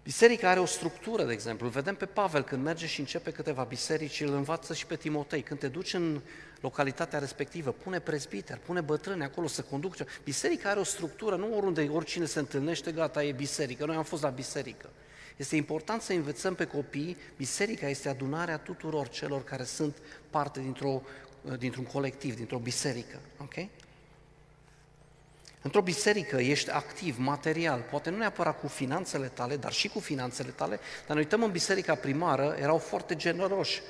Biserica 0.02 0.50
are 0.50 0.60
o 0.60 0.64
structură, 0.64 1.24
de 1.24 1.32
exemplu. 1.32 1.66
Îl 1.66 1.72
vedem 1.72 1.94
pe 1.94 2.06
Pavel 2.06 2.42
când 2.42 2.64
merge 2.64 2.86
și 2.86 3.00
începe 3.00 3.30
câteva 3.30 3.62
biserici, 3.62 4.20
îl 4.20 4.34
învață 4.34 4.74
și 4.74 4.86
pe 4.86 4.96
Timotei. 4.96 5.42
Când 5.42 5.60
te 5.60 5.68
duci 5.68 5.94
în 5.94 6.20
localitatea 6.60 7.18
respectivă, 7.18 7.70
pune 7.72 7.98
prezbiter, 7.98 8.58
pune 8.58 8.80
bătrâni 8.80 9.22
acolo 9.22 9.46
să 9.46 9.62
conducă. 9.62 10.06
Biserica 10.24 10.70
are 10.70 10.80
o 10.80 10.84
structură, 10.84 11.36
nu 11.36 11.56
oriunde 11.56 11.82
oricine 11.82 12.24
se 12.24 12.38
întâlnește, 12.38 12.92
gata, 12.92 13.24
e 13.24 13.32
biserică. 13.32 13.84
Noi 13.84 13.96
am 13.96 14.04
fost 14.04 14.22
la 14.22 14.28
biserică. 14.28 14.88
Este 15.36 15.56
important 15.56 16.02
să 16.02 16.12
învățăm 16.12 16.54
pe 16.54 16.64
copii, 16.64 17.16
biserica 17.36 17.88
este 17.88 18.08
adunarea 18.08 18.58
tuturor 18.58 19.08
celor 19.08 19.44
care 19.44 19.64
sunt 19.64 19.96
parte 20.30 20.60
dintr-o, 20.60 21.02
dintr-un 21.58 21.84
colectiv, 21.84 22.36
dintr-o 22.36 22.58
biserică. 22.58 23.20
ok? 23.40 23.54
Într-o 25.62 25.80
biserică 25.80 26.36
ești 26.36 26.70
activ, 26.70 27.16
material, 27.18 27.80
poate 27.90 28.10
nu 28.10 28.16
neapărat 28.16 28.60
cu 28.60 28.66
finanțele 28.66 29.26
tale, 29.26 29.56
dar 29.56 29.72
și 29.72 29.88
cu 29.88 30.00
finanțele 30.00 30.50
tale, 30.50 30.78
dar 31.06 31.16
ne 31.16 31.22
uităm 31.22 31.42
în 31.42 31.50
biserica 31.50 31.94
primară, 31.94 32.56
erau 32.60 32.78
foarte 32.78 33.16
generoși. 33.16 33.82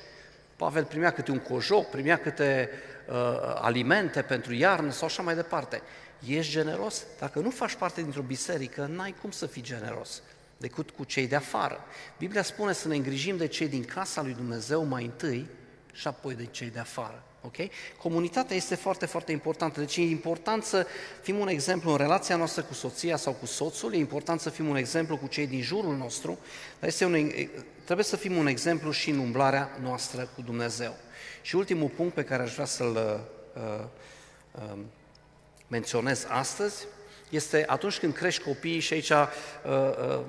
Pavel 0.55 0.85
primea 0.85 1.11
câte 1.11 1.31
un 1.31 1.39
cojoc, 1.39 1.89
primea 1.89 2.17
câte 2.17 2.69
uh, 3.07 3.15
alimente 3.55 4.21
pentru 4.21 4.53
iarnă 4.53 4.91
sau 4.91 5.07
așa 5.07 5.21
mai 5.21 5.35
departe. 5.35 5.81
Ești 6.27 6.51
generos? 6.51 7.05
Dacă 7.19 7.39
nu 7.39 7.49
faci 7.49 7.75
parte 7.75 8.01
dintr-o 8.01 8.21
biserică, 8.21 8.85
n-ai 8.85 9.15
cum 9.21 9.31
să 9.31 9.45
fii 9.45 9.61
generos 9.61 10.21
decât 10.57 10.89
cu 10.89 11.03
cei 11.03 11.27
de 11.27 11.35
afară. 11.35 11.79
Biblia 12.17 12.43
spune 12.43 12.73
să 12.73 12.87
ne 12.87 12.95
îngrijim 12.95 13.37
de 13.37 13.47
cei 13.47 13.67
din 13.67 13.83
casa 13.83 14.21
lui 14.21 14.33
Dumnezeu 14.33 14.83
mai 14.83 15.03
întâi 15.03 15.47
și 15.93 16.07
apoi 16.07 16.35
de 16.35 16.45
cei 16.45 16.69
de 16.69 16.79
afară. 16.79 17.23
Okay? 17.41 17.71
Comunitatea 17.97 18.55
este 18.55 18.75
foarte, 18.75 19.05
foarte 19.05 19.31
importantă. 19.31 19.79
Deci 19.79 19.97
e 19.97 20.01
important 20.01 20.63
să 20.63 20.87
fim 21.21 21.37
un 21.39 21.47
exemplu 21.47 21.91
în 21.91 21.97
relația 21.97 22.35
noastră 22.35 22.63
cu 22.63 22.73
soția 22.73 23.15
sau 23.15 23.33
cu 23.33 23.45
soțul, 23.45 23.93
e 23.93 23.97
important 23.97 24.39
să 24.39 24.49
fim 24.49 24.67
un 24.67 24.75
exemplu 24.75 25.17
cu 25.17 25.27
cei 25.27 25.47
din 25.47 25.61
jurul 25.61 25.95
nostru, 25.95 26.39
dar 26.79 26.89
este 26.89 27.05
un, 27.05 27.31
trebuie 27.83 28.05
să 28.05 28.15
fim 28.15 28.37
un 28.37 28.47
exemplu 28.47 28.91
și 28.91 29.09
în 29.09 29.19
umblarea 29.19 29.77
noastră 29.81 30.29
cu 30.35 30.41
Dumnezeu. 30.41 30.95
Și 31.41 31.55
ultimul 31.55 31.89
punct 31.89 32.13
pe 32.13 32.23
care 32.23 32.43
aș 32.43 32.53
vrea 32.53 32.65
să-l 32.65 33.23
uh, 33.53 33.83
uh, 34.53 34.77
menționez 35.67 36.25
astăzi 36.29 36.85
este 37.29 37.63
atunci 37.67 37.99
când 37.99 38.13
crești 38.13 38.43
copiii 38.43 38.79
și 38.79 38.93
aici 38.93 39.09
uh, 39.09 39.27
uh, 39.65 40.21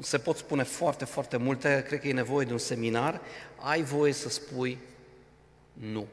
se 0.00 0.18
pot 0.18 0.36
spune 0.36 0.62
foarte, 0.62 1.04
foarte 1.04 1.36
multe, 1.36 1.84
cred 1.86 2.00
că 2.00 2.08
e 2.08 2.12
nevoie 2.12 2.46
de 2.46 2.52
un 2.52 2.58
seminar, 2.58 3.20
ai 3.56 3.82
voie 3.82 4.12
să 4.12 4.28
spui 4.28 4.78
nu. 5.72 6.06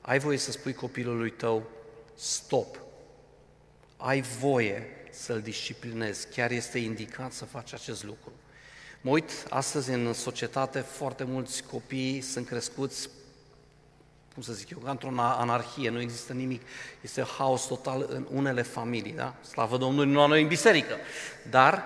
Ai 0.00 0.18
voie 0.18 0.36
să 0.36 0.50
spui 0.50 0.72
copilului 0.72 1.30
tău 1.30 1.70
stop. 2.14 2.80
Ai 3.96 4.20
voie 4.20 4.86
să-l 5.10 5.40
disciplinezi, 5.40 6.28
chiar 6.30 6.50
este 6.50 6.78
indicat 6.78 7.32
să 7.32 7.44
faci 7.44 7.72
acest 7.72 8.04
lucru. 8.04 8.32
Mă 9.00 9.10
uit 9.10 9.30
astăzi 9.48 9.90
în 9.90 10.12
societate, 10.12 10.80
foarte 10.80 11.24
mulți 11.24 11.62
copii 11.62 12.20
sunt 12.20 12.46
crescuți 12.46 13.08
cum 14.32 14.42
să 14.42 14.52
zic 14.52 14.70
eu, 14.70 14.78
ca 14.78 14.90
într-o 14.90 15.10
anarhie, 15.16 15.90
nu 15.90 16.00
există 16.00 16.32
nimic, 16.32 16.62
este 17.00 17.22
haos 17.38 17.66
total 17.66 18.06
în 18.08 18.26
unele 18.30 18.62
familii, 18.62 19.12
da? 19.12 19.34
Slavă 19.40 19.76
Domnului, 19.76 20.12
nu 20.12 20.18
la 20.18 20.26
noi 20.26 20.42
în 20.42 20.48
biserică. 20.48 20.96
Dar 21.50 21.84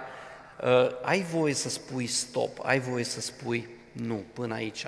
uh, 0.63 0.89
ai 1.03 1.23
voie 1.23 1.55
să 1.55 1.69
spui 1.69 2.07
stop, 2.07 2.59
ai 2.63 2.81
voie 2.81 3.05
să 3.05 3.21
spui 3.21 3.69
nu, 3.93 4.25
până 4.33 4.55
aici. 4.55 4.87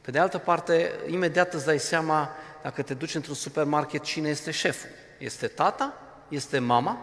Pe 0.00 0.10
de 0.10 0.18
altă 0.18 0.38
parte, 0.38 0.90
imediat 1.06 1.54
îți 1.54 1.64
dai 1.64 1.78
seama, 1.78 2.30
dacă 2.62 2.82
te 2.82 2.94
duci 2.94 3.14
într-un 3.14 3.34
supermarket, 3.34 4.02
cine 4.02 4.28
este 4.28 4.50
șeful. 4.50 4.90
Este 5.18 5.46
tata? 5.46 5.94
Este 6.28 6.58
mama? 6.58 6.98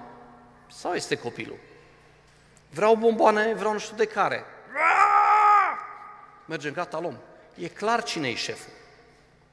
Sau 0.72 0.93
este 0.93 1.16
copilul? 1.16 1.58
Vreau 2.70 2.95
bomboane, 2.95 3.54
vreau 3.54 3.72
nu 3.72 3.80
știu 3.80 3.95
de 3.95 4.06
care. 4.06 4.43
Mergem, 6.45 6.74
gata, 6.74 6.99
luăm. 6.99 7.18
E 7.56 7.68
clar 7.68 8.04
cine 8.04 8.28
e 8.28 8.36
șeful. 8.36 8.72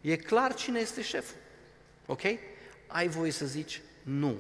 E 0.01 0.17
clar 0.17 0.55
cine 0.55 0.81
este 0.81 1.03
șeful. 1.03 1.37
Ok? 2.07 2.23
Ai 2.87 3.09
voie 3.09 3.31
să 3.31 3.47
zici 3.47 3.81
nu. 4.03 4.37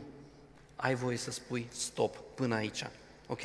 Ai 0.76 0.94
voie 0.94 1.16
să 1.16 1.30
spui 1.30 1.66
stop 1.72 2.16
până 2.34 2.54
aici. 2.54 2.84
Ok? 3.26 3.40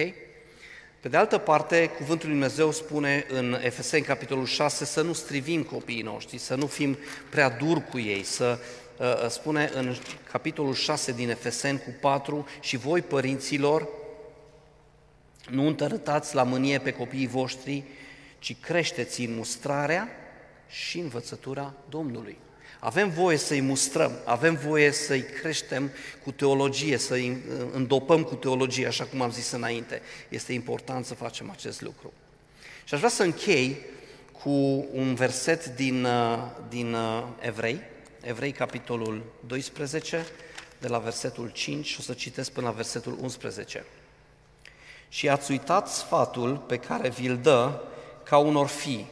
Pe 0.99 1.11
de 1.11 1.18
altă 1.18 1.38
parte, 1.38 1.89
Cuvântul 1.97 2.28
Lui 2.30 2.38
Dumnezeu 2.38 2.72
spune 2.72 3.26
în 3.30 3.59
Efeseni, 3.61 4.03
capitolul 4.03 4.45
6, 4.45 4.86
să 4.86 5.01
nu 5.01 5.13
strivim 5.13 5.63
copiii 5.63 6.01
noștri, 6.01 6.38
să 6.38 6.55
nu 6.55 6.68
fim 6.68 6.97
prea 7.30 7.49
dur 7.49 7.82
cu 7.82 7.99
ei, 7.99 8.24
să 8.24 8.59
uh, 8.97 9.24
uh 9.24 9.30
spune 9.30 9.70
în 9.74 9.95
capitolul 10.32 10.74
6 10.74 11.11
din 11.11 11.30
Efeseni 11.30 11.80
cu 11.80 11.89
4, 12.01 12.47
și 12.59 12.78
voi, 12.78 13.01
părinților, 13.01 13.88
nu 15.49 15.68
întărătați 15.68 16.36
la 16.36 16.43
mânie 16.43 16.80
pe 16.80 16.91
copiii 16.91 17.28
voștri, 17.28 17.84
ci 18.39 18.55
creșteți 18.59 19.22
în 19.22 19.36
mustrarea 19.36 20.09
și 20.68 20.99
învățătura 20.99 21.74
Domnului. 21.89 22.38
Avem 22.80 23.09
voie 23.09 23.38
să-i 23.38 23.61
mustrăm, 23.61 24.11
avem 24.26 24.55
voie 24.55 24.91
să-i 24.91 25.24
creștem 25.24 25.91
cu 26.24 26.32
teologie, 26.32 26.97
să-i 26.97 27.38
îndopăm 27.72 28.24
cu 28.24 28.36
teologie, 28.36 28.88
așa 28.88 29.03
cum 29.03 29.22
am 29.22 29.32
zis 29.32 29.51
înainte. 29.51 30.01
Este 30.30 30.53
important 30.53 31.05
să 31.05 31.13
facem 31.13 31.49
acest 31.49 31.82
lucru. 31.82 32.13
Și 32.84 32.93
aș 32.93 32.99
vrea 32.99 33.11
să 33.11 33.24
închei 33.24 33.78
cu 34.41 34.49
un 34.91 35.16
verset 35.16 35.66
din, 35.66 36.03
uh, 36.03 36.38
din 36.70 36.93
uh, 36.93 37.24
Evrei, 37.39 37.82
Evrei 38.22 38.51
capitolul 38.51 39.24
12, 39.47 40.26
de 40.80 40.88
la 40.88 40.97
versetul 40.97 41.49
5 41.49 41.86
și 41.86 41.97
o 41.99 42.01
să 42.01 42.13
citesc 42.13 42.51
până 42.51 42.68
la 42.68 42.74
versetul 42.74 43.18
11. 43.22 43.86
Și 45.09 45.30
ați 45.30 45.51
uitat 45.51 45.89
sfatul 45.89 46.57
pe 46.57 46.78
care 46.78 47.09
vi-l 47.09 47.38
dă 47.38 47.82
ca 48.24 48.38
unor 48.38 48.68
fii, 48.68 49.11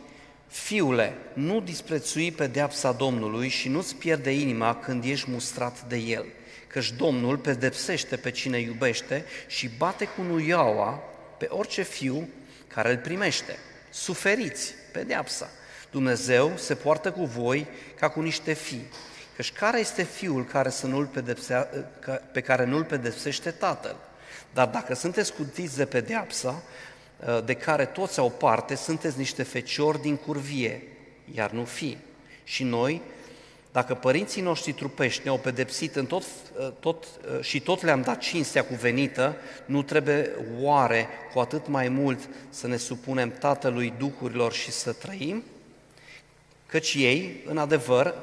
Fiule, 0.53 1.13
nu 1.33 1.61
disprețui 1.61 2.31
pedeapsa 2.31 2.91
Domnului 2.91 3.47
și 3.47 3.69
nu-ți 3.69 3.95
pierde 3.95 4.31
inima 4.31 4.75
când 4.75 5.03
ești 5.03 5.31
mustrat 5.31 5.81
de 5.87 5.95
El, 5.95 6.25
căci 6.67 6.91
Domnul 6.91 7.37
pedepsește 7.37 8.15
pe 8.15 8.31
cine 8.31 8.59
iubește 8.59 9.25
și 9.47 9.69
bate 9.77 10.05
cu 10.05 10.21
nuiaua 10.21 11.03
pe 11.37 11.47
orice 11.49 11.81
fiu 11.81 12.29
care 12.67 12.91
îl 12.91 12.97
primește. 12.97 13.57
Suferiți 13.89 14.73
pedeapsa. 14.91 15.49
Dumnezeu 15.91 16.51
se 16.55 16.75
poartă 16.75 17.11
cu 17.11 17.25
voi 17.25 17.67
ca 17.99 18.09
cu 18.09 18.21
niște 18.21 18.53
fii. 18.53 18.85
Căci 19.35 19.51
care 19.51 19.79
este 19.79 20.03
fiul 20.03 20.45
care 20.45 20.69
să 20.69 20.87
nu-l 20.87 21.05
pedepsea, 21.05 21.69
pe 22.31 22.41
care 22.41 22.65
nu-l 22.65 22.83
pedepsește 22.83 23.51
tatăl? 23.51 23.95
Dar 24.53 24.67
dacă 24.67 24.93
sunteți 24.93 25.27
scutiți 25.27 25.77
de 25.77 25.85
pedeapsa, 25.85 26.49
Uh, 26.49 26.92
de 27.45 27.53
care 27.53 27.85
toți 27.85 28.19
au 28.19 28.29
parte, 28.29 28.75
sunteți 28.75 29.17
niște 29.17 29.43
feciori 29.43 30.01
din 30.01 30.15
curvie, 30.15 30.83
iar 31.35 31.51
nu 31.51 31.63
fi. 31.63 31.97
Și 32.43 32.63
noi, 32.63 33.01
dacă 33.71 33.93
părinții 33.93 34.41
noștri 34.41 34.71
trupești 34.71 35.21
ne-au 35.23 35.37
pedepsit 35.37 35.95
în 35.95 36.05
tot, 36.05 36.23
uh, 36.23 36.71
tot, 36.79 37.05
uh, 37.05 37.41
și 37.41 37.59
tot 37.59 37.83
le-am 37.83 38.01
dat 38.01 38.19
cinstea 38.19 38.63
cuvenită, 38.63 39.35
nu 39.65 39.83
trebuie 39.83 40.31
oare 40.59 41.07
cu 41.33 41.39
atât 41.39 41.67
mai 41.67 41.89
mult 41.89 42.29
să 42.49 42.67
ne 42.67 42.77
supunem 42.77 43.31
Tatălui 43.39 43.93
Duhurilor 43.97 44.53
și 44.53 44.71
să 44.71 44.91
trăim? 44.91 45.43
Căci 46.65 46.93
ei, 46.93 47.43
în 47.45 47.57
adevăr, 47.57 48.15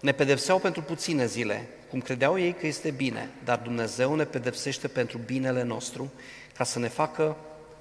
ne 0.00 0.12
pedepseau 0.12 0.58
pentru 0.58 0.82
puține 0.82 1.26
zile, 1.26 1.68
cum 1.90 2.00
credeau 2.00 2.38
ei 2.38 2.52
că 2.52 2.66
este 2.66 2.90
bine, 2.90 3.28
dar 3.44 3.58
Dumnezeu 3.58 4.14
ne 4.14 4.24
pedepsește 4.24 4.88
pentru 4.88 5.18
binele 5.18 5.62
nostru, 5.62 6.12
ca 6.56 6.64
să 6.64 6.78
ne 6.78 6.88
facă 6.88 7.36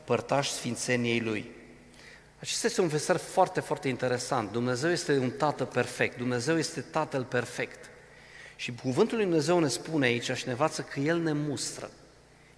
părtași 0.06 0.52
sfințeniei 0.52 1.20
Lui. 1.20 1.52
Acesta 2.40 2.68
este 2.68 2.82
un 2.82 2.88
verset 2.88 3.22
foarte, 3.22 3.60
foarte 3.60 3.88
interesant. 3.88 4.52
Dumnezeu 4.52 4.92
este 4.92 5.18
un 5.18 5.30
tată 5.30 5.66
perfect, 5.66 6.18
Dumnezeu 6.18 6.58
este 6.58 6.82
tatăl 6.82 7.24
perfect. 7.24 7.90
Și 8.56 8.74
cuvântul 8.82 9.18
lui 9.18 9.26
Dumnezeu 9.26 9.60
ne 9.60 9.68
spune 9.68 10.06
aici 10.06 10.32
și 10.32 10.46
ne 10.46 10.52
învață 10.52 10.82
că 10.82 11.00
El 11.00 11.22
ne 11.22 11.34
mustră. 11.34 11.90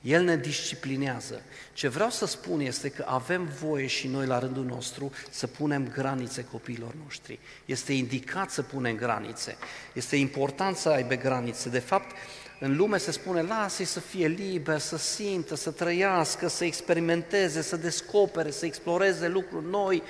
El 0.02 0.24
ne 0.24 0.38
disciplinează. 0.38 1.42
Ce 1.74 1.88
vreau 1.88 2.10
să 2.10 2.26
spun 2.26 2.60
este 2.60 2.90
că 2.90 3.06
avem 3.08 3.46
voie 3.60 3.88
și 3.88 4.08
noi 4.08 4.26
la 4.26 4.40
rândul 4.40 4.66
nostru 4.66 5.12
să 5.30 5.48
punem 5.48 5.88
granițe 5.88 6.44
copiilor 6.52 6.94
noștri. 7.04 7.40
Este 7.66 7.94
indicat 7.94 8.52
să 8.52 8.62
punem 8.62 8.96
granițe. 8.96 9.58
Este 9.94 10.16
important 10.16 10.76
să 10.76 10.90
aibă 10.90 11.16
granițe. 11.16 11.70
De 11.70 11.80
fapt, 11.80 12.16
în 12.60 12.76
lume 12.76 12.98
se 12.98 13.12
spune, 13.12 13.42
lasă-i 13.42 13.86
să 13.86 14.00
fie 14.00 14.28
liber, 14.28 14.80
să 14.80 14.98
simtă, 14.98 15.56
să 15.56 15.72
trăiască, 15.72 16.48
să 16.48 16.66
experimenteze, 16.66 17.62
să 17.62 17.76
descopere, 17.76 18.52
să 18.52 18.66
exploreze 18.66 19.28
lucruri 19.28 19.66
noi, 19.70 20.04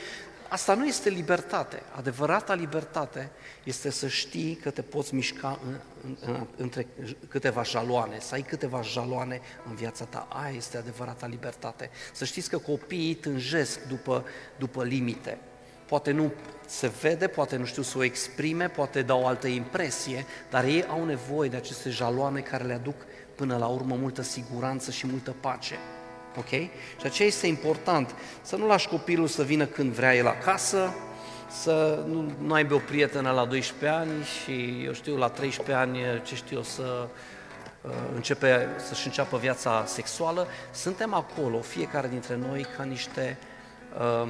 Asta 0.49 0.73
nu 0.73 0.85
este 0.85 1.09
libertate. 1.09 1.81
Adevărata 1.91 2.53
libertate 2.53 3.31
este 3.63 3.89
să 3.89 4.07
știi 4.07 4.55
că 4.55 4.69
te 4.69 4.81
poți 4.81 5.13
mișca 5.13 5.59
în, 5.65 5.79
în, 6.03 6.17
în, 6.25 6.47
între 6.57 6.87
câteva 7.27 7.63
jaloane, 7.63 8.19
să 8.19 8.33
ai 8.33 8.41
câteva 8.41 8.81
jaloane 8.81 9.41
în 9.69 9.75
viața 9.75 10.05
ta. 10.05 10.27
Aia 10.29 10.55
este 10.55 10.77
adevărata 10.77 11.27
libertate. 11.27 11.89
Să 12.13 12.25
știți 12.25 12.49
că 12.49 12.57
copiii 12.57 13.13
tânjesc 13.13 13.83
după, 13.87 14.25
după 14.57 14.83
limite. 14.83 15.37
Poate 15.85 16.11
nu 16.11 16.31
se 16.67 16.91
vede, 17.01 17.27
poate 17.27 17.57
nu 17.57 17.65
știu 17.65 17.81
să 17.81 17.97
o 17.97 18.03
exprime, 18.03 18.67
poate 18.67 19.01
dau 19.01 19.21
o 19.21 19.27
altă 19.27 19.47
impresie, 19.47 20.25
dar 20.49 20.63
ei 20.63 20.85
au 20.89 21.05
nevoie 21.05 21.49
de 21.49 21.55
aceste 21.55 21.89
jaloane 21.89 22.39
care 22.39 22.63
le 22.63 22.73
aduc 22.73 22.95
până 23.35 23.57
la 23.57 23.65
urmă 23.65 23.95
multă 23.95 24.21
siguranță 24.21 24.91
și 24.91 25.07
multă 25.07 25.35
pace. 25.39 25.75
Ok? 26.37 26.49
Și 26.99 27.05
aceea 27.05 27.27
este 27.27 27.47
important, 27.47 28.15
să 28.41 28.55
nu 28.55 28.67
lași 28.67 28.87
copilul 28.87 29.27
să 29.27 29.43
vină 29.43 29.65
când 29.65 29.91
vrea 29.91 30.15
el 30.15 30.27
acasă, 30.27 30.93
să 31.49 32.03
nu, 32.07 32.31
nu 32.41 32.53
aibă 32.53 32.73
o 32.73 32.77
prietenă 32.77 33.31
la 33.31 33.45
12 33.45 33.99
ani 33.99 34.23
și, 34.23 34.83
eu 34.85 34.93
știu, 34.93 35.17
la 35.17 35.29
13 35.29 35.75
ani, 35.75 35.99
ce 36.23 36.35
știu 36.35 36.55
eu, 36.55 36.63
să 36.63 37.07
uh, 37.81 37.91
începe, 38.15 38.67
să-și 38.87 39.07
înceapă 39.07 39.37
viața 39.37 39.83
sexuală. 39.85 40.47
Suntem 40.71 41.13
acolo, 41.13 41.59
fiecare 41.59 42.07
dintre 42.07 42.35
noi, 42.35 42.65
ca 42.77 42.83
niște 42.83 43.37
uh, 44.23 44.29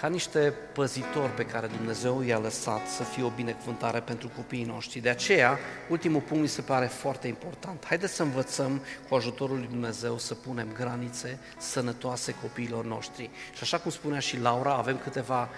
ca 0.00 0.08
niște 0.08 0.54
păzitori 0.72 1.32
pe 1.32 1.44
care 1.44 1.66
Dumnezeu 1.66 2.22
i-a 2.22 2.38
lăsat 2.38 2.88
să 2.88 3.02
fie 3.02 3.22
o 3.22 3.28
binecuvântare 3.28 4.00
pentru 4.00 4.30
copiii 4.36 4.64
noștri. 4.64 5.00
De 5.00 5.08
aceea, 5.08 5.58
ultimul 5.88 6.20
punct 6.20 6.42
mi 6.42 6.48
se 6.48 6.60
pare 6.60 6.86
foarte 6.86 7.26
important. 7.26 7.84
Haideți 7.84 8.14
să 8.14 8.22
învățăm 8.22 8.82
cu 9.08 9.14
ajutorul 9.14 9.56
lui 9.56 9.66
Dumnezeu 9.66 10.18
să 10.18 10.34
punem 10.34 10.68
granițe 10.74 11.38
sănătoase 11.58 12.34
copiilor 12.42 12.84
noștri. 12.84 13.30
Și 13.52 13.62
așa 13.62 13.78
cum 13.78 13.90
spunea 13.90 14.18
și 14.18 14.38
Laura, 14.38 14.74
avem 14.74 14.98
câteva 15.02 15.48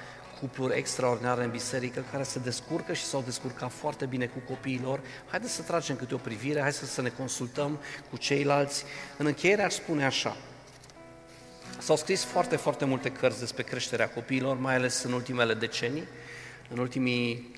cupluri 0.40 0.78
extraordinare 0.78 1.44
în 1.44 1.50
biserică 1.50 2.04
care 2.10 2.22
se 2.22 2.38
descurcă 2.38 2.92
și 2.92 3.04
s-au 3.04 3.22
descurcat 3.24 3.72
foarte 3.72 4.06
bine 4.06 4.26
cu 4.26 4.38
copiilor. 4.38 5.00
Haideți 5.30 5.52
să 5.52 5.62
tragem 5.62 5.96
câte 5.96 6.14
o 6.14 6.18
privire, 6.18 6.60
haideți 6.60 6.92
să 6.92 7.02
ne 7.02 7.08
consultăm 7.08 7.78
cu 8.10 8.16
ceilalți. 8.16 8.84
În 9.16 9.26
încheiere 9.26 9.62
aș 9.62 9.72
spune 9.72 10.04
așa, 10.04 10.36
S-au 11.78 11.96
scris 11.96 12.24
foarte, 12.24 12.56
foarte 12.56 12.84
multe 12.84 13.12
cărți 13.12 13.38
despre 13.38 13.62
creșterea 13.62 14.08
copiilor, 14.08 14.56
mai 14.58 14.74
ales 14.74 15.02
în 15.02 15.12
ultimele 15.12 15.54
decenii. 15.54 16.06
În 16.70 16.78
ultimii 16.78 17.54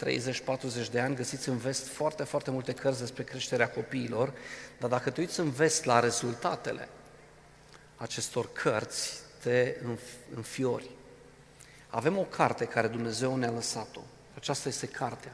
30-40 0.86 0.90
de 0.90 1.00
ani 1.00 1.14
găsiți 1.14 1.48
în 1.48 1.56
vest 1.56 1.88
foarte, 1.88 2.22
foarte 2.22 2.50
multe 2.50 2.72
cărți 2.72 3.00
despre 3.00 3.22
creșterea 3.22 3.70
copiilor, 3.70 4.32
dar 4.78 4.90
dacă 4.90 5.10
te 5.10 5.20
uiți 5.20 5.40
în 5.40 5.50
vest 5.50 5.84
la 5.84 6.00
rezultatele 6.00 6.88
acestor 7.96 8.52
cărți, 8.52 9.12
te 9.42 9.76
înfiori. 10.34 10.90
Avem 11.88 12.18
o 12.18 12.22
carte 12.22 12.64
care 12.64 12.86
Dumnezeu 12.86 13.36
ne-a 13.36 13.50
lăsat-o. 13.50 14.00
Aceasta 14.34 14.68
este 14.68 14.86
cartea. 14.86 15.32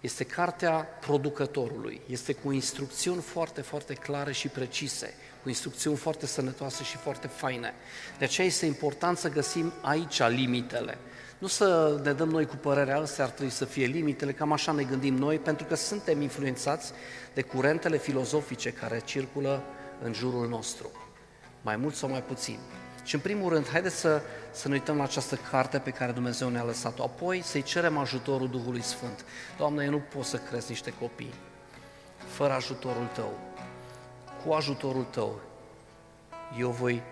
Este 0.00 0.24
cartea 0.24 0.88
producătorului. 1.00 2.00
Este 2.06 2.32
cu 2.32 2.52
instrucțiuni 2.52 3.20
foarte, 3.20 3.60
foarte 3.60 3.94
clare 3.94 4.32
și 4.32 4.48
precise 4.48 5.14
cu 5.46 5.52
instrucțiuni 5.52 5.96
foarte 5.96 6.26
sănătoase 6.26 6.82
și 6.82 6.96
foarte 6.96 7.26
faine. 7.26 7.74
De 8.18 8.24
aceea 8.24 8.46
este 8.46 8.66
important 8.66 9.18
să 9.18 9.28
găsim 9.28 9.72
aici 9.82 10.22
limitele. 10.28 10.98
Nu 11.38 11.46
să 11.46 12.00
ne 12.04 12.12
dăm 12.12 12.28
noi 12.28 12.46
cu 12.46 12.56
părerea, 12.56 12.98
astea 12.98 13.24
ar 13.24 13.30
trebui 13.30 13.52
să 13.52 13.64
fie 13.64 13.86
limitele, 13.86 14.32
cam 14.32 14.52
așa 14.52 14.72
ne 14.72 14.82
gândim 14.82 15.14
noi, 15.14 15.38
pentru 15.38 15.66
că 15.66 15.74
suntem 15.74 16.20
influențați 16.20 16.92
de 17.34 17.42
curentele 17.42 17.98
filozofice 17.98 18.70
care 18.70 19.00
circulă 19.04 19.62
în 20.02 20.12
jurul 20.12 20.48
nostru, 20.48 20.90
mai 21.62 21.76
mult 21.76 21.94
sau 21.94 22.08
mai 22.08 22.22
puțin. 22.22 22.58
Și 23.04 23.14
în 23.14 23.20
primul 23.20 23.52
rând, 23.52 23.68
haideți 23.68 23.96
să, 23.96 24.20
să 24.52 24.68
ne 24.68 24.74
uităm 24.74 24.96
la 24.96 25.02
această 25.02 25.38
carte 25.50 25.78
pe 25.78 25.90
care 25.90 26.12
Dumnezeu 26.12 26.48
ne-a 26.48 26.64
lăsat-o, 26.64 27.02
apoi 27.02 27.42
să-i 27.42 27.62
cerem 27.62 27.98
ajutorul 27.98 28.48
Duhului 28.48 28.82
Sfânt. 28.82 29.24
Doamne, 29.58 29.84
eu 29.84 29.90
nu 29.90 30.02
pot 30.14 30.24
să 30.24 30.36
cresc 30.36 30.68
niște 30.68 30.92
copii 31.00 31.34
fără 32.28 32.52
ajutorul 32.52 33.08
Tău 33.14 33.45
cu 34.46 34.52
ajutorul 34.52 35.06
Tău, 35.10 35.40
eu 36.58 36.70
voi 36.70 37.02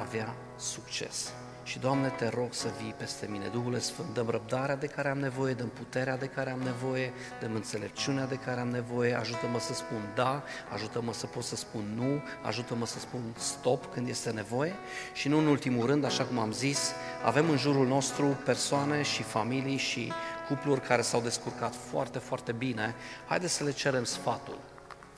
avea 0.00 0.34
succes. 0.56 1.32
Și, 1.62 1.78
Doamne, 1.78 2.08
te 2.08 2.28
rog 2.28 2.54
să 2.54 2.68
vii 2.82 2.94
peste 2.98 3.26
mine. 3.30 3.46
Duhul 3.46 3.78
Sfânt, 3.78 4.14
dăm 4.14 4.28
răbdarea 4.28 4.76
de 4.76 4.86
care 4.86 5.08
am 5.08 5.18
nevoie, 5.18 5.52
dăm 5.54 5.68
puterea 5.68 6.16
de 6.16 6.26
care 6.26 6.50
am 6.50 6.60
nevoie, 6.60 7.12
dăm 7.40 7.54
înțelepciunea 7.54 8.26
de 8.26 8.34
care 8.34 8.60
am 8.60 8.68
nevoie, 8.68 9.14
ajută-mă 9.14 9.58
să 9.58 9.74
spun 9.74 10.12
da, 10.14 10.42
ajută-mă 10.72 11.12
să 11.12 11.26
pot 11.26 11.44
să 11.44 11.56
spun 11.56 11.84
nu, 11.94 12.22
ajută-mă 12.42 12.86
să 12.86 12.98
spun 12.98 13.20
stop 13.36 13.92
când 13.92 14.08
este 14.08 14.30
nevoie 14.30 14.74
și 15.12 15.28
nu 15.28 15.38
în 15.38 15.46
ultimul 15.46 15.86
rând, 15.86 16.04
așa 16.04 16.24
cum 16.24 16.38
am 16.38 16.52
zis, 16.52 16.92
avem 17.24 17.50
în 17.50 17.56
jurul 17.56 17.86
nostru 17.86 18.26
persoane 18.44 19.02
și 19.02 19.22
familii 19.22 19.76
și 19.76 20.12
cupluri 20.48 20.80
care 20.80 21.02
s-au 21.02 21.20
descurcat 21.20 21.74
foarte, 21.74 22.18
foarte 22.18 22.52
bine. 22.52 22.94
Haideți 23.26 23.54
să 23.54 23.64
le 23.64 23.72
cerem 23.72 24.04
sfatul 24.04 24.58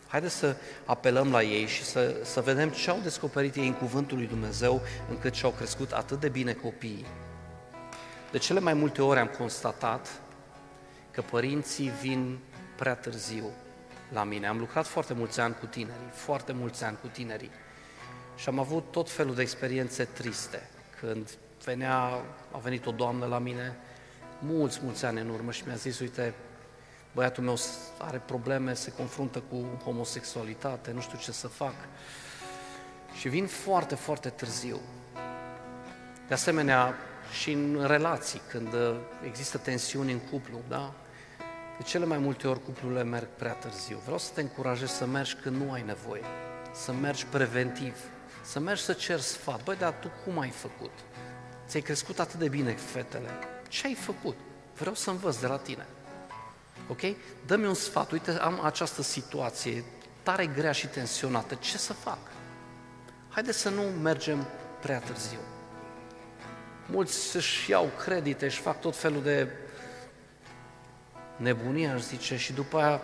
Haideți 0.09 0.35
să 0.35 0.57
apelăm 0.85 1.31
la 1.31 1.43
ei 1.43 1.67
și 1.67 1.85
să, 1.85 2.17
să 2.25 2.41
vedem 2.41 2.71
ce 2.71 2.91
au 2.91 2.99
descoperit 3.03 3.55
ei 3.55 3.67
în 3.67 3.75
Cuvântul 3.75 4.17
lui 4.17 4.27
Dumnezeu 4.27 4.83
încât 5.09 5.35
și-au 5.35 5.51
crescut 5.51 5.93
atât 5.93 6.21
de 6.21 6.29
bine 6.29 6.53
copiii. 6.53 7.07
De 8.31 8.39
cele 8.39 8.61
mai 8.61 8.75
multe 8.75 9.03
ori 9.03 9.19
am 9.19 9.27
constatat 9.39 10.21
că 11.11 11.23
părinții 11.23 11.93
vin 12.01 12.39
prea 12.77 12.95
târziu 12.95 13.51
la 14.13 14.25
mine. 14.25 14.47
Am 14.47 14.59
lucrat 14.59 14.87
foarte 14.87 15.15
mulți 15.15 15.41
ani 15.41 15.55
cu 15.61 15.67
tinerii, 15.67 16.11
foarte 16.13 16.53
mulți 16.53 16.85
ani 16.85 16.97
cu 17.01 17.07
tinerii 17.07 17.51
și 18.37 18.49
am 18.49 18.59
avut 18.59 18.85
tot 18.91 19.11
felul 19.11 19.35
de 19.35 19.43
experiențe 19.43 20.05
triste. 20.05 20.69
Când 21.01 21.31
venea, 21.65 21.99
a 22.51 22.59
venit 22.63 22.87
o 22.87 22.91
doamnă 22.91 23.27
la 23.27 23.39
mine, 23.39 23.77
mulți, 24.41 24.81
mulți 24.83 25.05
ani 25.05 25.21
în 25.21 25.29
urmă 25.29 25.51
și 25.51 25.63
mi-a 25.67 25.75
zis, 25.75 25.99
uite, 25.99 26.35
băiatul 27.15 27.45
meu 27.45 27.57
are 27.99 28.23
probleme, 28.27 28.75
se 28.75 28.93
confruntă 28.93 29.43
cu 29.51 29.67
homosexualitate, 29.85 30.91
nu 30.91 31.01
știu 31.01 31.19
ce 31.19 31.33
să 31.33 31.49
fac. 31.49 31.75
Și 33.19 33.29
vin 33.29 33.47
foarte, 33.47 33.95
foarte 33.95 34.29
târziu. 34.29 34.81
De 36.29 36.35
asemenea, 36.35 36.95
și 37.41 37.53
în 37.53 37.85
relații, 37.87 38.41
când 38.49 38.69
există 39.27 39.59
tensiuni 39.59 40.13
în 40.13 40.19
cuplu, 40.19 40.61
da? 40.69 40.93
De 41.79 41.85
cele 41.85 42.05
mai 42.05 42.19
multe 42.19 42.49
ori 42.49 42.65
cuplurile 42.65 43.03
merg 43.03 43.29
prea 43.37 43.53
târziu. 43.53 43.99
Vreau 44.03 44.19
să 44.19 44.31
te 44.35 44.41
încurajez 44.41 44.91
să 44.91 45.07
mergi 45.07 45.35
când 45.35 45.57
nu 45.57 45.73
ai 45.73 45.83
nevoie, 45.83 46.23
să 46.75 46.93
mergi 46.93 47.27
preventiv, 47.27 47.97
să 48.43 48.59
mergi 48.59 48.83
să 48.83 48.93
ceri 48.93 49.23
sfat. 49.23 49.63
Băi, 49.63 49.77
dar 49.77 49.93
tu 49.93 50.11
cum 50.25 50.39
ai 50.39 50.51
făcut? 50.51 50.93
Ți-ai 51.67 51.83
crescut 51.83 52.19
atât 52.19 52.39
de 52.39 52.49
bine 52.49 52.73
fetele. 52.73 53.31
Ce 53.69 53.87
ai 53.87 53.95
făcut? 53.95 54.37
Vreau 54.75 54.95
să 54.95 55.11
învăț 55.11 55.37
de 55.37 55.47
la 55.47 55.57
tine. 55.57 55.87
Ok? 56.89 57.01
Dă-mi 57.47 57.67
un 57.67 57.75
sfat, 57.75 58.11
uite, 58.11 58.31
am 58.31 58.61
această 58.65 59.03
situație 59.03 59.85
tare 60.23 60.47
grea 60.47 60.73
și 60.73 60.87
tensionată, 60.87 61.55
ce 61.55 61.79
să 61.79 61.93
fac? 61.93 62.19
Haideți 63.29 63.59
să 63.59 63.69
nu 63.69 63.83
mergem 63.83 64.47
prea 64.81 64.99
târziu. 64.99 65.39
Mulți 66.87 67.37
își 67.37 67.71
iau 67.71 67.91
credite, 68.05 68.45
își 68.45 68.61
fac 68.61 68.81
tot 68.81 68.97
felul 68.97 69.23
de 69.23 69.49
nebunie, 71.37 71.89
aș 71.89 72.01
zice, 72.01 72.37
și 72.37 72.53
după 72.53 72.79
aia, 72.79 73.01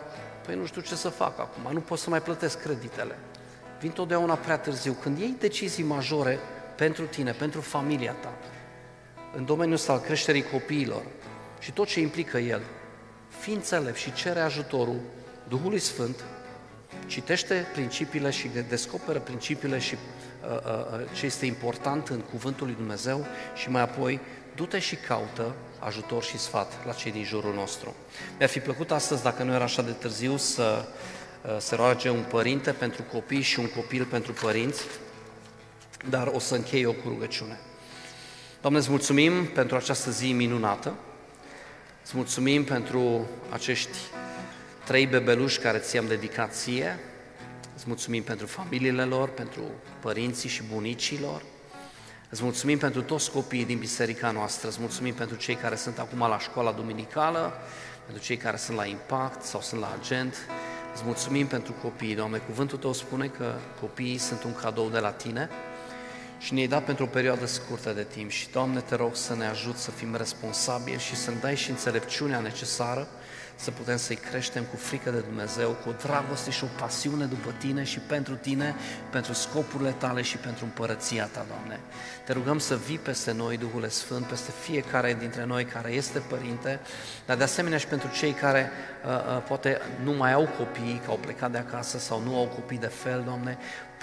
păi 0.46 0.54
nu 0.54 0.66
știu 0.66 0.80
ce 0.80 0.94
să 0.94 1.08
fac 1.08 1.38
acum, 1.38 1.72
nu 1.72 1.80
pot 1.80 1.98
să 1.98 2.10
mai 2.10 2.22
plătesc 2.22 2.60
creditele. 2.60 3.18
Vin 3.80 3.90
totdeauna 3.90 4.34
prea 4.34 4.58
târziu. 4.58 4.92
Când 4.92 5.18
iei 5.18 5.34
decizii 5.38 5.84
majore 5.84 6.38
pentru 6.76 7.04
tine, 7.04 7.32
pentru 7.32 7.60
familia 7.60 8.12
ta, 8.12 8.32
în 9.36 9.44
domeniul 9.44 9.74
ăsta 9.74 9.92
al 9.92 10.00
creșterii 10.00 10.42
copiilor 10.42 11.02
și 11.58 11.72
tot 11.72 11.86
ce 11.86 12.00
implică 12.00 12.38
el, 12.38 12.62
fii 13.44 13.54
înțelept 13.54 13.96
și 13.96 14.12
cere 14.12 14.40
ajutorul 14.40 15.00
Duhului 15.48 15.78
Sfânt, 15.78 16.24
citește 17.06 17.66
principiile 17.72 18.30
și 18.30 18.50
descoperă 18.68 19.18
principiile 19.18 19.78
și 19.78 19.94
uh, 19.94 20.50
uh, 20.50 21.00
uh, 21.00 21.06
ce 21.12 21.26
este 21.26 21.46
important 21.46 22.08
în 22.08 22.20
Cuvântul 22.20 22.66
lui 22.66 22.76
Dumnezeu 22.76 23.26
și 23.54 23.70
mai 23.70 23.82
apoi 23.82 24.20
du-te 24.54 24.78
și 24.78 24.96
caută 24.96 25.54
ajutor 25.78 26.22
și 26.22 26.38
sfat 26.38 26.86
la 26.86 26.92
cei 26.92 27.12
din 27.12 27.24
jurul 27.24 27.54
nostru. 27.54 27.94
Mi-ar 28.38 28.48
fi 28.48 28.60
plăcut 28.60 28.90
astăzi, 28.90 29.22
dacă 29.22 29.42
nu 29.42 29.52
era 29.52 29.64
așa 29.64 29.82
de 29.82 29.90
târziu, 29.90 30.36
să 30.36 30.84
uh, 31.42 31.56
se 31.58 31.74
roage 31.74 32.10
un 32.10 32.24
părinte 32.28 32.70
pentru 32.70 33.02
copii 33.02 33.42
și 33.42 33.58
un 33.58 33.68
copil 33.68 34.04
pentru 34.04 34.32
părinți. 34.32 34.82
dar 36.08 36.26
o 36.26 36.38
să 36.38 36.54
închei 36.54 36.82
eu 36.82 36.92
cu 36.92 37.08
rugăciune. 37.08 37.58
Doamne, 38.60 38.78
îți 38.78 38.90
mulțumim 38.90 39.46
pentru 39.46 39.76
această 39.76 40.10
zi 40.10 40.32
minunată, 40.32 40.94
îți 42.04 42.16
mulțumim 42.16 42.64
pentru 42.64 43.26
acești 43.50 43.98
trei 44.84 45.06
bebeluși 45.06 45.58
care 45.58 45.78
ți-am 45.78 46.06
dedicat 46.06 46.54
ție, 46.54 46.98
îți 47.76 47.84
mulțumim 47.86 48.22
pentru 48.22 48.46
familiile 48.46 49.04
lor, 49.04 49.28
pentru 49.28 49.62
părinții 50.00 50.48
și 50.48 50.62
bunicii 50.62 51.20
lor, 51.20 51.42
Îți 52.34 52.42
mulțumim 52.42 52.78
pentru 52.78 53.02
toți 53.02 53.30
copiii 53.30 53.64
din 53.64 53.78
biserica 53.78 54.30
noastră, 54.30 54.68
îți 54.68 54.80
mulțumim 54.80 55.14
pentru 55.14 55.36
cei 55.36 55.54
care 55.54 55.76
sunt 55.76 55.98
acum 55.98 56.18
la 56.18 56.38
școala 56.38 56.72
duminicală, 56.72 57.52
pentru 58.04 58.24
cei 58.24 58.36
care 58.36 58.56
sunt 58.56 58.76
la 58.76 58.84
Impact 58.84 59.42
sau 59.42 59.60
sunt 59.60 59.80
la 59.80 59.96
Agent. 60.00 60.36
Îți 60.92 61.02
mulțumim 61.04 61.46
pentru 61.46 61.72
copii, 61.82 62.14
Doamne. 62.14 62.38
Cuvântul 62.38 62.78
Tău 62.78 62.92
spune 62.92 63.26
că 63.26 63.54
copiii 63.80 64.18
sunt 64.18 64.42
un 64.42 64.54
cadou 64.54 64.88
de 64.88 64.98
la 64.98 65.10
Tine 65.10 65.50
și 66.44 66.54
ne-ai 66.54 66.66
dat 66.66 66.84
pentru 66.84 67.04
o 67.04 67.06
perioadă 67.06 67.46
scurtă 67.46 67.92
de 67.92 68.02
timp. 68.02 68.30
Și, 68.30 68.50
Doamne, 68.52 68.80
te 68.80 68.94
rog 68.94 69.16
să 69.16 69.34
ne 69.34 69.46
ajut 69.46 69.76
să 69.76 69.90
fim 69.90 70.16
responsabili 70.16 70.98
și 70.98 71.16
să-mi 71.16 71.40
dai 71.40 71.56
și 71.56 71.70
înțelepciunea 71.70 72.40
necesară 72.40 73.08
să 73.56 73.70
putem 73.70 73.96
să-i 73.96 74.16
creștem 74.16 74.62
cu 74.64 74.76
frică 74.76 75.10
de 75.10 75.18
Dumnezeu, 75.18 75.70
cu 75.70 75.88
o 75.88 75.92
dragoste 76.06 76.50
și 76.50 76.64
o 76.64 76.66
pasiune 76.78 77.24
după 77.24 77.54
Tine 77.58 77.84
și 77.84 77.98
pentru 77.98 78.34
Tine, 78.34 78.74
pentru 79.10 79.32
scopurile 79.32 79.90
Tale 79.90 80.22
și 80.22 80.36
pentru 80.36 80.64
împărăția 80.64 81.24
Ta, 81.24 81.44
Doamne. 81.48 81.80
Te 82.24 82.32
rugăm 82.32 82.58
să 82.58 82.76
vii 82.76 82.98
peste 82.98 83.32
noi, 83.32 83.56
Duhul 83.56 83.88
Sfânt, 83.88 84.26
peste 84.26 84.50
fiecare 84.60 85.16
dintre 85.20 85.44
noi 85.44 85.64
care 85.64 85.92
este 85.92 86.18
părinte, 86.18 86.80
dar 87.26 87.36
de 87.36 87.42
asemenea 87.42 87.78
și 87.78 87.86
pentru 87.86 88.08
cei 88.18 88.32
care 88.32 88.70
uh, 89.04 89.10
uh, 89.10 89.42
poate 89.48 89.80
nu 90.02 90.12
mai 90.12 90.32
au 90.32 90.48
copii, 90.58 91.00
că 91.04 91.10
au 91.10 91.18
plecat 91.20 91.50
de 91.50 91.58
acasă 91.58 91.98
sau 91.98 92.22
nu 92.22 92.36
au 92.36 92.46
copii 92.46 92.78
de 92.78 92.86
fel, 92.86 93.22
Doamne, 93.26 93.58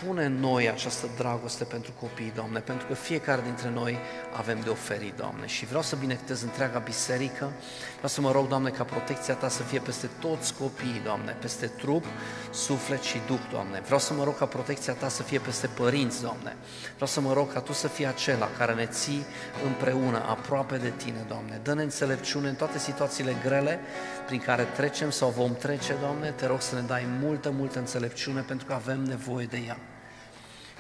pune 0.06 0.26
în 0.26 0.40
noi 0.40 0.70
această 0.70 1.08
dragoste 1.18 1.64
pentru 1.64 1.92
copii, 2.00 2.32
Doamne, 2.36 2.60
pentru 2.60 2.88
că 2.88 2.94
fiecare 2.94 3.42
dintre 3.42 3.70
noi 3.70 3.98
avem 4.38 4.60
de 4.60 4.70
oferit, 4.70 5.14
Doamne. 5.14 5.46
Și 5.46 5.66
vreau 5.66 5.82
să 5.82 5.96
binectez 5.96 6.42
întreaga 6.42 6.80
biserică, 6.80 7.52
vreau 7.94 8.08
să 8.08 8.22
mă 8.22 8.32
rog, 8.32 8.48
Doamne, 8.48 8.70
ca 8.70 8.84
protecția 8.84 9.34
Ta 9.34 9.48
să 9.48 9.64
fie 9.64 9.80
peste 9.80 10.10
toți 10.20 10.54
copiii, 10.54 11.02
Doamne, 11.04 11.38
peste 11.40 11.68
trup, 11.68 12.06
suflet 12.52 13.02
și 13.02 13.20
duh, 13.28 13.40
Doamne. 13.52 13.80
Vreau 13.80 14.00
să 14.00 14.14
mă 14.14 14.24
rog 14.24 14.38
ca 14.38 14.46
protecția 14.46 14.94
Ta 14.94 15.08
să 15.08 15.24
fie 15.24 15.40
peste 15.40 15.68
părinți, 15.68 16.22
Doamne. 16.22 16.56
Vreau 16.94 17.08
să 17.08 17.22
mă 17.22 17.34
rog 17.34 17.54
ca 17.54 17.60
Tu 17.60 17.74
să 17.74 17.88
fii 17.88 18.06
acela 18.06 18.50
care 18.58 18.74
ne 18.74 18.86
ții 18.86 19.26
împreună, 19.66 20.24
aproape 20.30 20.78
de 20.78 20.94
Tine, 20.98 21.26
Doamne. 21.28 21.60
Dă-ne 21.64 21.84
înțelepciune 21.84 22.48
în 22.48 22.56
toate 22.56 22.78
situațiile 22.78 23.36
grele 23.44 23.80
prin 24.26 24.40
care 24.40 24.64
trecem 24.64 25.10
sau 25.10 25.30
vom 25.30 25.56
trece, 25.56 25.96
Doamne. 26.00 26.32
Te 26.32 26.46
rog 26.46 26.62
să 26.62 26.76
ne 26.76 26.82
dai 26.82 27.06
multă, 27.22 27.52
multă 27.52 27.80
înțelepciune 27.80 28.42
pentru 28.42 28.66
că 28.66 28.74
avem 28.74 29.00
nevoie 29.00 29.46
de 29.46 29.58
ea. 29.68 29.78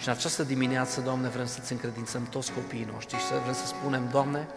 Și 0.02 0.08
în 0.08 0.14
această 0.14 0.44
dimineață, 0.44 1.02
Doamne, 1.02 1.28
vrem 1.28 1.46
să-ți 1.46 1.72
încredințăm 1.72 2.26
toți 2.26 2.52
copiii 2.52 2.88
noștri 2.94 3.18
și 3.18 3.26
să 3.26 3.34
vrem 3.42 3.54
să 3.54 3.66
spunem, 3.66 4.08
Doamne, 4.12 4.48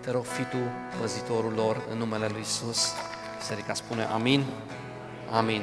te 0.00 0.10
rog, 0.10 0.24
fi 0.24 0.42
Tu 0.42 0.56
păzitorul 1.00 1.52
lor 1.52 1.82
în 1.90 1.98
numele 1.98 2.26
Lui 2.26 2.40
Isus. 2.40 2.92
Biserica 3.38 3.74
spune 3.74 4.02
amin, 4.02 4.44
amin. 5.30 5.62